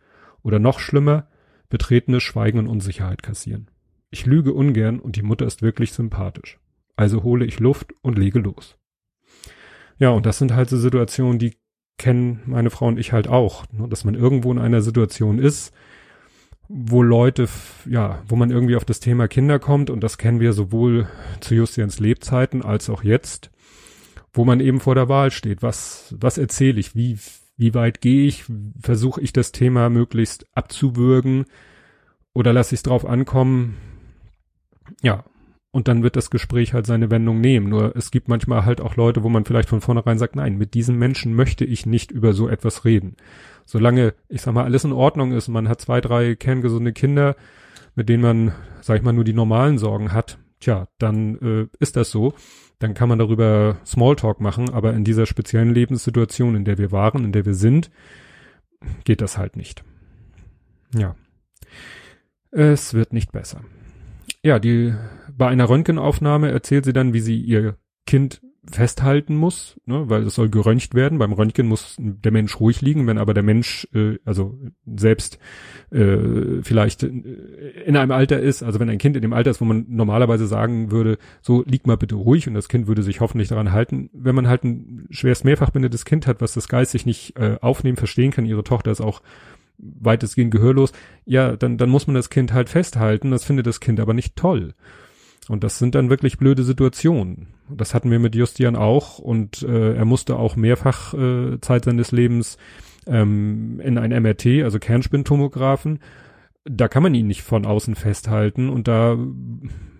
Oder 0.43 0.59
noch 0.59 0.79
schlimmer, 0.79 1.27
betretenes 1.69 2.23
Schweigen 2.23 2.59
und 2.59 2.67
Unsicherheit 2.67 3.23
kassieren. 3.23 3.69
Ich 4.09 4.25
lüge 4.25 4.53
ungern 4.53 4.99
und 4.99 5.15
die 5.15 5.21
Mutter 5.21 5.45
ist 5.45 5.61
wirklich 5.61 5.93
sympathisch. 5.93 6.59
Also 6.95 7.23
hole 7.23 7.45
ich 7.45 7.59
Luft 7.59 7.93
und 8.01 8.17
lege 8.17 8.39
los. 8.39 8.77
Ja, 9.97 10.09
und 10.09 10.25
das 10.25 10.37
sind 10.37 10.53
halt 10.53 10.69
so 10.69 10.77
Situationen, 10.77 11.39
die 11.39 11.57
kennen 11.97 12.41
meine 12.45 12.71
Frau 12.71 12.87
und 12.87 12.99
ich 12.99 13.13
halt 13.13 13.27
auch, 13.27 13.65
ne? 13.71 13.87
dass 13.87 14.03
man 14.03 14.15
irgendwo 14.15 14.51
in 14.51 14.57
einer 14.59 14.81
Situation 14.81 15.39
ist, 15.39 15.73
wo 16.73 17.03
Leute, 17.03 17.49
ja, 17.85 18.21
wo 18.27 18.35
man 18.35 18.49
irgendwie 18.49 18.77
auf 18.77 18.85
das 18.85 19.01
Thema 19.01 19.27
Kinder 19.27 19.59
kommt 19.59 19.89
und 19.89 20.01
das 20.01 20.17
kennen 20.17 20.39
wir 20.39 20.53
sowohl 20.53 21.09
zu 21.41 21.53
Justians 21.53 21.99
Lebzeiten 21.99 22.61
als 22.63 22.89
auch 22.89 23.03
jetzt, 23.03 23.51
wo 24.31 24.45
man 24.45 24.61
eben 24.61 24.79
vor 24.79 24.95
der 24.95 25.09
Wahl 25.09 25.31
steht. 25.31 25.61
Was, 25.61 26.15
was 26.17 26.37
erzähle 26.37 26.79
ich? 26.79 26.95
Wie, 26.95 27.19
wie 27.57 27.73
weit 27.73 27.99
gehe 27.99 28.25
ich? 28.25 28.45
Versuche 28.81 29.19
ich 29.19 29.33
das 29.33 29.51
Thema 29.51 29.89
möglichst 29.89 30.45
abzuwürgen 30.55 31.45
oder 32.33 32.53
lasse 32.53 32.73
ich 32.73 32.79
es 32.79 32.83
drauf 32.83 33.05
ankommen? 33.05 33.75
Ja, 35.01 35.25
und 35.71 35.89
dann 35.89 36.03
wird 36.03 36.15
das 36.15 36.29
Gespräch 36.29 36.73
halt 36.73 36.85
seine 36.85 37.11
Wendung 37.11 37.41
nehmen. 37.41 37.67
Nur 37.67 37.95
es 37.97 38.11
gibt 38.11 38.29
manchmal 38.29 38.65
halt 38.65 38.79
auch 38.79 38.95
Leute, 38.95 39.23
wo 39.23 39.29
man 39.29 39.43
vielleicht 39.43 39.69
von 39.69 39.81
vornherein 39.81 40.17
sagt, 40.17 40.35
nein, 40.37 40.57
mit 40.57 40.73
diesem 40.73 40.97
Menschen 40.97 41.33
möchte 41.33 41.65
ich 41.65 41.85
nicht 41.85 42.11
über 42.11 42.33
so 42.33 42.47
etwas 42.47 42.85
reden. 42.85 43.17
Solange, 43.71 44.13
ich 44.27 44.41
sag 44.41 44.53
mal, 44.53 44.63
alles 44.63 44.83
in 44.83 44.91
Ordnung 44.91 45.31
ist, 45.31 45.47
man 45.47 45.69
hat 45.69 45.79
zwei, 45.81 46.01
drei 46.01 46.35
kerngesunde 46.35 46.93
Kinder, 46.93 47.35
mit 47.95 48.09
denen 48.09 48.21
man, 48.21 48.51
sag 48.81 48.97
ich 48.97 49.03
mal, 49.03 49.13
nur 49.13 49.23
die 49.23 49.33
normalen 49.33 49.77
Sorgen 49.77 50.11
hat, 50.11 50.39
tja, 50.59 50.87
dann 50.97 51.35
äh, 51.39 51.67
ist 51.79 51.95
das 51.95 52.11
so. 52.11 52.33
Dann 52.79 52.93
kann 52.93 53.09
man 53.09 53.19
darüber 53.19 53.77
Smalltalk 53.85 54.41
machen, 54.41 54.69
aber 54.71 54.93
in 54.93 55.03
dieser 55.03 55.25
speziellen 55.25 55.73
Lebenssituation, 55.73 56.55
in 56.55 56.65
der 56.65 56.77
wir 56.77 56.91
waren, 56.91 57.23
in 57.23 57.31
der 57.31 57.45
wir 57.45 57.53
sind, 57.53 57.91
geht 59.03 59.21
das 59.21 59.37
halt 59.37 59.55
nicht. 59.55 59.83
Ja. 60.95 61.15
Es 62.51 62.93
wird 62.93 63.13
nicht 63.13 63.31
besser 63.31 63.61
ja, 64.43 64.59
die, 64.59 64.93
bei 65.35 65.47
einer 65.47 65.69
Röntgenaufnahme 65.69 66.51
erzählt 66.51 66.85
sie 66.85 66.93
dann, 66.93 67.13
wie 67.13 67.19
sie 67.19 67.39
ihr 67.39 67.77
Kind 68.05 68.41
festhalten 68.69 69.35
muss, 69.35 69.79
ne, 69.85 70.07
weil 70.07 70.23
es 70.23 70.35
soll 70.35 70.49
geröntgt 70.49 70.93
werden. 70.93 71.17
Beim 71.17 71.33
Röntgen 71.33 71.67
muss 71.67 71.95
der 71.97 72.31
Mensch 72.31 72.59
ruhig 72.59 72.81
liegen, 72.81 73.07
wenn 73.07 73.17
aber 73.17 73.33
der 73.33 73.43
Mensch, 73.43 73.87
äh, 73.93 74.17
also 74.23 74.59
selbst 74.85 75.39
äh, 75.89 76.61
vielleicht 76.61 77.01
in 77.01 77.97
einem 77.97 78.11
Alter 78.11 78.39
ist, 78.39 78.61
also 78.61 78.79
wenn 78.79 78.89
ein 78.89 78.99
Kind 78.99 79.15
in 79.15 79.23
dem 79.23 79.33
Alter 79.33 79.49
ist, 79.49 79.61
wo 79.61 79.65
man 79.65 79.85
normalerweise 79.89 80.45
sagen 80.45 80.91
würde, 80.91 81.17
so 81.41 81.63
lieg 81.65 81.87
mal 81.87 81.97
bitte 81.97 82.15
ruhig 82.15 82.47
und 82.47 82.53
das 82.53 82.69
Kind 82.69 82.85
würde 82.85 83.01
sich 83.01 83.19
hoffentlich 83.19 83.49
daran 83.49 83.71
halten. 83.71 84.11
Wenn 84.13 84.35
man 84.35 84.47
halt 84.47 84.63
ein 84.63 85.07
schwerst 85.09 85.43
mehrfachbehindertes 85.43 86.05
Kind 86.05 86.27
hat, 86.27 86.39
was 86.39 86.53
das 86.53 86.67
geistig 86.67 87.07
nicht 87.07 87.37
äh, 87.37 87.57
aufnehmen, 87.61 87.97
verstehen 87.97 88.31
kann, 88.31 88.45
ihre 88.45 88.63
Tochter 88.63 88.91
ist 88.91 89.01
auch 89.01 89.23
weitestgehend 89.79 90.51
gehörlos, 90.51 90.93
ja, 91.25 91.55
dann, 91.55 91.79
dann 91.79 91.89
muss 91.89 92.05
man 92.05 92.13
das 92.13 92.29
Kind 92.29 92.53
halt 92.53 92.69
festhalten, 92.69 93.31
das 93.31 93.43
findet 93.43 93.65
das 93.65 93.79
Kind 93.79 93.99
aber 93.99 94.13
nicht 94.13 94.35
toll. 94.35 94.75
Und 95.49 95.63
das 95.63 95.79
sind 95.79 95.95
dann 95.95 96.09
wirklich 96.09 96.37
blöde 96.37 96.63
Situationen. 96.63 97.47
Das 97.69 97.93
hatten 97.93 98.11
wir 98.11 98.19
mit 98.19 98.35
Justian 98.35 98.75
auch 98.75 99.19
und 99.19 99.63
äh, 99.63 99.95
er 99.95 100.05
musste 100.05 100.35
auch 100.35 100.55
mehrfach 100.55 101.13
äh, 101.13 101.59
Zeit 101.61 101.85
seines 101.85 102.11
Lebens 102.11 102.57
ähm, 103.07 103.79
in 103.83 103.97
ein 103.97 104.11
MRT, 104.11 104.63
also 104.63 104.77
Kernspintomographen. 104.77 105.99
Da 106.63 106.87
kann 106.87 107.01
man 107.01 107.15
ihn 107.15 107.27
nicht 107.27 107.41
von 107.41 107.65
außen 107.65 107.95
festhalten 107.95 108.69
und 108.69 108.87
da 108.87 109.17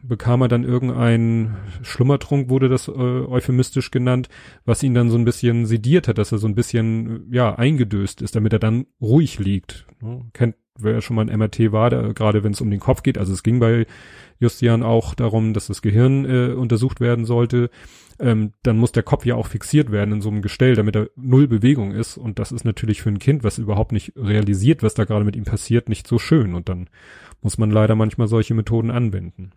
bekam 0.04 0.42
er 0.42 0.48
dann 0.48 0.64
irgendein 0.64 1.56
Schlummertrunk, 1.82 2.50
wurde 2.50 2.70
das 2.70 2.88
äh, 2.88 2.92
euphemistisch 2.92 3.90
genannt, 3.90 4.30
was 4.66 4.84
ihn 4.84 4.94
dann 4.94 5.10
so 5.10 5.18
ein 5.18 5.26
bisschen 5.26 5.66
sediert 5.66 6.08
hat, 6.08 6.18
dass 6.18 6.32
er 6.32 6.38
so 6.38 6.48
ein 6.48 6.56
bisschen, 6.56 7.28
ja, 7.32 7.56
eingedöst 7.56 8.22
ist, 8.22 8.36
damit 8.36 8.54
er 8.54 8.60
dann 8.60 8.86
ruhig 9.02 9.40
liegt. 9.40 9.88
Ne? 10.02 10.26
Kennt, 10.34 10.56
wer 10.84 11.02
schon 11.02 11.16
mal 11.16 11.30
ein 11.30 11.40
MRT 11.40 11.72
war, 11.72 11.90
da, 11.90 12.12
gerade 12.12 12.44
wenn 12.44 12.54
es 12.54 12.62
um 12.62 12.70
den 12.70 12.80
Kopf 12.80 13.04
geht, 13.04 13.18
also 13.18 13.34
es 13.34 13.44
ging 13.44 13.60
bei 13.60 13.86
Justian 14.40 14.84
auch 14.84 15.14
darum, 15.14 15.54
dass 15.54 15.68
das 15.68 15.82
Gehirn 15.82 16.26
äh, 16.26 16.54
untersucht 16.54 17.00
werden 17.00 17.26
sollte, 17.26 17.70
ähm, 18.20 18.54
dann 18.64 18.78
muss 18.78 18.92
der 18.92 19.04
Kopf 19.04 19.26
ja 19.26 19.36
auch 19.36 19.48
fixiert 19.48 19.92
werden 19.92 20.16
in 20.16 20.22
so 20.22 20.30
einem 20.30 20.42
Gestell, 20.42 20.76
damit 20.76 20.96
er 20.96 21.10
null 21.16 21.48
Bewegung 21.48 21.92
ist. 21.92 22.18
Und 22.18 22.40
das 22.40 22.52
ist 22.52 22.66
natürlich 22.66 23.02
für 23.02 23.10
ein 23.10 23.20
Kind, 23.20 23.44
was 23.44 23.58
überhaupt 23.58 23.92
nicht 23.92 24.14
realisiert, 24.16 24.84
was 24.84 24.94
da 24.94 25.06
gerade 25.06 25.26
mit 25.26 25.36
ihm 25.36 25.44
passiert, 25.44 25.90
nicht 25.90 26.08
so 26.08 26.20
schön. 26.20 26.54
Und 26.54 26.70
dann 26.70 26.90
muss 27.42 27.58
man 27.58 27.72
leider 27.72 27.96
manchmal 27.96 28.28
solche 28.28 28.54
Methoden 28.54 28.92
anwenden. 28.92 29.52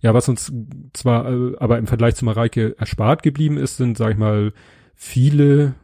Ja, 0.00 0.14
was 0.14 0.28
uns 0.28 0.52
zwar 0.94 1.30
äh, 1.30 1.56
aber 1.58 1.78
im 1.78 1.86
Vergleich 1.86 2.14
zu 2.14 2.24
Mareike 2.24 2.76
erspart 2.78 3.22
geblieben 3.22 3.58
ist, 3.58 3.76
sind, 3.76 3.98
sag 3.98 4.12
ich 4.12 4.18
mal, 4.18 4.52
viele 4.94 5.74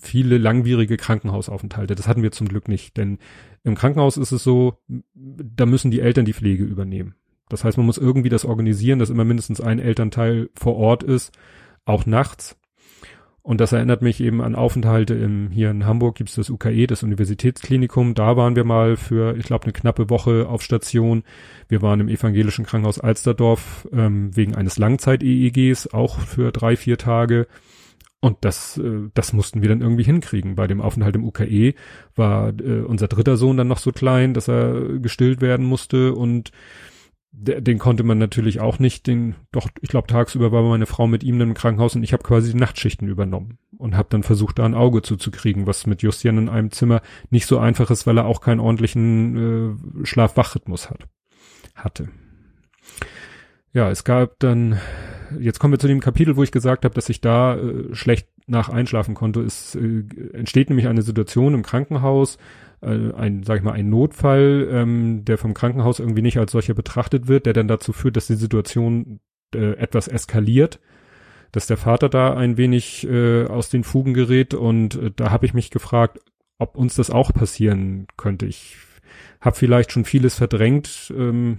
viele 0.00 0.38
langwierige 0.38 0.96
Krankenhausaufenthalte. 0.96 1.94
Das 1.94 2.08
hatten 2.08 2.22
wir 2.22 2.32
zum 2.32 2.48
Glück 2.48 2.68
nicht, 2.68 2.96
denn 2.96 3.18
im 3.64 3.74
Krankenhaus 3.74 4.16
ist 4.16 4.32
es 4.32 4.44
so, 4.44 4.78
da 5.14 5.66
müssen 5.66 5.90
die 5.90 6.00
Eltern 6.00 6.24
die 6.24 6.34
Pflege 6.34 6.64
übernehmen. 6.64 7.14
Das 7.48 7.64
heißt, 7.64 7.78
man 7.78 7.86
muss 7.86 7.98
irgendwie 7.98 8.28
das 8.28 8.44
organisieren, 8.44 8.98
dass 8.98 9.10
immer 9.10 9.24
mindestens 9.24 9.60
ein 9.60 9.78
Elternteil 9.78 10.50
vor 10.54 10.76
Ort 10.76 11.02
ist, 11.02 11.32
auch 11.86 12.04
nachts. 12.04 12.56
Und 13.48 13.62
das 13.62 13.72
erinnert 13.72 14.02
mich 14.02 14.20
eben 14.20 14.42
an 14.42 14.54
Aufenthalte 14.54 15.14
im, 15.14 15.48
hier 15.50 15.70
in 15.70 15.86
Hamburg 15.86 16.16
gibt's 16.16 16.34
das 16.34 16.50
UKE, 16.50 16.86
das 16.86 17.02
Universitätsklinikum. 17.02 18.12
Da 18.12 18.36
waren 18.36 18.56
wir 18.56 18.64
mal 18.64 18.96
für, 18.96 19.38
ich 19.38 19.46
glaube, 19.46 19.64
eine 19.64 19.72
knappe 19.72 20.10
Woche 20.10 20.46
auf 20.46 20.62
Station. 20.62 21.22
Wir 21.66 21.80
waren 21.80 22.00
im 22.00 22.08
evangelischen 22.08 22.66
Krankenhaus 22.66 23.00
Alsterdorf 23.00 23.88
ähm, 23.90 24.36
wegen 24.36 24.54
eines 24.54 24.76
Langzeit-EEGs, 24.76 25.86
auch 25.94 26.18
für 26.18 26.52
drei, 26.52 26.76
vier 26.76 26.98
Tage. 26.98 27.46
Und 28.20 28.38
das, 28.40 28.78
äh, 28.78 29.10
das 29.14 29.32
mussten 29.32 29.62
wir 29.62 29.68
dann 29.68 29.80
irgendwie 29.80 30.02
hinkriegen. 30.02 30.56
Bei 30.56 30.66
dem 30.66 30.80
Aufenthalt 30.80 31.14
im 31.14 31.24
UKE 31.24 31.74
war 32.16 32.48
äh, 32.48 32.80
unser 32.80 33.08
dritter 33.08 33.36
Sohn 33.36 33.56
dann 33.56 33.68
noch 33.68 33.78
so 33.78 33.92
klein, 33.92 34.34
dass 34.34 34.48
er 34.48 34.98
gestillt 34.98 35.40
werden 35.40 35.66
musste 35.66 36.14
und 36.14 36.50
den 37.30 37.78
konnte 37.78 38.02
man 38.02 38.18
natürlich 38.18 38.58
auch 38.60 38.78
nicht, 38.78 39.06
den, 39.06 39.36
doch, 39.52 39.68
ich 39.80 39.90
glaube, 39.90 40.08
tagsüber 40.08 40.50
war 40.50 40.62
meine 40.62 40.86
Frau 40.86 41.06
mit 41.06 41.22
ihm 41.22 41.38
dann 41.38 41.48
im 41.48 41.54
Krankenhaus 41.54 41.94
und 41.94 42.02
ich 42.02 42.12
habe 42.12 42.22
quasi 42.22 42.52
die 42.52 42.58
Nachtschichten 42.58 43.06
übernommen 43.06 43.58
und 43.76 43.96
habe 43.96 44.08
dann 44.10 44.22
versucht, 44.22 44.58
da 44.58 44.64
ein 44.64 44.74
Auge 44.74 45.02
zuzukriegen, 45.02 45.66
was 45.66 45.86
mit 45.86 46.02
Justian 46.02 46.38
in 46.38 46.48
einem 46.48 46.70
Zimmer 46.70 47.00
nicht 47.30 47.46
so 47.46 47.58
einfach 47.58 47.90
ist, 47.90 48.06
weil 48.06 48.18
er 48.18 48.26
auch 48.26 48.40
keinen 48.40 48.60
ordentlichen 48.60 50.00
äh, 50.00 50.06
Schlaf-Wach-Rhythmus 50.06 50.90
hat, 50.90 51.06
hatte. 51.74 52.08
Ja, 53.72 53.90
es 53.90 54.04
gab 54.04 54.38
dann, 54.38 54.78
jetzt 55.38 55.58
kommen 55.58 55.72
wir 55.72 55.78
zu 55.78 55.88
dem 55.88 56.00
Kapitel, 56.00 56.36
wo 56.36 56.42
ich 56.42 56.52
gesagt 56.52 56.84
habe, 56.84 56.94
dass 56.94 57.08
ich 57.08 57.20
da 57.20 57.56
äh, 57.56 57.94
schlecht 57.94 58.28
nach 58.46 58.70
einschlafen 58.70 59.14
konnte. 59.14 59.40
Es 59.42 59.74
äh, 59.74 60.04
entsteht 60.32 60.70
nämlich 60.70 60.88
eine 60.88 61.02
Situation 61.02 61.54
im 61.54 61.62
Krankenhaus, 61.62 62.38
äh, 62.80 63.12
ein, 63.12 63.42
sag 63.42 63.58
ich 63.58 63.62
mal, 63.62 63.72
ein 63.72 63.90
Notfall, 63.90 64.68
ähm, 64.70 65.24
der 65.24 65.36
vom 65.36 65.54
Krankenhaus 65.54 66.00
irgendwie 66.00 66.22
nicht 66.22 66.38
als 66.38 66.52
solcher 66.52 66.74
betrachtet 66.74 67.28
wird, 67.28 67.46
der 67.46 67.52
dann 67.52 67.68
dazu 67.68 67.92
führt, 67.92 68.16
dass 68.16 68.26
die 68.26 68.36
Situation 68.36 69.20
äh, 69.54 69.72
etwas 69.76 70.08
eskaliert, 70.08 70.80
dass 71.52 71.66
der 71.66 71.76
Vater 71.76 72.08
da 72.08 72.34
ein 72.34 72.56
wenig 72.56 73.06
äh, 73.06 73.44
aus 73.46 73.68
den 73.68 73.84
Fugen 73.84 74.14
gerät 74.14 74.54
und 74.54 74.94
äh, 74.94 75.10
da 75.14 75.30
habe 75.30 75.44
ich 75.44 75.54
mich 75.54 75.70
gefragt, 75.70 76.20
ob 76.58 76.76
uns 76.76 76.94
das 76.94 77.10
auch 77.10 77.32
passieren 77.32 78.06
könnte. 78.16 78.46
Ich 78.46 78.76
habe 79.40 79.56
vielleicht 79.56 79.92
schon 79.92 80.04
vieles 80.04 80.34
verdrängt, 80.34 81.12
ähm, 81.16 81.58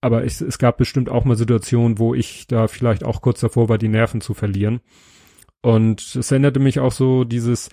aber 0.00 0.24
ich, 0.24 0.40
es 0.40 0.58
gab 0.58 0.76
bestimmt 0.76 1.08
auch 1.08 1.24
mal 1.24 1.36
Situationen, 1.36 1.98
wo 1.98 2.14
ich 2.14 2.46
da 2.46 2.68
vielleicht 2.68 3.04
auch 3.04 3.22
kurz 3.22 3.40
davor 3.40 3.68
war, 3.68 3.78
die 3.78 3.88
Nerven 3.88 4.20
zu 4.20 4.34
verlieren. 4.34 4.80
Und 5.62 6.14
es 6.14 6.30
erinnerte 6.30 6.60
mich 6.60 6.78
auch 6.78 6.92
so 6.92 7.24
dieses, 7.24 7.70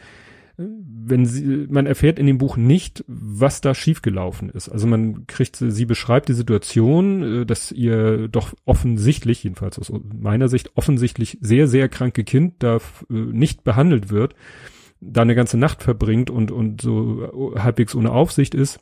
wenn 0.58 1.26
sie, 1.26 1.68
man 1.70 1.86
erfährt 1.86 2.20
in 2.20 2.28
dem 2.28 2.38
Buch 2.38 2.58
nicht, 2.58 3.04
was 3.08 3.62
da 3.62 3.74
schiefgelaufen 3.74 4.50
ist. 4.50 4.70
Also 4.70 4.88
man 4.88 5.26
kriegt, 5.28 5.56
sie 5.58 5.86
beschreibt 5.86 6.30
die 6.30 6.34
Situation, 6.34 7.42
äh, 7.42 7.46
dass 7.46 7.72
ihr 7.72 8.28
doch 8.28 8.54
offensichtlich, 8.66 9.44
jedenfalls 9.44 9.80
aus 9.80 9.92
meiner 10.14 10.48
Sicht, 10.48 10.72
offensichtlich 10.76 11.38
sehr, 11.42 11.68
sehr 11.68 11.90
kranke 11.90 12.24
Kind 12.24 12.56
da 12.60 12.78
äh, 12.78 12.80
nicht 13.10 13.64
behandelt 13.64 14.10
wird, 14.10 14.36
da 15.02 15.22
eine 15.22 15.36
ganze 15.36 15.58
Nacht 15.58 15.84
verbringt 15.84 16.30
und, 16.30 16.52
und 16.52 16.82
so 16.82 17.54
halbwegs 17.58 17.96
ohne 17.96 18.12
Aufsicht 18.12 18.56
ist. 18.56 18.80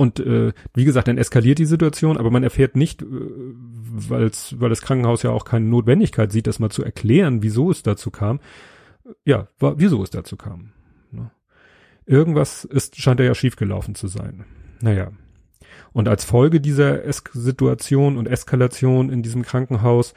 Und 0.00 0.20
äh, 0.20 0.52
wie 0.74 0.84
gesagt, 0.84 1.08
dann 1.08 1.18
eskaliert 1.18 1.58
die 1.58 1.64
Situation, 1.64 2.18
aber 2.18 2.30
man 2.30 2.44
erfährt 2.44 2.76
nicht, 2.76 3.02
äh, 3.02 3.06
weil's, 3.08 4.54
weil 4.60 4.70
das 4.70 4.80
Krankenhaus 4.80 5.24
ja 5.24 5.30
auch 5.30 5.44
keine 5.44 5.64
Notwendigkeit 5.66 6.30
sieht, 6.30 6.46
das 6.46 6.60
mal 6.60 6.70
zu 6.70 6.84
erklären, 6.84 7.42
wieso 7.42 7.72
es 7.72 7.82
dazu 7.82 8.12
kam, 8.12 8.38
ja, 9.24 9.48
wieso 9.58 10.00
es 10.04 10.10
dazu 10.10 10.36
kam. 10.36 10.70
Ne? 11.10 11.32
Irgendwas 12.06 12.62
ist, 12.62 12.94
scheint 12.96 13.18
ja 13.18 13.34
schiefgelaufen 13.34 13.96
zu 13.96 14.06
sein. 14.06 14.44
Naja. 14.80 15.10
Und 15.92 16.06
als 16.06 16.24
Folge 16.24 16.60
dieser 16.60 17.04
es 17.04 17.24
Situation 17.32 18.18
und 18.18 18.28
Eskalation 18.28 19.10
in 19.10 19.24
diesem 19.24 19.42
Krankenhaus 19.42 20.14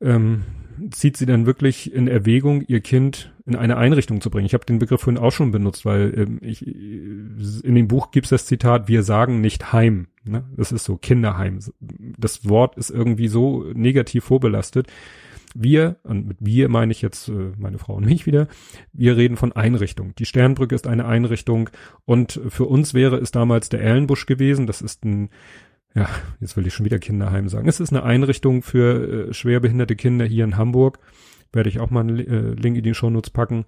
ähm, 0.00 0.44
zieht 0.90 1.16
sie 1.16 1.26
dann 1.26 1.46
wirklich 1.46 1.92
in 1.92 2.08
Erwägung, 2.08 2.62
ihr 2.62 2.80
Kind 2.80 3.32
in 3.46 3.56
eine 3.56 3.76
Einrichtung 3.76 4.20
zu 4.20 4.30
bringen. 4.30 4.46
Ich 4.46 4.54
habe 4.54 4.64
den 4.64 4.78
Begriff 4.78 5.02
vorhin 5.02 5.20
auch 5.22 5.32
schon 5.32 5.50
benutzt, 5.50 5.84
weil 5.84 6.12
ähm, 6.16 6.38
ich, 6.42 6.66
in 6.66 7.74
dem 7.74 7.88
Buch 7.88 8.10
gibt's 8.10 8.30
das 8.30 8.46
Zitat, 8.46 8.88
wir 8.88 9.02
sagen 9.02 9.40
nicht 9.40 9.72
Heim. 9.72 10.08
Ne? 10.24 10.44
Das 10.56 10.72
ist 10.72 10.84
so 10.84 10.96
Kinderheim. 10.96 11.58
Das 11.80 12.48
Wort 12.48 12.76
ist 12.76 12.90
irgendwie 12.90 13.28
so 13.28 13.64
negativ 13.74 14.24
vorbelastet 14.24 14.86
wir, 15.54 15.96
und 16.04 16.26
mit 16.26 16.36
wir 16.40 16.68
meine 16.68 16.92
ich 16.92 17.02
jetzt 17.02 17.28
äh, 17.28 17.52
meine 17.58 17.78
Frau 17.78 17.94
und 17.94 18.06
mich 18.06 18.26
wieder, 18.26 18.48
wir 18.92 19.16
reden 19.16 19.36
von 19.36 19.52
Einrichtung. 19.52 20.14
Die 20.16 20.26
Sternbrücke 20.26 20.74
ist 20.74 20.86
eine 20.86 21.06
Einrichtung 21.06 21.70
und 22.04 22.40
für 22.48 22.64
uns 22.64 22.94
wäre 22.94 23.16
es 23.16 23.30
damals 23.30 23.68
der 23.68 23.82
Erlenbusch 23.82 24.26
gewesen. 24.26 24.66
Das 24.66 24.80
ist 24.80 25.04
ein, 25.04 25.30
ja, 25.94 26.08
jetzt 26.40 26.56
will 26.56 26.66
ich 26.66 26.74
schon 26.74 26.86
wieder 26.86 26.98
Kinderheim 26.98 27.48
sagen. 27.48 27.68
Es 27.68 27.80
ist 27.80 27.92
eine 27.92 28.02
Einrichtung 28.02 28.62
für 28.62 29.28
äh, 29.28 29.34
schwerbehinderte 29.34 29.96
Kinder 29.96 30.24
hier 30.24 30.44
in 30.44 30.56
Hamburg. 30.56 30.98
Werde 31.52 31.68
ich 31.68 31.80
auch 31.80 31.90
mal 31.90 32.00
einen 32.00 32.18
äh, 32.18 32.54
Link 32.54 32.76
in 32.76 32.84
die 32.84 32.94
Shownotes 32.94 33.30
packen. 33.30 33.64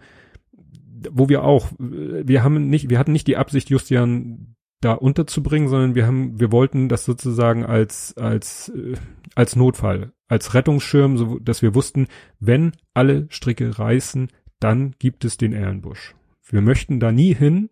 Wo 1.11 1.29
wir 1.29 1.43
auch, 1.43 1.73
äh, 1.73 2.27
wir 2.27 2.45
haben 2.45 2.69
nicht, 2.69 2.91
wir 2.91 2.99
hatten 2.99 3.13
nicht 3.13 3.27
die 3.27 3.37
Absicht, 3.37 3.71
Justian 3.71 4.55
da 4.81 4.93
unterzubringen, 4.93 5.69
sondern 5.69 5.95
wir 5.95 6.07
haben, 6.07 6.39
wir 6.41 6.53
wollten 6.53 6.89
das 6.89 7.05
sozusagen 7.05 7.65
als, 7.65 8.17
als, 8.17 8.69
äh, 8.71 8.95
als 9.35 9.57
Notfall 9.57 10.13
als 10.33 10.55
Rettungsschirm, 10.55 11.19
so 11.19 11.39
dass 11.39 11.61
wir 11.61 11.75
wussten, 11.75 12.07
wenn 12.41 12.73
alle 12.95 13.27
Stricke 13.29 13.79
reißen, 13.79 14.29
dann 14.61 14.95
gibt 14.99 15.27
es 15.27 15.37
den 15.37 15.53
Ehrenbusch. 15.53 16.15
Wir 16.49 16.63
möchten 16.63 17.01
da 17.01 17.13
nie 17.13 17.35
hin, 17.35 17.69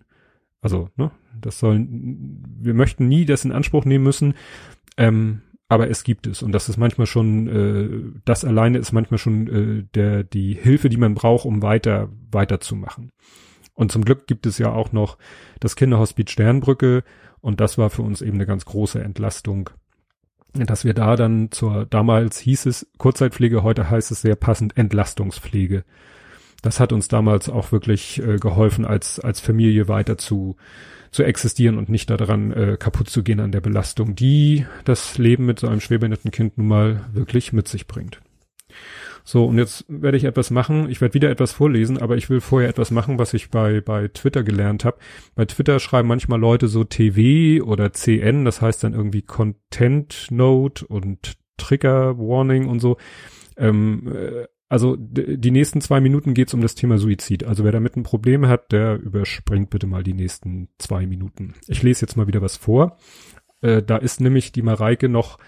also, 0.60 0.90
ne, 0.96 1.10
das 1.40 1.58
sollen, 1.58 2.42
wir 2.60 2.74
möchten 2.74 3.08
nie 3.08 3.24
das 3.24 3.44
in 3.44 3.52
Anspruch 3.52 3.84
nehmen 3.84 4.04
müssen, 4.04 4.34
ähm, 4.96 5.42
aber 5.68 5.88
es 5.88 6.02
gibt 6.02 6.26
es 6.26 6.42
und 6.42 6.52
das 6.52 6.68
ist 6.68 6.76
manchmal 6.76 7.06
schon, 7.06 7.46
äh, 7.48 8.20
das 8.24 8.44
alleine 8.44 8.78
ist 8.78 8.92
manchmal 8.92 9.18
schon 9.18 9.46
äh, 9.46 9.84
der 9.94 10.24
die 10.24 10.54
Hilfe, 10.54 10.88
die 10.88 10.96
man 10.96 11.14
braucht, 11.14 11.44
um 11.44 11.62
weiter 11.62 12.08
weiterzumachen. 12.30 13.12
Und 13.74 13.92
zum 13.92 14.04
Glück 14.04 14.26
gibt 14.26 14.46
es 14.46 14.58
ja 14.58 14.72
auch 14.72 14.92
noch 14.92 15.16
das 15.60 15.76
Kinderhospiz 15.76 16.30
Sternbrücke 16.30 17.04
und 17.40 17.60
das 17.60 17.78
war 17.78 17.88
für 17.88 18.02
uns 18.02 18.20
eben 18.20 18.34
eine 18.34 18.46
ganz 18.46 18.64
große 18.64 19.02
Entlastung, 19.02 19.70
dass 20.52 20.84
wir 20.84 20.94
da 20.94 21.16
dann 21.16 21.50
zur, 21.50 21.86
damals 21.86 22.38
hieß 22.40 22.66
es 22.66 22.90
Kurzzeitpflege, 22.98 23.62
heute 23.62 23.88
heißt 23.88 24.10
es 24.10 24.22
sehr 24.22 24.36
passend 24.36 24.76
Entlastungspflege. 24.76 25.84
Das 26.62 26.80
hat 26.80 26.92
uns 26.92 27.08
damals 27.08 27.48
auch 27.48 27.72
wirklich 27.72 28.22
äh, 28.22 28.36
geholfen, 28.36 28.84
als, 28.84 29.18
als 29.18 29.40
Familie 29.40 29.88
weiter 29.88 30.18
zu, 30.18 30.56
zu 31.10 31.22
existieren 31.22 31.78
und 31.78 31.88
nicht 31.88 32.10
daran 32.10 32.52
äh, 32.52 32.76
kaputt 32.78 33.08
zu 33.08 33.22
gehen 33.22 33.40
an 33.40 33.52
der 33.52 33.60
Belastung, 33.60 34.14
die 34.14 34.66
das 34.84 35.18
Leben 35.18 35.46
mit 35.46 35.58
so 35.58 35.68
einem 35.68 35.80
schwerbehinderten 35.80 36.30
Kind 36.30 36.58
nun 36.58 36.68
mal 36.68 37.04
wirklich 37.12 37.52
mit 37.52 37.68
sich 37.68 37.86
bringt. 37.86 38.20
So, 39.24 39.44
und 39.44 39.58
jetzt 39.58 39.84
werde 39.88 40.16
ich 40.16 40.24
etwas 40.24 40.50
machen. 40.50 40.88
Ich 40.88 41.00
werde 41.00 41.14
wieder 41.14 41.30
etwas 41.30 41.52
vorlesen, 41.52 41.98
aber 41.98 42.16
ich 42.16 42.30
will 42.30 42.40
vorher 42.40 42.68
etwas 42.68 42.90
machen, 42.90 43.18
was 43.18 43.34
ich 43.34 43.50
bei, 43.50 43.80
bei 43.80 44.08
Twitter 44.08 44.42
gelernt 44.42 44.84
habe. 44.84 44.98
Bei 45.34 45.44
Twitter 45.44 45.78
schreiben 45.78 46.08
manchmal 46.08 46.40
Leute 46.40 46.68
so 46.68 46.84
TV 46.84 47.64
oder 47.64 47.92
CN, 47.92 48.44
das 48.44 48.60
heißt 48.60 48.82
dann 48.82 48.94
irgendwie 48.94 49.22
Content 49.22 50.26
Note 50.30 50.86
und 50.86 51.34
Trigger 51.58 52.18
Warning 52.18 52.68
und 52.68 52.80
so. 52.80 52.96
Ähm, 53.56 54.10
äh, 54.12 54.46
also 54.70 54.94
die 54.96 55.50
nächsten 55.50 55.80
zwei 55.80 56.00
Minuten 56.00 56.32
geht's 56.32 56.54
um 56.54 56.60
das 56.60 56.76
Thema 56.76 56.96
Suizid. 56.96 57.42
Also 57.42 57.64
wer 57.64 57.72
damit 57.72 57.96
ein 57.96 58.04
Problem 58.04 58.46
hat, 58.46 58.70
der 58.70 59.00
überspringt 59.00 59.68
bitte 59.68 59.88
mal 59.88 60.04
die 60.04 60.14
nächsten 60.14 60.68
zwei 60.78 61.06
Minuten. 61.06 61.54
Ich 61.66 61.82
lese 61.82 62.02
jetzt 62.02 62.16
mal 62.16 62.28
wieder 62.28 62.40
was 62.40 62.56
vor. 62.56 62.96
Äh, 63.62 63.82
da 63.82 63.96
ist 63.96 64.20
nämlich 64.20 64.52
die 64.52 64.62
Mareike 64.62 65.08
noch 65.08 65.38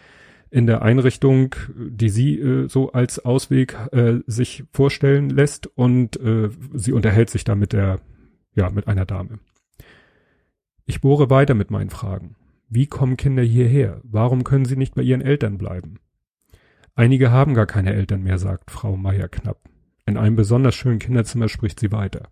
in 0.51 0.67
der 0.67 0.83
Einrichtung, 0.83 1.55
die 1.79 2.09
sie 2.09 2.37
äh, 2.41 2.69
so 2.69 2.91
als 2.91 3.25
Ausweg 3.25 3.77
äh, 3.93 4.19
sich 4.27 4.65
vorstellen 4.73 5.31
lässt 5.31 5.69
und 5.69 6.17
äh, 6.19 6.51
sie 6.75 6.91
unterhält 6.91 7.31
sich 7.31 7.45
da 7.45 7.55
mit 7.55 7.73
der, 7.73 8.01
ja, 8.57 8.71
mit 8.71 8.89
einer 8.89 9.07
Dame. 9.07 9.39
Ich 10.85 11.01
bohre 11.01 11.31
weiter 11.31 11.55
mit 11.55 11.71
meinen 11.71 11.91
Fragen. 11.91 12.35
Wie 12.69 12.89
kommen 12.89 13.17
Kinder 13.17 13.45
hierher? 13.45 14.01
Warum 14.03 14.43
können 14.43 14.65
sie 14.65 14.77
nicht 14.77 14.97
bei 14.97 15.03
ihren 15.03 15.21
Eltern 15.21 15.59
bleiben? 15.59 16.01
Einige 16.95 17.31
haben 17.31 17.55
gar 17.55 17.67
keine 17.67 17.95
Eltern 17.95 18.23
mehr, 18.23 18.39
sagt 18.39 18.71
Frau 18.71 18.97
Meier 18.97 19.29
knapp. 19.29 19.59
In 20.05 20.17
einem 20.17 20.37
besonders 20.37 20.75
schönen 20.75 20.99
Kinderzimmer 20.99 21.49
spricht 21.49 21.81
sie 21.81 21.93
weiter. 21.93 22.29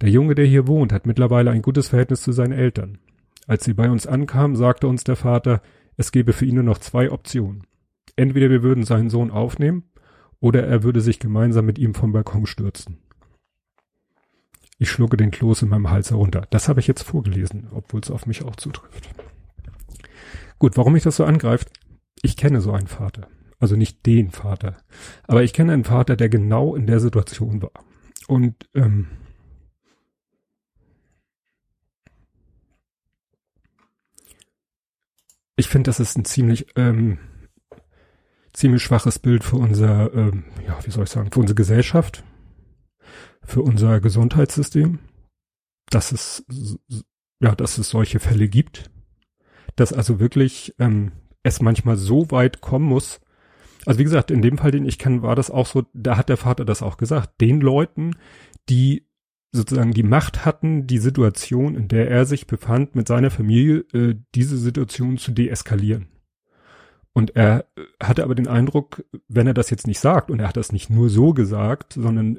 Der 0.00 0.10
Junge, 0.10 0.34
der 0.34 0.46
hier 0.46 0.66
wohnt, 0.66 0.92
hat 0.92 1.06
mittlerweile 1.06 1.50
ein 1.50 1.62
gutes 1.62 1.88
Verhältnis 1.88 2.22
zu 2.22 2.32
seinen 2.32 2.52
Eltern. 2.52 2.98
Als 3.46 3.64
sie 3.64 3.74
bei 3.74 3.90
uns 3.90 4.06
ankam, 4.06 4.54
sagte 4.54 4.86
uns 4.86 5.04
der 5.04 5.16
Vater, 5.16 5.60
es 5.96 6.12
gäbe 6.12 6.32
für 6.32 6.44
ihn 6.44 6.56
nur 6.56 6.64
noch 6.64 6.78
zwei 6.78 7.10
Optionen. 7.10 7.66
Entweder 8.16 8.50
wir 8.50 8.62
würden 8.62 8.84
seinen 8.84 9.10
Sohn 9.10 9.30
aufnehmen 9.30 9.84
oder 10.40 10.64
er 10.64 10.82
würde 10.82 11.00
sich 11.00 11.18
gemeinsam 11.18 11.66
mit 11.66 11.78
ihm 11.78 11.94
vom 11.94 12.12
Balkon 12.12 12.46
stürzen. 12.46 12.98
Ich 14.78 14.90
schlucke 14.90 15.16
den 15.16 15.30
Kloß 15.30 15.62
in 15.62 15.68
meinem 15.68 15.90
Hals 15.90 16.10
herunter. 16.10 16.46
Das 16.50 16.68
habe 16.68 16.80
ich 16.80 16.86
jetzt 16.86 17.02
vorgelesen, 17.02 17.68
obwohl 17.72 18.00
es 18.00 18.10
auf 18.10 18.26
mich 18.26 18.44
auch 18.44 18.56
zutrifft. 18.56 19.08
Gut, 20.58 20.76
warum 20.76 20.92
mich 20.92 21.04
das 21.04 21.16
so 21.16 21.24
angreift? 21.24 21.70
Ich 22.22 22.36
kenne 22.36 22.60
so 22.60 22.72
einen 22.72 22.88
Vater. 22.88 23.28
Also 23.64 23.76
nicht 23.76 24.04
den 24.04 24.30
Vater. 24.30 24.76
Aber 25.26 25.42
ich 25.42 25.54
kenne 25.54 25.72
einen 25.72 25.84
Vater, 25.84 26.16
der 26.16 26.28
genau 26.28 26.74
in 26.76 26.86
der 26.86 27.00
Situation 27.00 27.62
war. 27.62 27.70
Und 28.26 28.68
ähm, 28.74 29.06
ich 35.56 35.68
finde, 35.68 35.88
das 35.88 35.98
ist 35.98 36.18
ein 36.18 36.26
ziemlich 36.26 36.66
ähm, 36.76 37.16
ziemlich 38.52 38.82
schwaches 38.82 39.18
Bild 39.18 39.42
für 39.44 39.56
unser, 39.56 40.12
ähm, 40.12 40.44
ja, 40.66 40.78
wie 40.84 40.90
soll 40.90 41.04
ich 41.04 41.10
sagen, 41.10 41.30
für 41.30 41.40
unsere 41.40 41.56
Gesellschaft, 41.56 42.22
für 43.42 43.62
unser 43.62 43.98
Gesundheitssystem, 43.98 44.98
dass 45.88 46.12
es 46.12 46.44
ja, 47.40 47.54
dass 47.54 47.78
es 47.78 47.88
solche 47.88 48.20
Fälle 48.20 48.46
gibt, 48.48 48.90
dass 49.76 49.94
also 49.94 50.20
wirklich 50.20 50.74
ähm, 50.78 51.12
es 51.42 51.62
manchmal 51.62 51.96
so 51.96 52.30
weit 52.30 52.60
kommen 52.60 52.84
muss. 52.84 53.22
Also 53.86 53.98
wie 53.98 54.04
gesagt, 54.04 54.30
in 54.30 54.42
dem 54.42 54.58
Fall, 54.58 54.70
den 54.70 54.86
ich 54.86 54.98
kenne, 54.98 55.22
war 55.22 55.36
das 55.36 55.50
auch 55.50 55.66
so, 55.66 55.84
da 55.92 56.16
hat 56.16 56.28
der 56.28 56.36
Vater 56.36 56.64
das 56.64 56.82
auch 56.82 56.96
gesagt, 56.96 57.40
den 57.40 57.60
Leuten, 57.60 58.16
die 58.68 59.06
sozusagen 59.52 59.92
die 59.92 60.02
Macht 60.02 60.44
hatten, 60.44 60.86
die 60.86 60.98
Situation, 60.98 61.76
in 61.76 61.88
der 61.88 62.10
er 62.10 62.24
sich 62.26 62.46
befand, 62.46 62.96
mit 62.96 63.06
seiner 63.06 63.30
Familie, 63.30 63.84
äh, 63.92 64.16
diese 64.34 64.58
Situation 64.58 65.16
zu 65.16 65.30
deeskalieren. 65.30 66.08
Und 67.12 67.36
er 67.36 67.66
äh, 67.76 67.82
hatte 68.02 68.24
aber 68.24 68.34
den 68.34 68.48
Eindruck, 68.48 69.04
wenn 69.28 69.46
er 69.46 69.54
das 69.54 69.70
jetzt 69.70 69.86
nicht 69.86 70.00
sagt, 70.00 70.30
und 70.30 70.40
er 70.40 70.48
hat 70.48 70.56
das 70.56 70.72
nicht 70.72 70.90
nur 70.90 71.08
so 71.08 71.32
gesagt, 71.32 71.92
sondern 71.92 72.36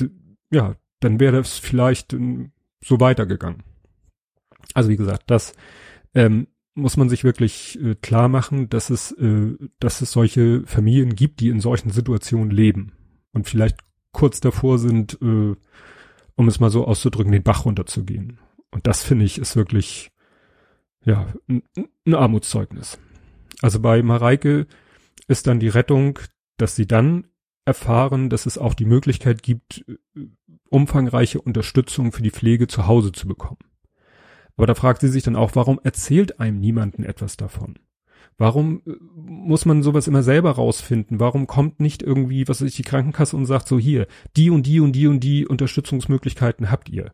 äh, 0.00 0.06
ja, 0.50 0.76
dann 1.00 1.20
wäre 1.20 1.36
das 1.36 1.58
vielleicht 1.58 2.12
äh, 2.12 2.48
so 2.82 3.00
weitergegangen. 3.00 3.64
Also 4.74 4.90
wie 4.90 4.96
gesagt, 4.96 5.24
das 5.26 5.54
ähm, 6.14 6.46
muss 6.78 6.96
man 6.96 7.08
sich 7.08 7.24
wirklich 7.24 7.78
äh, 7.82 7.94
klar 7.94 8.28
machen, 8.28 8.68
dass 8.68 8.90
es, 8.90 9.12
äh, 9.12 9.56
dass 9.80 10.00
es 10.00 10.12
solche 10.12 10.62
Familien 10.66 11.14
gibt, 11.14 11.40
die 11.40 11.48
in 11.48 11.60
solchen 11.60 11.90
Situationen 11.90 12.50
leben 12.50 12.92
und 13.32 13.48
vielleicht 13.48 13.78
kurz 14.12 14.40
davor 14.40 14.78
sind, 14.78 15.18
äh, 15.20 15.54
um 16.36 16.48
es 16.48 16.60
mal 16.60 16.70
so 16.70 16.86
auszudrücken, 16.86 17.32
den 17.32 17.42
Bach 17.42 17.64
runterzugehen. 17.64 18.38
Und 18.70 18.86
das 18.86 19.02
finde 19.02 19.24
ich 19.24 19.38
ist 19.38 19.56
wirklich, 19.56 20.10
ja, 21.04 21.26
ein, 21.48 21.62
ein 22.06 22.14
Armutszeugnis. 22.14 22.98
Also 23.60 23.80
bei 23.80 24.02
Mareike 24.02 24.66
ist 25.26 25.46
dann 25.46 25.60
die 25.60 25.68
Rettung, 25.68 26.18
dass 26.56 26.76
sie 26.76 26.86
dann 26.86 27.26
erfahren, 27.64 28.30
dass 28.30 28.46
es 28.46 28.56
auch 28.56 28.74
die 28.74 28.86
Möglichkeit 28.86 29.42
gibt, 29.42 29.84
äh, 29.88 30.26
umfangreiche 30.70 31.40
Unterstützung 31.40 32.12
für 32.12 32.22
die 32.22 32.30
Pflege 32.30 32.66
zu 32.66 32.86
Hause 32.86 33.12
zu 33.12 33.26
bekommen. 33.26 33.58
Aber 34.58 34.66
da 34.66 34.74
fragt 34.74 35.00
sie 35.00 35.08
sich 35.08 35.22
dann 35.22 35.36
auch, 35.36 35.52
warum 35.54 35.80
erzählt 35.84 36.40
einem 36.40 36.58
niemanden 36.58 37.04
etwas 37.04 37.36
davon? 37.36 37.78
Warum 38.38 38.82
äh, 38.86 38.90
muss 39.14 39.64
man 39.64 39.82
sowas 39.82 40.08
immer 40.08 40.24
selber 40.24 40.50
rausfinden? 40.50 41.20
Warum 41.20 41.46
kommt 41.46 41.80
nicht 41.80 42.02
irgendwie, 42.02 42.46
was 42.48 42.60
weiß 42.60 42.68
ich, 42.68 42.76
die 42.76 42.82
Krankenkasse 42.82 43.36
und 43.36 43.46
sagt 43.46 43.68
so 43.68 43.78
hier, 43.78 44.08
die 44.36 44.50
und 44.50 44.66
die 44.66 44.80
und 44.80 44.92
die 44.92 45.06
und 45.06 45.20
die 45.20 45.46
Unterstützungsmöglichkeiten 45.46 46.72
habt 46.72 46.88
ihr? 46.88 47.12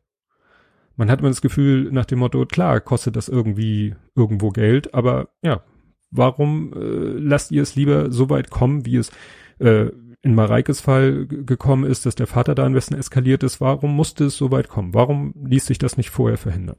Man 0.96 1.10
hat 1.10 1.20
immer 1.20 1.28
das 1.28 1.42
Gefühl 1.42 1.90
nach 1.92 2.06
dem 2.06 2.20
Motto, 2.20 2.46
klar, 2.46 2.80
kostet 2.80 3.14
das 3.14 3.28
irgendwie 3.28 3.94
irgendwo 4.14 4.48
Geld, 4.50 4.94
aber 4.94 5.28
ja, 5.42 5.62
warum 6.10 6.72
äh, 6.72 7.18
lasst 7.18 7.52
ihr 7.52 7.62
es 7.62 7.76
lieber 7.76 8.10
so 8.10 8.30
weit 8.30 8.48
kommen, 8.48 8.86
wie 8.86 8.96
es 8.96 9.10
äh, 9.58 9.90
in 10.22 10.34
Mareikes 10.34 10.80
Fall 10.80 11.26
gekommen 11.26 11.84
ist, 11.84 12.06
dass 12.06 12.14
der 12.14 12.26
Vater 12.26 12.54
da 12.54 12.64
am 12.64 12.72
besten 12.72 12.94
eskaliert 12.94 13.42
ist? 13.42 13.60
Warum 13.60 13.94
musste 13.94 14.24
es 14.24 14.36
so 14.38 14.50
weit 14.50 14.68
kommen? 14.68 14.94
Warum 14.94 15.34
ließ 15.44 15.66
sich 15.66 15.76
das 15.76 15.98
nicht 15.98 16.08
vorher 16.08 16.38
verhindern? 16.38 16.76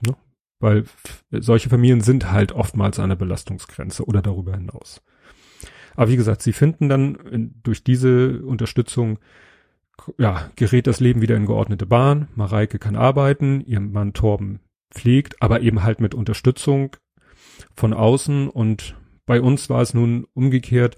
Ne? 0.00 0.16
Weil 0.60 0.84
solche 1.30 1.68
Familien 1.68 2.00
sind 2.00 2.30
halt 2.30 2.52
oftmals 2.52 2.98
an 2.98 3.10
der 3.10 3.16
Belastungsgrenze 3.16 4.04
oder 4.04 4.22
darüber 4.22 4.54
hinaus. 4.56 5.02
Aber 5.94 6.10
wie 6.10 6.16
gesagt, 6.16 6.42
sie 6.42 6.52
finden 6.52 6.88
dann 6.88 7.52
durch 7.62 7.82
diese 7.82 8.42
Unterstützung, 8.44 9.18
ja, 10.16 10.50
gerät 10.54 10.86
das 10.86 11.00
Leben 11.00 11.22
wieder 11.22 11.36
in 11.36 11.46
geordnete 11.46 11.86
Bahn. 11.86 12.28
Mareike 12.34 12.78
kann 12.78 12.94
arbeiten, 12.94 13.60
ihr 13.62 13.80
Mann 13.80 14.12
Torben 14.12 14.60
pflegt, 14.92 15.42
aber 15.42 15.60
eben 15.60 15.82
halt 15.82 16.00
mit 16.00 16.14
Unterstützung 16.14 16.96
von 17.74 17.92
außen. 17.92 18.48
Und 18.48 18.96
bei 19.26 19.40
uns 19.40 19.68
war 19.70 19.82
es 19.82 19.92
nun 19.92 20.26
umgekehrt. 20.34 20.96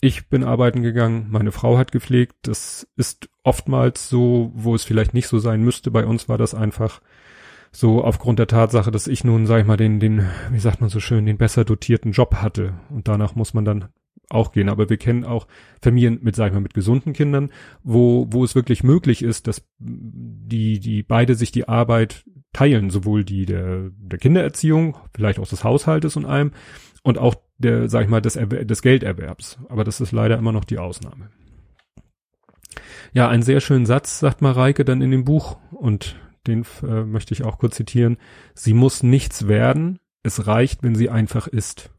Ich 0.00 0.28
bin 0.28 0.44
arbeiten 0.44 0.82
gegangen, 0.82 1.26
meine 1.30 1.52
Frau 1.52 1.78
hat 1.78 1.92
gepflegt. 1.92 2.34
Das 2.42 2.88
ist 2.96 3.28
oftmals 3.44 4.08
so, 4.08 4.50
wo 4.54 4.74
es 4.74 4.84
vielleicht 4.84 5.14
nicht 5.14 5.28
so 5.28 5.38
sein 5.38 5.62
müsste. 5.62 5.90
Bei 5.90 6.06
uns 6.06 6.28
war 6.28 6.38
das 6.38 6.54
einfach 6.54 7.00
so 7.72 8.04
aufgrund 8.04 8.38
der 8.38 8.46
Tatsache, 8.46 8.90
dass 8.90 9.06
ich 9.06 9.24
nun, 9.24 9.46
sag 9.46 9.60
ich 9.62 9.66
mal, 9.66 9.78
den, 9.78 9.98
den, 9.98 10.28
wie 10.50 10.58
sagt 10.58 10.80
man 10.80 10.90
so 10.90 11.00
schön, 11.00 11.24
den 11.24 11.38
besser 11.38 11.64
dotierten 11.64 12.12
Job 12.12 12.36
hatte. 12.36 12.74
Und 12.90 13.08
danach 13.08 13.34
muss 13.34 13.54
man 13.54 13.64
dann 13.64 13.88
auch 14.28 14.52
gehen. 14.52 14.68
Aber 14.68 14.90
wir 14.90 14.98
kennen 14.98 15.24
auch 15.24 15.46
Familien 15.80 16.18
mit, 16.22 16.36
sag 16.36 16.48
ich 16.48 16.52
mal, 16.52 16.60
mit 16.60 16.74
gesunden 16.74 17.14
Kindern, 17.14 17.50
wo, 17.82 18.26
wo 18.30 18.44
es 18.44 18.54
wirklich 18.54 18.84
möglich 18.84 19.22
ist, 19.22 19.46
dass 19.46 19.66
die, 19.78 20.80
die 20.80 21.02
beide 21.02 21.34
sich 21.34 21.50
die 21.50 21.66
Arbeit 21.66 22.24
teilen, 22.52 22.90
sowohl 22.90 23.24
die 23.24 23.46
der, 23.46 23.90
der 23.96 24.18
Kindererziehung, 24.18 24.98
vielleicht 25.14 25.38
auch 25.38 25.48
des 25.48 25.64
Haushaltes 25.64 26.16
und 26.16 26.26
allem, 26.26 26.52
und 27.02 27.16
auch 27.16 27.34
der, 27.56 27.88
sag 27.88 28.04
ich 28.04 28.10
mal, 28.10 28.20
des, 28.20 28.34
des 28.34 28.82
Gelderwerbs. 28.82 29.58
Aber 29.68 29.84
das 29.84 30.00
ist 30.00 30.12
leider 30.12 30.36
immer 30.36 30.52
noch 30.52 30.64
die 30.64 30.78
Ausnahme. 30.78 31.30
Ja, 33.14 33.28
einen 33.28 33.42
sehr 33.42 33.60
schönen 33.60 33.86
Satz 33.86 34.20
sagt 34.20 34.42
Mareike 34.42 34.84
dann 34.84 35.02
in 35.02 35.10
dem 35.10 35.24
Buch 35.24 35.58
und 35.70 36.16
den 36.46 36.64
äh, 36.82 37.04
möchte 37.04 37.34
ich 37.34 37.44
auch 37.44 37.58
kurz 37.58 37.76
zitieren. 37.76 38.18
Sie 38.54 38.74
muss 38.74 39.02
nichts 39.02 39.48
werden, 39.48 40.00
es 40.22 40.46
reicht, 40.46 40.82
wenn 40.82 40.94
sie 40.94 41.10
einfach 41.10 41.46
ist. 41.46 41.90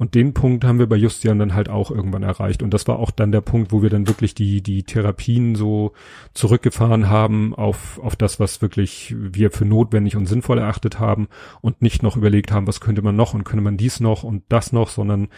Und 0.00 0.14
den 0.14 0.32
Punkt 0.32 0.64
haben 0.64 0.78
wir 0.78 0.88
bei 0.88 0.96
Justian 0.96 1.38
dann 1.38 1.52
halt 1.52 1.68
auch 1.68 1.90
irgendwann 1.90 2.22
erreicht. 2.22 2.62
Und 2.62 2.72
das 2.72 2.88
war 2.88 2.98
auch 2.98 3.10
dann 3.10 3.32
der 3.32 3.42
Punkt, 3.42 3.70
wo 3.70 3.82
wir 3.82 3.90
dann 3.90 4.08
wirklich 4.08 4.34
die, 4.34 4.62
die 4.62 4.82
Therapien 4.82 5.54
so 5.54 5.92
zurückgefahren 6.32 7.10
haben 7.10 7.54
auf, 7.54 7.98
auf 7.98 8.16
das, 8.16 8.40
was 8.40 8.62
wirklich 8.62 9.14
wir 9.18 9.50
für 9.50 9.66
notwendig 9.66 10.16
und 10.16 10.24
sinnvoll 10.24 10.56
erachtet 10.56 10.98
haben 10.98 11.28
und 11.60 11.82
nicht 11.82 12.02
noch 12.02 12.16
überlegt 12.16 12.50
haben, 12.50 12.66
was 12.66 12.80
könnte 12.80 13.02
man 13.02 13.14
noch 13.14 13.34
und 13.34 13.44
könnte 13.44 13.62
man 13.62 13.76
dies 13.76 14.00
noch 14.00 14.22
und 14.22 14.44
das 14.48 14.72
noch, 14.72 14.88
sondern 14.88 15.28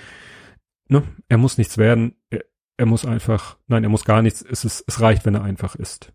ne, 0.88 1.02
er 1.28 1.38
muss 1.38 1.58
nichts 1.58 1.76
werden, 1.76 2.14
er, 2.30 2.44
er 2.76 2.86
muss 2.86 3.04
einfach, 3.04 3.58
nein, 3.66 3.82
er 3.82 3.90
muss 3.90 4.04
gar 4.04 4.22
nichts, 4.22 4.42
es, 4.42 4.64
ist, 4.64 4.84
es 4.86 5.00
reicht, 5.00 5.26
wenn 5.26 5.34
er 5.34 5.42
einfach 5.42 5.74
ist. 5.74 6.12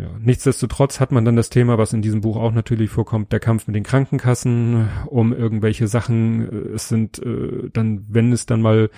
Ja, 0.00 0.08
nichtsdestotrotz 0.18 0.98
hat 0.98 1.12
man 1.12 1.24
dann 1.24 1.36
das 1.36 1.50
Thema, 1.50 1.76
was 1.76 1.92
in 1.92 2.00
diesem 2.00 2.22
Buch 2.22 2.36
auch 2.36 2.52
natürlich 2.52 2.90
vorkommt, 2.90 3.32
der 3.32 3.40
Kampf 3.40 3.66
mit 3.66 3.76
den 3.76 3.82
Krankenkassen 3.82 4.88
um 5.06 5.32
irgendwelche 5.32 5.88
Sachen. 5.88 6.48
Äh, 6.48 6.74
es 6.74 6.88
sind 6.88 7.18
äh, 7.18 7.68
dann, 7.72 8.06
wenn 8.08 8.32
es 8.32 8.46
dann 8.46 8.62
mal 8.62 8.90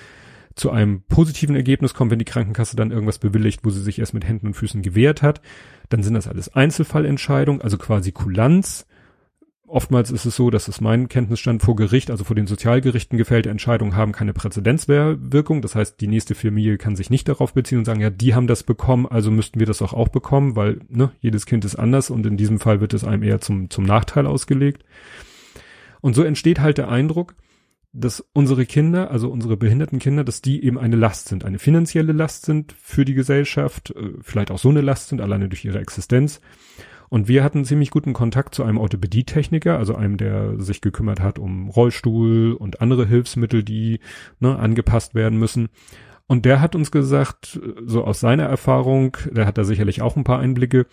zu 0.54 0.70
einem 0.70 1.02
positiven 1.02 1.56
Ergebnis 1.56 1.94
kommt, 1.94 2.10
wenn 2.10 2.18
die 2.18 2.24
Krankenkasse 2.26 2.76
dann 2.76 2.90
irgendwas 2.90 3.18
bewilligt, 3.18 3.64
wo 3.64 3.70
sie 3.70 3.80
sich 3.80 3.98
erst 3.98 4.14
mit 4.14 4.26
Händen 4.26 4.48
und 4.48 4.54
Füßen 4.54 4.82
gewehrt 4.82 5.22
hat, 5.22 5.40
dann 5.88 6.02
sind 6.02 6.14
das 6.14 6.28
alles 6.28 6.54
Einzelfallentscheidungen, 6.54 7.62
also 7.62 7.78
quasi 7.78 8.12
Kulanz. 8.12 8.86
Oftmals 9.72 10.10
ist 10.10 10.26
es 10.26 10.36
so, 10.36 10.50
dass 10.50 10.68
es 10.68 10.82
mein 10.82 11.08
Kenntnisstand 11.08 11.62
vor 11.62 11.76
Gericht, 11.76 12.10
also 12.10 12.24
vor 12.24 12.36
den 12.36 12.46
Sozialgerichten 12.46 13.16
gefällte 13.16 13.48
Entscheidungen 13.48 13.96
haben 13.96 14.12
keine 14.12 14.34
Präzedenzwirkung. 14.34 15.62
Das 15.62 15.74
heißt, 15.74 15.98
die 15.98 16.08
nächste 16.08 16.34
Familie 16.34 16.76
kann 16.76 16.94
sich 16.94 17.08
nicht 17.08 17.26
darauf 17.26 17.54
beziehen 17.54 17.78
und 17.78 17.86
sagen, 17.86 18.02
ja, 18.02 18.10
die 18.10 18.34
haben 18.34 18.46
das 18.46 18.64
bekommen, 18.64 19.06
also 19.06 19.30
müssten 19.30 19.60
wir 19.60 19.66
das 19.66 19.80
auch 19.80 19.94
auch 19.94 20.08
bekommen, 20.08 20.56
weil 20.56 20.80
ne, 20.90 21.12
jedes 21.20 21.46
Kind 21.46 21.64
ist 21.64 21.76
anders 21.76 22.10
und 22.10 22.26
in 22.26 22.36
diesem 22.36 22.60
Fall 22.60 22.82
wird 22.82 22.92
es 22.92 23.02
einem 23.02 23.22
eher 23.22 23.40
zum, 23.40 23.70
zum 23.70 23.84
Nachteil 23.84 24.26
ausgelegt. 24.26 24.84
Und 26.02 26.12
so 26.12 26.22
entsteht 26.22 26.60
halt 26.60 26.76
der 26.76 26.90
Eindruck, 26.90 27.34
dass 27.94 28.22
unsere 28.34 28.66
Kinder, 28.66 29.10
also 29.10 29.30
unsere 29.30 29.56
behinderten 29.56 30.00
Kinder, 30.00 30.22
dass 30.22 30.42
die 30.42 30.62
eben 30.62 30.78
eine 30.78 30.96
Last 30.96 31.28
sind, 31.28 31.46
eine 31.46 31.58
finanzielle 31.58 32.12
Last 32.12 32.44
sind 32.44 32.74
für 32.78 33.06
die 33.06 33.14
Gesellschaft, 33.14 33.94
äh, 33.96 34.10
vielleicht 34.20 34.50
auch 34.50 34.58
so 34.58 34.68
eine 34.68 34.82
Last 34.82 35.08
sind, 35.08 35.22
alleine 35.22 35.48
durch 35.48 35.64
ihre 35.64 35.80
Existenz 35.80 36.42
und 37.12 37.28
wir 37.28 37.44
hatten 37.44 37.66
ziemlich 37.66 37.90
guten 37.90 38.14
Kontakt 38.14 38.54
zu 38.54 38.64
einem 38.64 38.78
Orthopädietechniker, 38.78 39.76
also 39.76 39.94
einem, 39.94 40.16
der 40.16 40.58
sich 40.58 40.80
gekümmert 40.80 41.20
hat 41.20 41.38
um 41.38 41.68
Rollstuhl 41.68 42.54
und 42.54 42.80
andere 42.80 43.06
Hilfsmittel, 43.06 43.62
die 43.62 44.00
ne, 44.40 44.58
angepasst 44.58 45.14
werden 45.14 45.38
müssen. 45.38 45.68
Und 46.26 46.46
der 46.46 46.62
hat 46.62 46.74
uns 46.74 46.90
gesagt, 46.90 47.60
so 47.84 48.02
aus 48.04 48.20
seiner 48.20 48.44
Erfahrung, 48.44 49.18
der 49.30 49.44
hat 49.44 49.58
da 49.58 49.64
sicherlich 49.64 50.00
auch 50.00 50.16
ein 50.16 50.24
paar 50.24 50.38
Einblicke, 50.38 50.86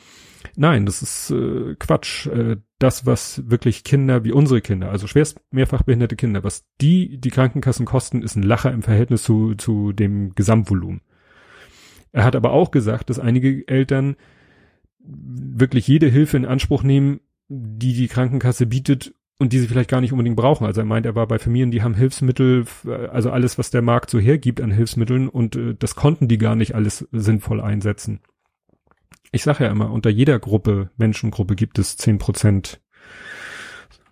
nein, 0.57 0.85
das 0.85 1.01
ist 1.01 1.31
äh, 1.31 1.75
Quatsch. 1.79 2.27
Äh, 2.27 2.57
das, 2.79 3.05
was 3.05 3.49
wirklich 3.49 3.85
Kinder 3.85 4.25
wie 4.25 4.33
unsere 4.33 4.59
Kinder, 4.59 4.91
also 4.91 5.07
schwerst 5.07 5.39
mehrfach 5.51 5.83
behinderte 5.83 6.17
Kinder, 6.17 6.43
was 6.43 6.65
die 6.81 7.17
die 7.17 7.31
Krankenkassen 7.31 7.85
kosten, 7.85 8.23
ist 8.23 8.35
ein 8.35 8.43
Lacher 8.43 8.73
im 8.73 8.81
Verhältnis 8.81 9.23
zu, 9.23 9.55
zu 9.55 9.93
dem 9.93 10.35
Gesamtvolumen. 10.35 10.99
Er 12.11 12.25
hat 12.25 12.35
aber 12.35 12.51
auch 12.51 12.71
gesagt, 12.71 13.09
dass 13.09 13.19
einige 13.19 13.65
Eltern 13.69 14.17
wirklich 15.09 15.87
jede 15.87 16.07
Hilfe 16.07 16.37
in 16.37 16.45
Anspruch 16.45 16.83
nehmen, 16.83 17.19
die 17.47 17.93
die 17.93 18.07
Krankenkasse 18.07 18.65
bietet 18.65 19.13
und 19.39 19.53
die 19.53 19.59
sie 19.59 19.67
vielleicht 19.67 19.89
gar 19.89 20.01
nicht 20.01 20.11
unbedingt 20.11 20.35
brauchen. 20.35 20.65
Also 20.65 20.81
er 20.81 20.85
meint, 20.85 21.05
er 21.05 21.15
war 21.15 21.27
bei 21.27 21.39
Familien, 21.39 21.71
die 21.71 21.81
haben 21.81 21.95
Hilfsmittel, 21.95 22.65
also 23.11 23.31
alles, 23.31 23.57
was 23.57 23.71
der 23.71 23.81
Markt 23.81 24.09
so 24.09 24.19
hergibt 24.19 24.61
an 24.61 24.71
Hilfsmitteln 24.71 25.29
und 25.29 25.55
äh, 25.55 25.75
das 25.77 25.95
konnten 25.95 26.27
die 26.27 26.37
gar 26.37 26.55
nicht 26.55 26.75
alles 26.75 27.07
sinnvoll 27.11 27.61
einsetzen. 27.61 28.19
Ich 29.31 29.43
sage 29.43 29.63
ja 29.63 29.71
immer, 29.71 29.91
unter 29.91 30.09
jeder 30.09 30.39
Gruppe, 30.39 30.89
Menschengruppe 30.97 31.55
gibt 31.55 31.79
es 31.79 31.97
zehn 31.97 32.17
Prozent, 32.17 32.81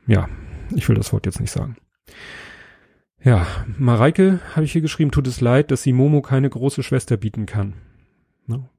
ja, 0.06 0.30
ich 0.76 0.88
will 0.88 0.96
das 0.96 1.12
Wort 1.12 1.26
jetzt 1.26 1.42
nicht 1.42 1.52
sagen. 1.52 1.76
Ja, 3.22 3.46
Mareike 3.78 4.40
habe 4.56 4.64
ich 4.64 4.72
hier 4.72 4.82
geschrieben, 4.82 5.12
tut 5.12 5.28
es 5.28 5.42
leid, 5.42 5.72
dass 5.72 5.84
sie 5.84 5.92
Momo 5.92 6.22
keine 6.22 6.50
große 6.50 6.84
Schwester 6.84 7.18
bieten 7.18 7.46
kann. 7.46 7.74
Ne? 8.46 8.70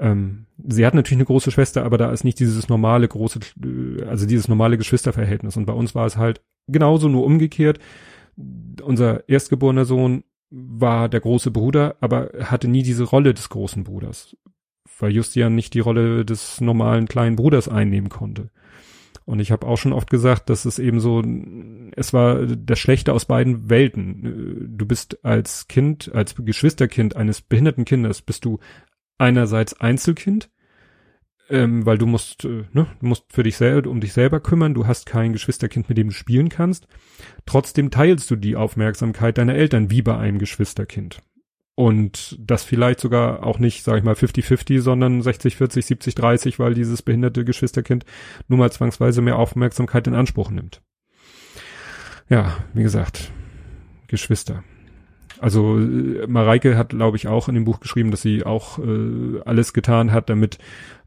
Ähm, 0.00 0.46
sie 0.66 0.86
hat 0.86 0.94
natürlich 0.94 1.18
eine 1.18 1.26
große 1.26 1.50
Schwester, 1.50 1.84
aber 1.84 1.98
da 1.98 2.10
ist 2.10 2.24
nicht 2.24 2.40
dieses 2.40 2.68
normale 2.68 3.06
große, 3.06 3.38
also 4.08 4.26
dieses 4.26 4.48
normale 4.48 4.78
Geschwisterverhältnis. 4.78 5.56
Und 5.56 5.66
bei 5.66 5.74
uns 5.74 5.94
war 5.94 6.06
es 6.06 6.16
halt 6.16 6.40
genauso, 6.66 7.08
nur 7.08 7.24
umgekehrt. 7.24 7.78
Unser 8.82 9.28
erstgeborener 9.28 9.84
Sohn 9.84 10.24
war 10.50 11.08
der 11.08 11.20
große 11.20 11.50
Bruder, 11.50 11.96
aber 12.00 12.30
hatte 12.42 12.66
nie 12.66 12.82
diese 12.82 13.04
Rolle 13.04 13.34
des 13.34 13.50
großen 13.50 13.84
Bruders, 13.84 14.36
weil 14.98 15.12
Justian 15.12 15.54
nicht 15.54 15.74
die 15.74 15.80
Rolle 15.80 16.24
des 16.24 16.60
normalen 16.60 17.06
kleinen 17.06 17.36
Bruders 17.36 17.68
einnehmen 17.68 18.08
konnte. 18.08 18.50
Und 19.26 19.38
ich 19.38 19.52
habe 19.52 19.66
auch 19.66 19.76
schon 19.76 19.92
oft 19.92 20.10
gesagt, 20.10 20.50
dass 20.50 20.64
es 20.64 20.80
eben 20.80 20.98
so, 20.98 21.22
es 21.94 22.12
war 22.12 22.46
das 22.46 22.78
Schlechte 22.80 23.12
aus 23.12 23.26
beiden 23.26 23.70
Welten. 23.70 24.74
Du 24.76 24.86
bist 24.86 25.24
als 25.24 25.68
Kind, 25.68 26.10
als 26.12 26.34
Geschwisterkind 26.34 27.14
eines 27.14 27.40
behinderten 27.40 27.84
Kindes, 27.84 28.22
bist 28.22 28.44
du 28.44 28.58
einerseits 29.20 29.80
Einzelkind, 29.80 30.50
ähm, 31.48 31.84
weil 31.84 31.98
du 31.98 32.06
musst, 32.06 32.44
äh, 32.44 32.64
ne, 32.72 32.86
du 33.00 33.06
musst 33.06 33.24
für 33.28 33.42
dich 33.42 33.56
selber, 33.56 33.90
um 33.90 34.00
dich 34.00 34.12
selber 34.12 34.40
kümmern, 34.40 34.74
du 34.74 34.86
hast 34.86 35.06
kein 35.06 35.32
Geschwisterkind, 35.32 35.88
mit 35.88 35.98
dem 35.98 36.08
du 36.08 36.14
spielen 36.14 36.48
kannst. 36.48 36.86
Trotzdem 37.46 37.90
teilst 37.90 38.30
du 38.30 38.36
die 38.36 38.56
Aufmerksamkeit 38.56 39.38
deiner 39.38 39.54
Eltern 39.54 39.90
wie 39.90 40.02
bei 40.02 40.16
einem 40.16 40.38
Geschwisterkind. 40.38 41.22
Und 41.74 42.36
das 42.38 42.62
vielleicht 42.62 43.00
sogar 43.00 43.44
auch 43.44 43.58
nicht, 43.58 43.84
sag 43.84 43.98
ich 43.98 44.04
mal, 44.04 44.14
50-50, 44.14 44.80
sondern 44.80 45.22
60, 45.22 45.56
40, 45.56 45.86
70, 45.86 46.14
30, 46.14 46.58
weil 46.58 46.74
dieses 46.74 47.02
behinderte 47.02 47.44
Geschwisterkind 47.44 48.04
nun 48.48 48.58
mal 48.58 48.70
zwangsweise 48.70 49.22
mehr 49.22 49.36
Aufmerksamkeit 49.36 50.06
in 50.06 50.14
Anspruch 50.14 50.50
nimmt. 50.50 50.82
Ja, 52.28 52.58
wie 52.74 52.82
gesagt, 52.82 53.32
Geschwister. 54.08 54.62
Also 55.40 55.78
äh, 55.78 56.26
Mareike 56.26 56.76
hat, 56.76 56.90
glaube 56.90 57.16
ich, 57.16 57.26
auch 57.26 57.48
in 57.48 57.54
dem 57.54 57.64
Buch 57.64 57.80
geschrieben, 57.80 58.10
dass 58.10 58.22
sie 58.22 58.44
auch 58.44 58.78
äh, 58.78 59.40
alles 59.44 59.72
getan 59.72 60.12
hat, 60.12 60.28
damit 60.28 60.58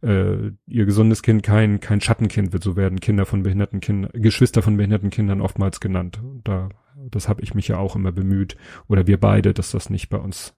äh, 0.01 0.51
ihr 0.67 0.85
gesundes 0.85 1.21
Kind 1.21 1.43
kein 1.43 1.79
kein 1.79 2.01
Schattenkind 2.01 2.51
wird. 2.51 2.63
So 2.63 2.75
werden 2.75 2.99
Kinder 2.99 3.25
von 3.25 3.43
behinderten 3.43 3.79
Kindern, 3.79 4.11
Geschwister 4.13 4.61
von 4.61 4.75
behinderten 4.75 5.11
Kindern 5.11 5.39
oftmals 5.39 5.79
genannt. 5.79 6.19
Da 6.43 6.69
das 7.11 7.29
habe 7.29 7.41
ich 7.41 7.53
mich 7.53 7.67
ja 7.67 7.77
auch 7.77 7.95
immer 7.95 8.11
bemüht 8.11 8.57
oder 8.87 9.07
wir 9.07 9.19
beide, 9.19 9.53
dass 9.53 9.71
das 9.71 9.89
nicht 9.89 10.09
bei 10.09 10.17
uns 10.17 10.55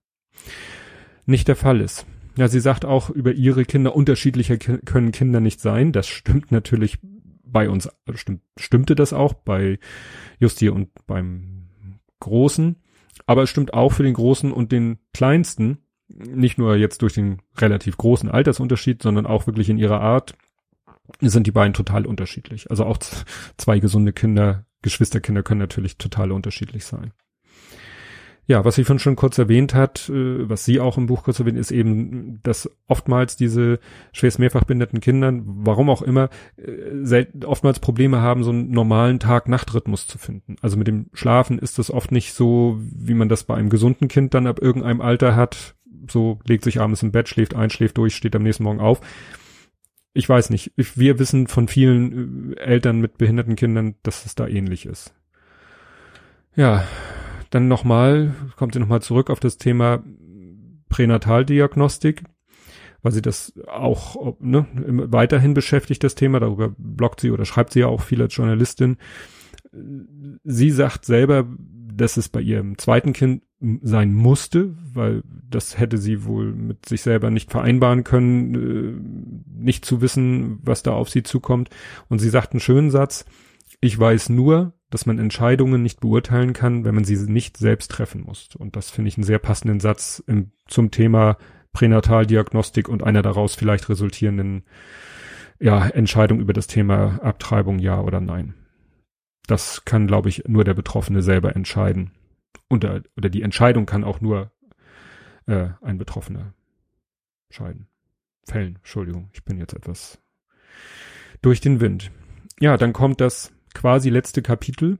nicht 1.25 1.47
der 1.47 1.55
Fall 1.55 1.81
ist. 1.81 2.05
Ja, 2.37 2.47
sie 2.47 2.59
sagt 2.59 2.85
auch 2.85 3.09
über 3.09 3.31
ihre 3.31 3.65
Kinder, 3.65 3.95
unterschiedlicher 3.95 4.57
können 4.57 5.11
Kinder 5.11 5.39
nicht 5.39 5.59
sein. 5.59 5.91
Das 5.91 6.07
stimmt 6.07 6.51
natürlich 6.51 6.99
bei 7.43 7.69
uns, 7.69 7.89
stimmt, 8.13 8.41
stimmte 8.57 8.95
das 8.95 9.13
auch 9.13 9.33
bei 9.33 9.79
Justi 10.39 10.69
und 10.69 10.89
beim 11.07 11.69
Großen. 12.19 12.75
Aber 13.25 13.43
es 13.43 13.49
stimmt 13.49 13.73
auch 13.73 13.91
für 13.91 14.03
den 14.03 14.13
Großen 14.13 14.51
und 14.51 14.71
den 14.71 14.99
Kleinsten. 15.13 15.79
Nicht 16.07 16.57
nur 16.57 16.75
jetzt 16.75 17.01
durch 17.01 17.13
den 17.13 17.41
relativ 17.57 17.97
großen 17.97 18.29
Altersunterschied, 18.29 19.01
sondern 19.01 19.25
auch 19.25 19.47
wirklich 19.47 19.69
in 19.69 19.77
ihrer 19.77 20.01
Art 20.01 20.35
sind 21.21 21.47
die 21.47 21.51
beiden 21.51 21.73
total 21.73 22.05
unterschiedlich. 22.05 22.69
Also 22.69 22.85
auch 22.85 22.97
zwei 23.57 23.79
gesunde 23.79 24.13
Kinder, 24.13 24.65
Geschwisterkinder 24.81 25.43
können 25.43 25.59
natürlich 25.59 25.97
total 25.97 26.31
unterschiedlich 26.31 26.85
sein. 26.85 27.11
Ja, 28.47 28.63
was 28.63 28.75
sie 28.75 28.83
von 28.83 28.99
schon 28.99 29.15
kurz 29.15 29.39
erwähnt 29.39 29.73
hat, 29.73 30.07
äh, 30.09 30.47
was 30.47 30.65
sie 30.65 30.79
auch 30.79 30.97
im 30.97 31.07
Buch 31.07 31.23
kurz 31.23 31.39
erwähnt, 31.39 31.57
ist 31.57 31.71
eben, 31.71 32.41
dass 32.43 32.69
oftmals 32.87 33.35
diese 33.35 33.79
schwerst 34.11 34.37
mehrfach 34.37 34.65
behinderten 34.65 34.99
Kindern, 34.99 35.43
warum 35.45 35.89
auch 35.89 36.03
immer, 36.03 36.29
äh, 36.57 37.25
oftmals 37.43 37.79
Probleme 37.79 38.21
haben, 38.21 38.43
so 38.43 38.51
einen 38.51 38.69
normalen 38.69 39.19
Tag-Nacht-Rhythmus 39.19 40.05
zu 40.05 40.19
finden. 40.19 40.57
Also 40.61 40.77
mit 40.77 40.87
dem 40.87 41.07
Schlafen 41.13 41.57
ist 41.57 41.79
das 41.79 41.89
oft 41.89 42.11
nicht 42.11 42.33
so, 42.33 42.79
wie 42.79 43.15
man 43.15 43.29
das 43.29 43.45
bei 43.45 43.55
einem 43.55 43.69
gesunden 43.69 44.09
Kind 44.09 44.35
dann 44.35 44.45
ab 44.45 44.61
irgendeinem 44.61 45.01
Alter 45.01 45.35
hat. 45.35 45.75
So 46.07 46.39
legt 46.45 46.63
sich 46.63 46.79
abends 46.79 47.01
im 47.01 47.11
Bett, 47.11 47.27
schläft 47.27 47.55
ein, 47.55 47.71
schläft 47.71 47.97
durch, 47.97 48.15
steht 48.15 48.35
am 48.35 48.43
nächsten 48.43 48.63
Morgen 48.63 48.79
auf. 48.79 49.01
Ich 50.13 50.29
weiß 50.29 50.51
nicht. 50.51 50.71
Wir 50.75 51.17
wissen 51.17 51.47
von 51.47 51.67
vielen 51.67 52.53
äh, 52.53 52.59
Eltern 52.59 53.01
mit 53.01 53.17
behinderten 53.17 53.55
Kindern, 53.55 53.95
dass 54.03 54.25
es 54.25 54.35
da 54.35 54.47
ähnlich 54.47 54.85
ist. 54.85 55.15
Ja, 56.55 56.85
dann 57.49 57.67
nochmal, 57.67 58.33
kommt 58.55 58.73
sie 58.73 58.79
nochmal 58.79 59.01
zurück 59.01 59.29
auf 59.29 59.39
das 59.39 59.57
Thema 59.57 60.03
Pränataldiagnostik, 60.89 62.23
weil 63.01 63.11
sie 63.11 63.21
das 63.21 63.53
auch 63.67 64.35
ne, 64.39 64.65
weiterhin 64.73 65.53
beschäftigt, 65.53 66.03
das 66.03 66.15
Thema. 66.15 66.39
Darüber 66.39 66.73
bloggt 66.77 67.21
sie 67.21 67.31
oder 67.31 67.45
schreibt 67.45 67.73
sie 67.73 67.81
ja 67.81 67.87
auch 67.87 68.01
viel 68.01 68.21
als 68.21 68.35
Journalistin. 68.35 68.97
Sie 70.43 70.71
sagt 70.71 71.05
selber, 71.05 71.47
dass 71.95 72.17
es 72.17 72.29
bei 72.29 72.41
ihrem 72.41 72.77
zweiten 72.77 73.13
Kind 73.13 73.43
sein 73.81 74.13
musste, 74.13 74.75
weil 74.93 75.23
das 75.49 75.79
hätte 75.79 75.97
sie 75.97 76.25
wohl 76.25 76.53
mit 76.53 76.87
sich 76.87 77.01
selber 77.01 77.31
nicht 77.31 77.51
vereinbaren 77.51 78.03
können, 78.03 78.55
äh, 78.55 79.63
nicht 79.63 79.85
zu 79.85 80.01
wissen, 80.01 80.59
was 80.61 80.83
da 80.83 80.91
auf 80.91 81.09
sie 81.09 81.23
zukommt. 81.23 81.69
Und 82.09 82.19
sie 82.19 82.29
sagt 82.29 82.53
einen 82.53 82.59
schönen 82.59 82.91
Satz, 82.91 83.25
ich 83.81 83.97
weiß 83.97 84.29
nur, 84.29 84.73
dass 84.89 85.05
man 85.05 85.19
Entscheidungen 85.19 85.81
nicht 85.81 85.99
beurteilen 85.99 86.53
kann, 86.53 86.85
wenn 86.85 86.95
man 86.95 87.03
sie 87.03 87.17
nicht 87.29 87.57
selbst 87.57 87.91
treffen 87.91 88.21
muss. 88.21 88.49
Und 88.55 88.75
das 88.75 88.89
finde 88.89 89.09
ich 89.09 89.17
einen 89.17 89.25
sehr 89.25 89.39
passenden 89.39 89.79
Satz 89.79 90.23
im, 90.25 90.51
zum 90.67 90.91
Thema 90.91 91.37
Pränataldiagnostik 91.73 92.87
und 92.87 93.03
einer 93.03 93.21
daraus 93.21 93.55
vielleicht 93.55 93.89
resultierenden 93.89 94.63
ja, 95.59 95.87
Entscheidung 95.87 96.39
über 96.39 96.53
das 96.53 96.67
Thema 96.67 97.19
Abtreibung, 97.21 97.79
ja 97.79 97.99
oder 98.01 98.21
nein. 98.21 98.53
Das 99.47 99.85
kann, 99.85 100.07
glaube 100.07 100.29
ich, 100.29 100.43
nur 100.47 100.63
der 100.63 100.73
Betroffene 100.73 101.21
selber 101.21 101.55
entscheiden. 101.55 102.11
Und, 102.67 102.85
oder 102.85 103.29
die 103.29 103.41
Entscheidung 103.41 103.85
kann 103.85 104.03
auch 104.03 104.21
nur 104.21 104.51
äh, 105.45 105.69
ein 105.81 105.97
Betroffener 105.97 106.53
scheiden. 107.49 107.87
Fällen, 108.45 108.77
Entschuldigung, 108.77 109.29
ich 109.33 109.43
bin 109.43 109.57
jetzt 109.57 109.73
etwas 109.73 110.21
durch 111.41 111.61
den 111.61 111.79
Wind. 111.79 112.11
Ja, 112.59 112.77
dann 112.77 112.93
kommt 112.93 113.21
das 113.21 113.54
quasi 113.75 114.09
letzte 114.09 114.41
Kapitel, 114.41 114.97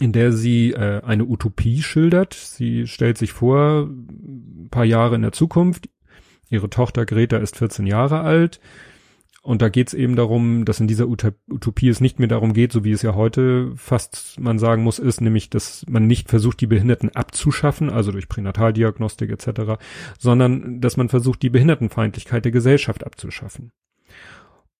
in 0.00 0.12
der 0.12 0.32
sie 0.32 0.72
äh, 0.72 1.02
eine 1.02 1.24
Utopie 1.24 1.82
schildert. 1.82 2.34
Sie 2.34 2.88
stellt 2.88 3.18
sich 3.18 3.32
vor, 3.32 3.88
ein 3.88 4.68
paar 4.70 4.84
Jahre 4.84 5.14
in 5.14 5.22
der 5.22 5.32
Zukunft, 5.32 5.88
ihre 6.50 6.68
Tochter 6.70 7.06
Greta 7.06 7.36
ist 7.36 7.56
14 7.56 7.86
Jahre 7.86 8.20
alt, 8.20 8.60
und 9.44 9.60
da 9.60 9.68
geht 9.68 9.88
es 9.88 9.94
eben 9.94 10.14
darum, 10.14 10.64
dass 10.64 10.78
in 10.78 10.86
dieser 10.86 11.08
Utopie 11.08 11.88
es 11.88 12.00
nicht 12.00 12.20
mehr 12.20 12.28
darum 12.28 12.52
geht, 12.52 12.70
so 12.70 12.84
wie 12.84 12.92
es 12.92 13.02
ja 13.02 13.16
heute 13.16 13.72
fast 13.74 14.38
man 14.38 14.60
sagen 14.60 14.84
muss, 14.84 15.00
ist, 15.00 15.20
nämlich, 15.20 15.50
dass 15.50 15.84
man 15.88 16.06
nicht 16.06 16.28
versucht, 16.28 16.60
die 16.60 16.68
Behinderten 16.68 17.10
abzuschaffen, 17.10 17.90
also 17.90 18.12
durch 18.12 18.28
Pränataldiagnostik 18.28 19.30
etc., 19.30 19.82
sondern 20.16 20.80
dass 20.80 20.96
man 20.96 21.08
versucht, 21.08 21.42
die 21.42 21.50
Behindertenfeindlichkeit 21.50 22.44
der 22.44 22.52
Gesellschaft 22.52 23.04
abzuschaffen. 23.04 23.72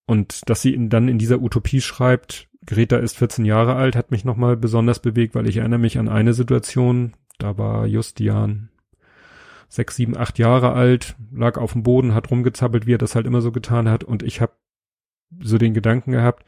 Und 0.06 0.48
dass 0.48 0.62
sie 0.62 0.88
dann 0.88 1.08
in 1.08 1.18
dieser 1.18 1.40
Utopie 1.40 1.80
schreibt, 1.80 2.48
Greta 2.66 2.96
ist 2.96 3.18
14 3.18 3.44
Jahre 3.44 3.74
alt, 3.74 3.96
hat 3.96 4.10
mich 4.10 4.24
nochmal 4.24 4.56
besonders 4.56 5.00
bewegt, 5.00 5.34
weil 5.34 5.48
ich 5.48 5.58
erinnere 5.58 5.80
mich 5.80 5.98
an 5.98 6.08
eine 6.08 6.34
Situation, 6.34 7.14
da 7.38 7.58
war 7.58 7.86
Justian 7.86 8.68
sechs, 9.68 9.96
sieben, 9.96 10.16
acht 10.16 10.38
Jahre 10.38 10.72
alt, 10.72 11.16
lag 11.32 11.56
auf 11.56 11.72
dem 11.72 11.82
Boden, 11.82 12.14
hat 12.14 12.30
rumgezappelt, 12.30 12.86
wie 12.86 12.94
er 12.94 12.98
das 12.98 13.14
halt 13.14 13.26
immer 13.26 13.40
so 13.40 13.52
getan 13.52 13.88
hat. 13.88 14.04
Und 14.04 14.22
ich 14.22 14.40
habe 14.40 14.52
so 15.40 15.56
den 15.56 15.72
Gedanken 15.72 16.12
gehabt, 16.12 16.44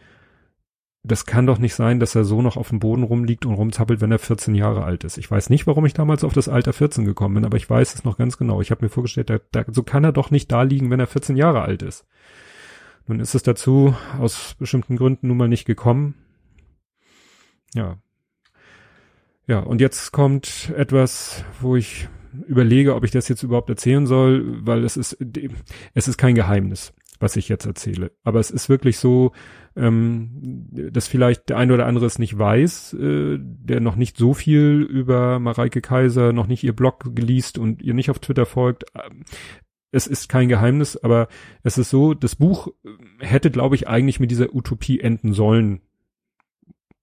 das 1.02 1.26
kann 1.26 1.46
doch 1.46 1.58
nicht 1.58 1.74
sein, 1.74 2.00
dass 2.00 2.14
er 2.14 2.24
so 2.24 2.42
noch 2.42 2.56
auf 2.56 2.68
dem 2.68 2.80
Boden 2.80 3.02
rumliegt 3.02 3.44
und 3.44 3.54
rumzappelt, 3.54 4.00
wenn 4.00 4.12
er 4.12 4.18
14 4.18 4.54
Jahre 4.54 4.84
alt 4.84 5.04
ist. 5.04 5.18
Ich 5.18 5.30
weiß 5.30 5.50
nicht, 5.50 5.66
warum 5.66 5.84
ich 5.84 5.94
damals 5.94 6.24
auf 6.24 6.32
das 6.32 6.48
Alter 6.48 6.72
14 6.72 7.04
gekommen 7.04 7.34
bin, 7.34 7.44
aber 7.44 7.56
ich 7.56 7.68
weiß 7.68 7.94
es 7.94 8.04
noch 8.04 8.16
ganz 8.16 8.38
genau. 8.38 8.60
Ich 8.60 8.70
habe 8.70 8.84
mir 8.84 8.88
vorgestellt, 8.88 9.30
da, 9.30 9.38
da, 9.52 9.64
so 9.70 9.82
kann 9.82 10.04
er 10.04 10.12
doch 10.12 10.30
nicht 10.30 10.50
da 10.52 10.62
liegen, 10.62 10.90
wenn 10.90 11.00
er 11.00 11.06
14 11.06 11.36
Jahre 11.36 11.62
alt 11.62 11.82
ist. 11.82 12.06
Nun 13.06 13.20
ist 13.20 13.34
es 13.34 13.42
dazu 13.42 13.94
aus 14.18 14.54
bestimmten 14.58 14.96
Gründen 14.96 15.28
nun 15.28 15.36
mal 15.36 15.48
nicht 15.48 15.66
gekommen. 15.66 16.14
Ja. 17.74 17.98
Ja, 19.46 19.58
und 19.58 19.80
jetzt 19.80 20.12
kommt 20.12 20.72
etwas, 20.74 21.44
wo 21.60 21.76
ich 21.76 22.08
überlege, 22.46 22.94
ob 22.94 23.04
ich 23.04 23.10
das 23.10 23.28
jetzt 23.28 23.42
überhaupt 23.42 23.68
erzählen 23.68 24.06
soll, 24.06 24.66
weil 24.66 24.84
es 24.84 24.96
ist, 24.96 25.18
es 25.92 26.08
ist 26.08 26.16
kein 26.16 26.34
Geheimnis, 26.34 26.94
was 27.20 27.36
ich 27.36 27.48
jetzt 27.50 27.66
erzähle. 27.66 28.12
Aber 28.24 28.40
es 28.40 28.50
ist 28.50 28.70
wirklich 28.70 28.96
so, 28.98 29.32
ähm, 29.76 30.68
dass 30.72 31.06
vielleicht 31.06 31.50
der 31.50 31.58
eine 31.58 31.74
oder 31.74 31.86
andere 31.86 32.06
es 32.06 32.18
nicht 32.18 32.38
weiß, 32.38 32.94
äh, 32.94 33.38
der 33.38 33.80
noch 33.80 33.96
nicht 33.96 34.16
so 34.16 34.32
viel 34.32 34.82
über 34.82 35.38
Mareike 35.38 35.82
Kaiser, 35.82 36.32
noch 36.32 36.46
nicht 36.46 36.64
ihr 36.64 36.74
Blog 36.74 37.14
geliest 37.14 37.58
und 37.58 37.82
ihr 37.82 37.94
nicht 37.94 38.10
auf 38.10 38.20
Twitter 38.20 38.46
folgt 38.46 38.84
es 39.94 40.06
ist 40.06 40.28
kein 40.28 40.48
Geheimnis, 40.48 40.96
aber 40.96 41.28
es 41.62 41.78
ist 41.78 41.90
so, 41.90 42.14
das 42.14 42.34
Buch 42.34 42.68
hätte, 43.20 43.50
glaube 43.50 43.76
ich, 43.76 43.88
eigentlich 43.88 44.20
mit 44.20 44.30
dieser 44.30 44.54
Utopie 44.54 45.00
enden 45.00 45.32
sollen. 45.32 45.80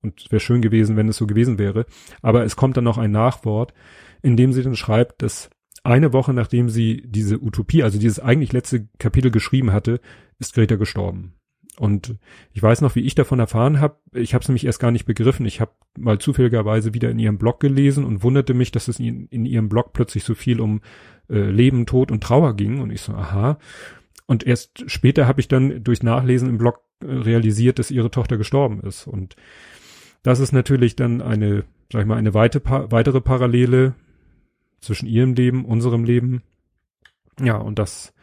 Und 0.01 0.19
es 0.19 0.31
wäre 0.31 0.39
schön 0.39 0.61
gewesen, 0.61 0.97
wenn 0.97 1.07
es 1.07 1.17
so 1.17 1.27
gewesen 1.27 1.57
wäre. 1.57 1.85
Aber 2.21 2.43
es 2.43 2.55
kommt 2.55 2.75
dann 2.75 2.83
noch 2.83 2.97
ein 2.97 3.11
Nachwort, 3.11 3.73
in 4.21 4.35
dem 4.35 4.51
sie 4.51 4.63
dann 4.63 4.75
schreibt, 4.75 5.21
dass 5.21 5.49
eine 5.83 6.13
Woche 6.13 6.33
nachdem 6.33 6.69
sie 6.69 7.03
diese 7.05 7.41
Utopie, 7.41 7.83
also 7.83 7.97
dieses 7.97 8.19
eigentlich 8.19 8.53
letzte 8.53 8.87
Kapitel 8.99 9.31
geschrieben 9.31 9.71
hatte, 9.71 9.99
ist 10.37 10.53
Greta 10.53 10.75
gestorben. 10.75 11.33
Und 11.77 12.15
ich 12.51 12.61
weiß 12.61 12.81
noch, 12.81 12.95
wie 12.95 13.01
ich 13.01 13.15
davon 13.15 13.39
erfahren 13.39 13.79
habe. 13.79 13.97
Ich 14.13 14.33
habe 14.33 14.41
es 14.41 14.49
nämlich 14.49 14.65
erst 14.65 14.79
gar 14.79 14.91
nicht 14.91 15.05
begriffen. 15.05 15.45
Ich 15.45 15.61
habe 15.61 15.71
mal 15.97 16.19
zufälligerweise 16.19 16.93
wieder 16.93 17.09
in 17.09 17.17
ihrem 17.17 17.37
Blog 17.37 17.59
gelesen 17.59 18.03
und 18.03 18.23
wunderte 18.23 18.53
mich, 18.53 18.71
dass 18.71 18.87
es 18.87 18.99
in, 18.99 19.27
in 19.27 19.45
ihrem 19.45 19.69
Blog 19.69 19.93
plötzlich 19.93 20.23
so 20.23 20.35
viel 20.35 20.59
um 20.59 20.81
äh, 21.29 21.49
Leben, 21.49 21.85
Tod 21.85 22.11
und 22.11 22.23
Trauer 22.23 22.55
ging. 22.55 22.79
Und 22.79 22.91
ich 22.91 23.01
so, 23.01 23.13
aha. 23.13 23.57
Und 24.25 24.45
erst 24.45 24.89
später 24.89 25.27
habe 25.27 25.41
ich 25.41 25.47
dann 25.47 25.83
durch 25.83 26.03
Nachlesen 26.03 26.49
im 26.49 26.57
Blog 26.57 26.81
äh, 27.01 27.05
realisiert, 27.07 27.79
dass 27.79 27.91
ihre 27.91 28.11
Tochter 28.11 28.37
gestorben 28.37 28.81
ist. 28.81 29.07
Und 29.07 29.35
das 30.23 30.39
ist 30.39 30.51
natürlich 30.51 30.95
dann 30.95 31.21
eine, 31.21 31.63
sag 31.91 32.01
ich 32.01 32.07
mal, 32.07 32.17
eine 32.17 32.33
weite, 32.33 32.61
weitere 32.63 33.21
Parallele 33.21 33.95
zwischen 34.79 35.07
ihrem 35.07 35.33
Leben, 35.33 35.65
unserem 35.65 36.03
Leben. 36.03 36.43
Ja, 37.39 37.57
und 37.57 37.79
das 37.79 38.13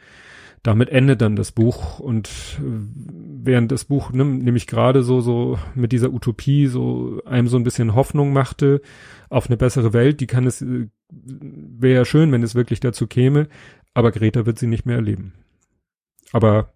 damit 0.62 0.88
endet 0.88 1.20
dann 1.20 1.36
das 1.36 1.52
Buch 1.52 2.00
und 2.00 2.28
äh, 2.58 2.62
während 2.62 3.72
das 3.72 3.84
Buch 3.84 4.12
ne, 4.12 4.24
nämlich 4.24 4.66
gerade 4.66 5.02
so 5.02 5.20
so 5.20 5.58
mit 5.74 5.92
dieser 5.92 6.12
Utopie 6.12 6.66
so 6.66 7.22
einem 7.24 7.48
so 7.48 7.56
ein 7.56 7.62
bisschen 7.62 7.94
Hoffnung 7.94 8.32
machte 8.32 8.80
auf 9.30 9.46
eine 9.46 9.56
bessere 9.56 9.92
Welt, 9.92 10.20
die 10.20 10.26
kann 10.26 10.46
es 10.46 10.64
wäre 11.10 12.04
schön, 12.04 12.32
wenn 12.32 12.42
es 12.42 12.54
wirklich 12.54 12.80
dazu 12.80 13.06
käme, 13.06 13.48
aber 13.94 14.12
Greta 14.12 14.46
wird 14.46 14.58
sie 14.58 14.66
nicht 14.66 14.86
mehr 14.86 14.96
erleben. 14.96 15.32
Aber 16.32 16.72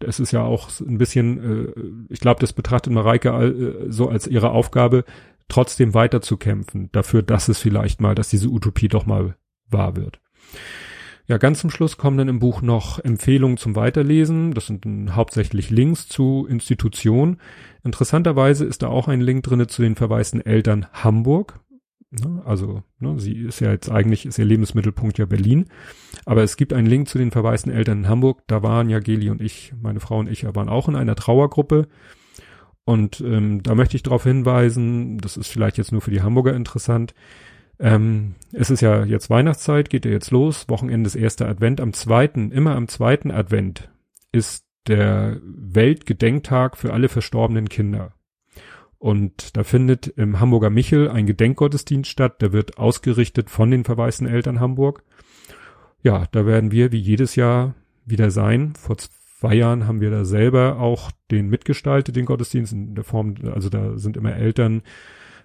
es 0.00 0.20
ist 0.20 0.32
ja 0.32 0.42
auch 0.42 0.70
ein 0.80 0.98
bisschen, 0.98 1.66
äh, 1.68 2.12
ich 2.12 2.20
glaube, 2.20 2.40
das 2.40 2.52
betrachtet 2.52 2.92
Mareike 2.92 3.32
all, 3.32 3.86
so 3.88 4.08
als 4.08 4.26
ihre 4.26 4.50
Aufgabe, 4.50 5.04
trotzdem 5.48 5.94
weiter 5.94 6.22
zu 6.22 6.36
kämpfen, 6.36 6.90
dafür, 6.92 7.22
dass 7.22 7.48
es 7.48 7.58
vielleicht 7.58 8.00
mal, 8.00 8.14
dass 8.14 8.28
diese 8.28 8.48
Utopie 8.48 8.88
doch 8.88 9.06
mal 9.06 9.36
wahr 9.68 9.96
wird. 9.96 10.20
Ja, 11.26 11.38
ganz 11.38 11.60
zum 11.60 11.70
Schluss 11.70 11.96
kommen 11.96 12.18
dann 12.18 12.28
im 12.28 12.40
Buch 12.40 12.60
noch 12.60 12.98
Empfehlungen 12.98 13.56
zum 13.56 13.76
Weiterlesen. 13.76 14.52
Das 14.52 14.66
sind 14.66 15.14
hauptsächlich 15.14 15.70
Links 15.70 16.08
zu 16.08 16.44
Institutionen. 16.48 17.40
Interessanterweise 17.84 18.64
ist 18.64 18.82
da 18.82 18.88
auch 18.88 19.06
ein 19.06 19.20
Link 19.20 19.44
drinne 19.44 19.68
zu 19.68 19.82
den 19.82 19.94
verwaisten 19.94 20.44
Eltern 20.44 20.86
Hamburg. 20.92 21.60
Ne, 22.10 22.42
also, 22.44 22.82
ne, 22.98 23.20
sie 23.20 23.34
ist 23.34 23.60
ja 23.60 23.70
jetzt 23.70 23.88
eigentlich, 23.88 24.26
ist 24.26 24.38
ihr 24.38 24.44
Lebensmittelpunkt 24.44 25.18
ja 25.18 25.26
Berlin. 25.26 25.66
Aber 26.24 26.42
es 26.42 26.56
gibt 26.56 26.72
einen 26.72 26.88
Link 26.88 27.08
zu 27.08 27.18
den 27.18 27.30
verwaisten 27.30 27.72
Eltern 27.72 27.98
in 27.98 28.08
Hamburg. 28.08 28.42
Da 28.48 28.62
waren 28.62 28.90
ja 28.90 28.98
Geli 28.98 29.30
und 29.30 29.40
ich, 29.40 29.72
meine 29.80 30.00
Frau 30.00 30.18
und 30.18 30.28
ich, 30.28 30.44
waren 30.44 30.68
auch 30.68 30.88
in 30.88 30.96
einer 30.96 31.14
Trauergruppe. 31.14 31.88
Und 32.84 33.20
ähm, 33.20 33.62
da 33.62 33.74
möchte 33.74 33.96
ich 33.96 34.02
darauf 34.02 34.24
hinweisen, 34.24 35.18
das 35.18 35.36
ist 35.36 35.48
vielleicht 35.48 35.78
jetzt 35.78 35.92
nur 35.92 36.00
für 36.00 36.10
die 36.10 36.22
Hamburger 36.22 36.54
interessant, 36.54 37.14
ähm, 37.80 38.34
es 38.52 38.68
ist 38.68 38.82
ja 38.82 39.04
jetzt 39.04 39.30
Weihnachtszeit, 39.30 39.88
geht 39.88 40.04
ja 40.04 40.10
jetzt 40.10 40.30
los, 40.30 40.68
Wochenende 40.68 41.06
ist 41.06 41.14
erster 41.14 41.48
Advent. 41.48 41.80
Am 41.80 41.94
zweiten, 41.94 42.52
immer 42.52 42.76
am 42.76 42.88
zweiten 42.88 43.30
Advent 43.30 43.90
ist 44.32 44.66
der 44.86 45.40
Weltgedenktag 45.42 46.76
für 46.76 46.92
alle 46.92 47.08
verstorbenen 47.08 47.68
Kinder. 47.68 48.12
Und 49.00 49.56
da 49.56 49.64
findet 49.64 50.06
im 50.06 50.40
Hamburger 50.40 50.70
Michel 50.70 51.08
ein 51.08 51.26
Gedenkgottesdienst 51.26 52.08
statt, 52.08 52.42
der 52.42 52.52
wird 52.52 52.78
ausgerichtet 52.78 53.50
von 53.50 53.70
den 53.70 53.84
verwaisten 53.84 54.26
Eltern 54.26 54.60
Hamburg. 54.60 55.02
Ja, 56.02 56.26
da 56.32 56.44
werden 56.46 56.70
wir 56.70 56.92
wie 56.92 56.98
jedes 56.98 57.34
Jahr 57.34 57.74
wieder 58.04 58.30
sein. 58.30 58.74
Vor 58.78 58.98
zwei 58.98 59.54
Jahren 59.54 59.86
haben 59.86 60.02
wir 60.02 60.10
da 60.10 60.26
selber 60.26 60.78
auch 60.78 61.10
den 61.30 61.48
mitgestaltet, 61.48 62.14
den 62.14 62.26
Gottesdienst 62.26 62.74
in 62.74 62.94
der 62.94 63.04
Form, 63.04 63.36
also 63.54 63.70
da 63.70 63.96
sind 63.96 64.18
immer 64.18 64.34
Eltern 64.34 64.82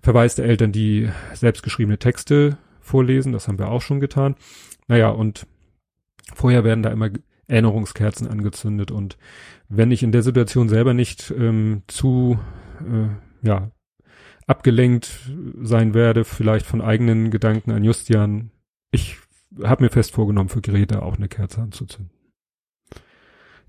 verwaiste 0.01 0.43
Eltern, 0.43 0.73
die 0.73 1.09
selbstgeschriebene 1.33 1.97
Texte 1.97 2.57
vorlesen. 2.81 3.31
Das 3.31 3.47
haben 3.47 3.57
wir 3.57 3.69
auch 3.69 3.81
schon 3.81 4.01
getan. 4.01 4.35
Naja, 4.87 5.09
und 5.09 5.47
vorher 6.33 6.65
werden 6.65 6.83
da 6.83 6.91
immer 6.91 7.09
Erinnerungskerzen 7.47 8.27
angezündet. 8.27 8.91
Und 8.91 9.17
wenn 9.69 9.91
ich 9.91 10.03
in 10.03 10.11
der 10.11 10.23
Situation 10.23 10.67
selber 10.67 10.93
nicht 10.93 11.33
ähm, 11.37 11.83
zu, 11.87 12.37
äh, 12.81 13.07
ja, 13.45 13.71
abgelenkt 14.47 15.31
sein 15.61 15.93
werde, 15.93 16.23
vielleicht 16.23 16.65
von 16.65 16.81
eigenen 16.81 17.31
Gedanken 17.31 17.71
an 17.71 17.83
Justian, 17.83 18.51
ich 18.91 19.17
habe 19.63 19.83
mir 19.83 19.89
fest 19.89 20.11
vorgenommen, 20.11 20.49
für 20.49 20.61
Greta 20.61 20.99
auch 20.99 21.17
eine 21.17 21.27
Kerze 21.27 21.61
anzuzünden. 21.61 22.11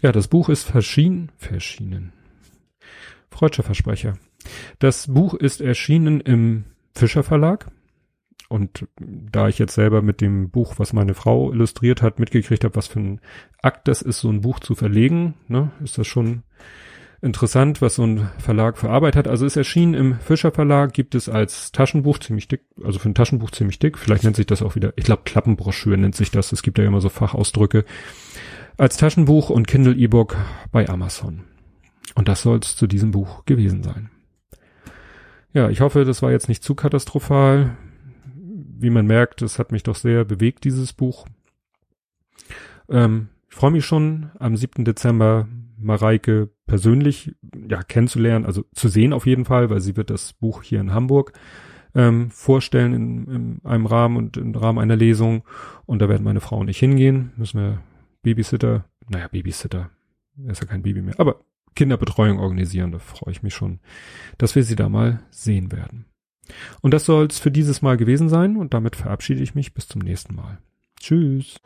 Ja, 0.00 0.12
das 0.12 0.28
Buch 0.28 0.48
ist 0.48 0.64
verschieden, 0.64 1.32
verschieden. 1.36 2.12
Freudscher 3.30 3.62
Versprecher. 3.62 4.18
Das 4.78 5.06
Buch 5.06 5.34
ist 5.34 5.60
erschienen 5.60 6.20
im 6.20 6.64
Fischer 6.94 7.22
Verlag. 7.22 7.70
Und 8.48 8.86
da 8.98 9.48
ich 9.48 9.58
jetzt 9.58 9.74
selber 9.74 10.02
mit 10.02 10.20
dem 10.20 10.50
Buch, 10.50 10.74
was 10.78 10.92
meine 10.92 11.14
Frau 11.14 11.52
illustriert 11.52 12.00
hat, 12.00 12.20
mitgekriegt 12.20 12.62
habe, 12.62 12.76
was 12.76 12.86
für 12.86 13.00
ein 13.00 13.20
Akt 13.60 13.88
das 13.88 14.02
ist, 14.02 14.20
so 14.20 14.28
ein 14.30 14.42
Buch 14.42 14.60
zu 14.60 14.76
verlegen, 14.76 15.34
ne, 15.48 15.72
ist 15.82 15.98
das 15.98 16.06
schon 16.06 16.44
interessant, 17.26 17.82
was 17.82 17.96
so 17.96 18.04
ein 18.04 18.30
Verlag 18.38 18.78
für 18.78 18.88
Arbeit 18.88 19.16
hat. 19.16 19.28
Also 19.28 19.44
es 19.44 19.56
erschien 19.56 19.92
im 19.92 20.18
Fischer 20.20 20.52
Verlag, 20.52 20.94
gibt 20.94 21.14
es 21.14 21.28
als 21.28 21.72
Taschenbuch 21.72 22.18
ziemlich 22.18 22.48
dick, 22.48 22.62
also 22.82 22.98
für 22.98 23.10
ein 23.10 23.14
Taschenbuch 23.14 23.50
ziemlich 23.50 23.78
dick. 23.78 23.98
Vielleicht 23.98 24.24
nennt 24.24 24.36
sich 24.36 24.46
das 24.46 24.62
auch 24.62 24.76
wieder, 24.76 24.94
ich 24.96 25.04
glaube 25.04 25.22
Klappenbroschüre 25.24 25.98
nennt 25.98 26.14
sich 26.14 26.30
das. 26.30 26.52
Es 26.52 26.62
gibt 26.62 26.78
ja 26.78 26.84
immer 26.84 27.02
so 27.02 27.10
Fachausdrücke. 27.10 27.84
Als 28.78 28.96
Taschenbuch 28.96 29.50
und 29.50 29.66
Kindle 29.66 29.94
E-Book 29.94 30.36
bei 30.72 30.88
Amazon. 30.88 31.44
Und 32.14 32.28
das 32.28 32.42
soll 32.42 32.60
es 32.60 32.76
zu 32.76 32.86
diesem 32.86 33.10
Buch 33.10 33.44
gewesen 33.44 33.82
sein. 33.82 34.10
Ja, 35.52 35.68
ich 35.68 35.80
hoffe, 35.80 36.04
das 36.04 36.22
war 36.22 36.30
jetzt 36.30 36.48
nicht 36.48 36.62
zu 36.62 36.74
katastrophal. 36.74 37.76
Wie 38.34 38.90
man 38.90 39.06
merkt, 39.06 39.42
es 39.42 39.58
hat 39.58 39.72
mich 39.72 39.82
doch 39.82 39.96
sehr 39.96 40.24
bewegt, 40.24 40.64
dieses 40.64 40.92
Buch. 40.92 41.26
Ähm, 42.88 43.28
ich 43.48 43.56
freue 43.56 43.70
mich 43.70 43.86
schon, 43.86 44.30
am 44.38 44.56
7. 44.56 44.84
Dezember 44.84 45.48
Mareike 45.78 46.50
persönlich 46.66 47.34
ja 47.68 47.82
kennenzulernen, 47.82 48.46
also 48.46 48.64
zu 48.74 48.88
sehen 48.88 49.12
auf 49.12 49.26
jeden 49.26 49.44
Fall, 49.44 49.70
weil 49.70 49.80
sie 49.80 49.96
wird 49.96 50.10
das 50.10 50.32
Buch 50.32 50.62
hier 50.62 50.80
in 50.80 50.92
Hamburg 50.92 51.32
ähm, 51.96 52.30
vorstellen 52.30 52.92
in, 52.92 53.24
in 53.26 53.60
einem 53.64 53.86
Rahmen 53.86 54.16
und 54.16 54.36
im 54.36 54.54
Rahmen 54.54 54.78
einer 54.78 54.96
Lesung. 54.96 55.44
Und 55.86 56.00
da 56.00 56.08
werden 56.08 56.24
meine 56.24 56.40
Frau 56.40 56.58
und 56.58 56.68
ich 56.68 56.78
hingehen. 56.78 57.32
Müssen 57.36 57.60
wir 57.60 57.82
Babysitter, 58.22 58.84
naja, 59.08 59.28
Babysitter, 59.28 59.90
er 60.44 60.50
ist 60.50 60.60
ja 60.60 60.66
kein 60.66 60.82
Baby 60.82 61.00
mehr, 61.00 61.18
aber 61.18 61.40
Kinderbetreuung 61.74 62.38
organisieren. 62.38 62.92
Da 62.92 62.98
freue 62.98 63.32
ich 63.32 63.42
mich 63.42 63.54
schon, 63.54 63.80
dass 64.38 64.54
wir 64.54 64.62
sie 64.62 64.76
da 64.76 64.88
mal 64.88 65.20
sehen 65.30 65.72
werden. 65.72 66.04
Und 66.80 66.92
das 66.92 67.06
soll 67.06 67.26
es 67.26 67.38
für 67.38 67.50
dieses 67.50 67.82
Mal 67.82 67.96
gewesen 67.96 68.28
sein 68.28 68.56
und 68.56 68.74
damit 68.74 68.94
verabschiede 68.94 69.42
ich 69.42 69.54
mich 69.54 69.74
bis 69.74 69.88
zum 69.88 70.00
nächsten 70.02 70.34
Mal. 70.34 70.58
Tschüss. 71.00 71.56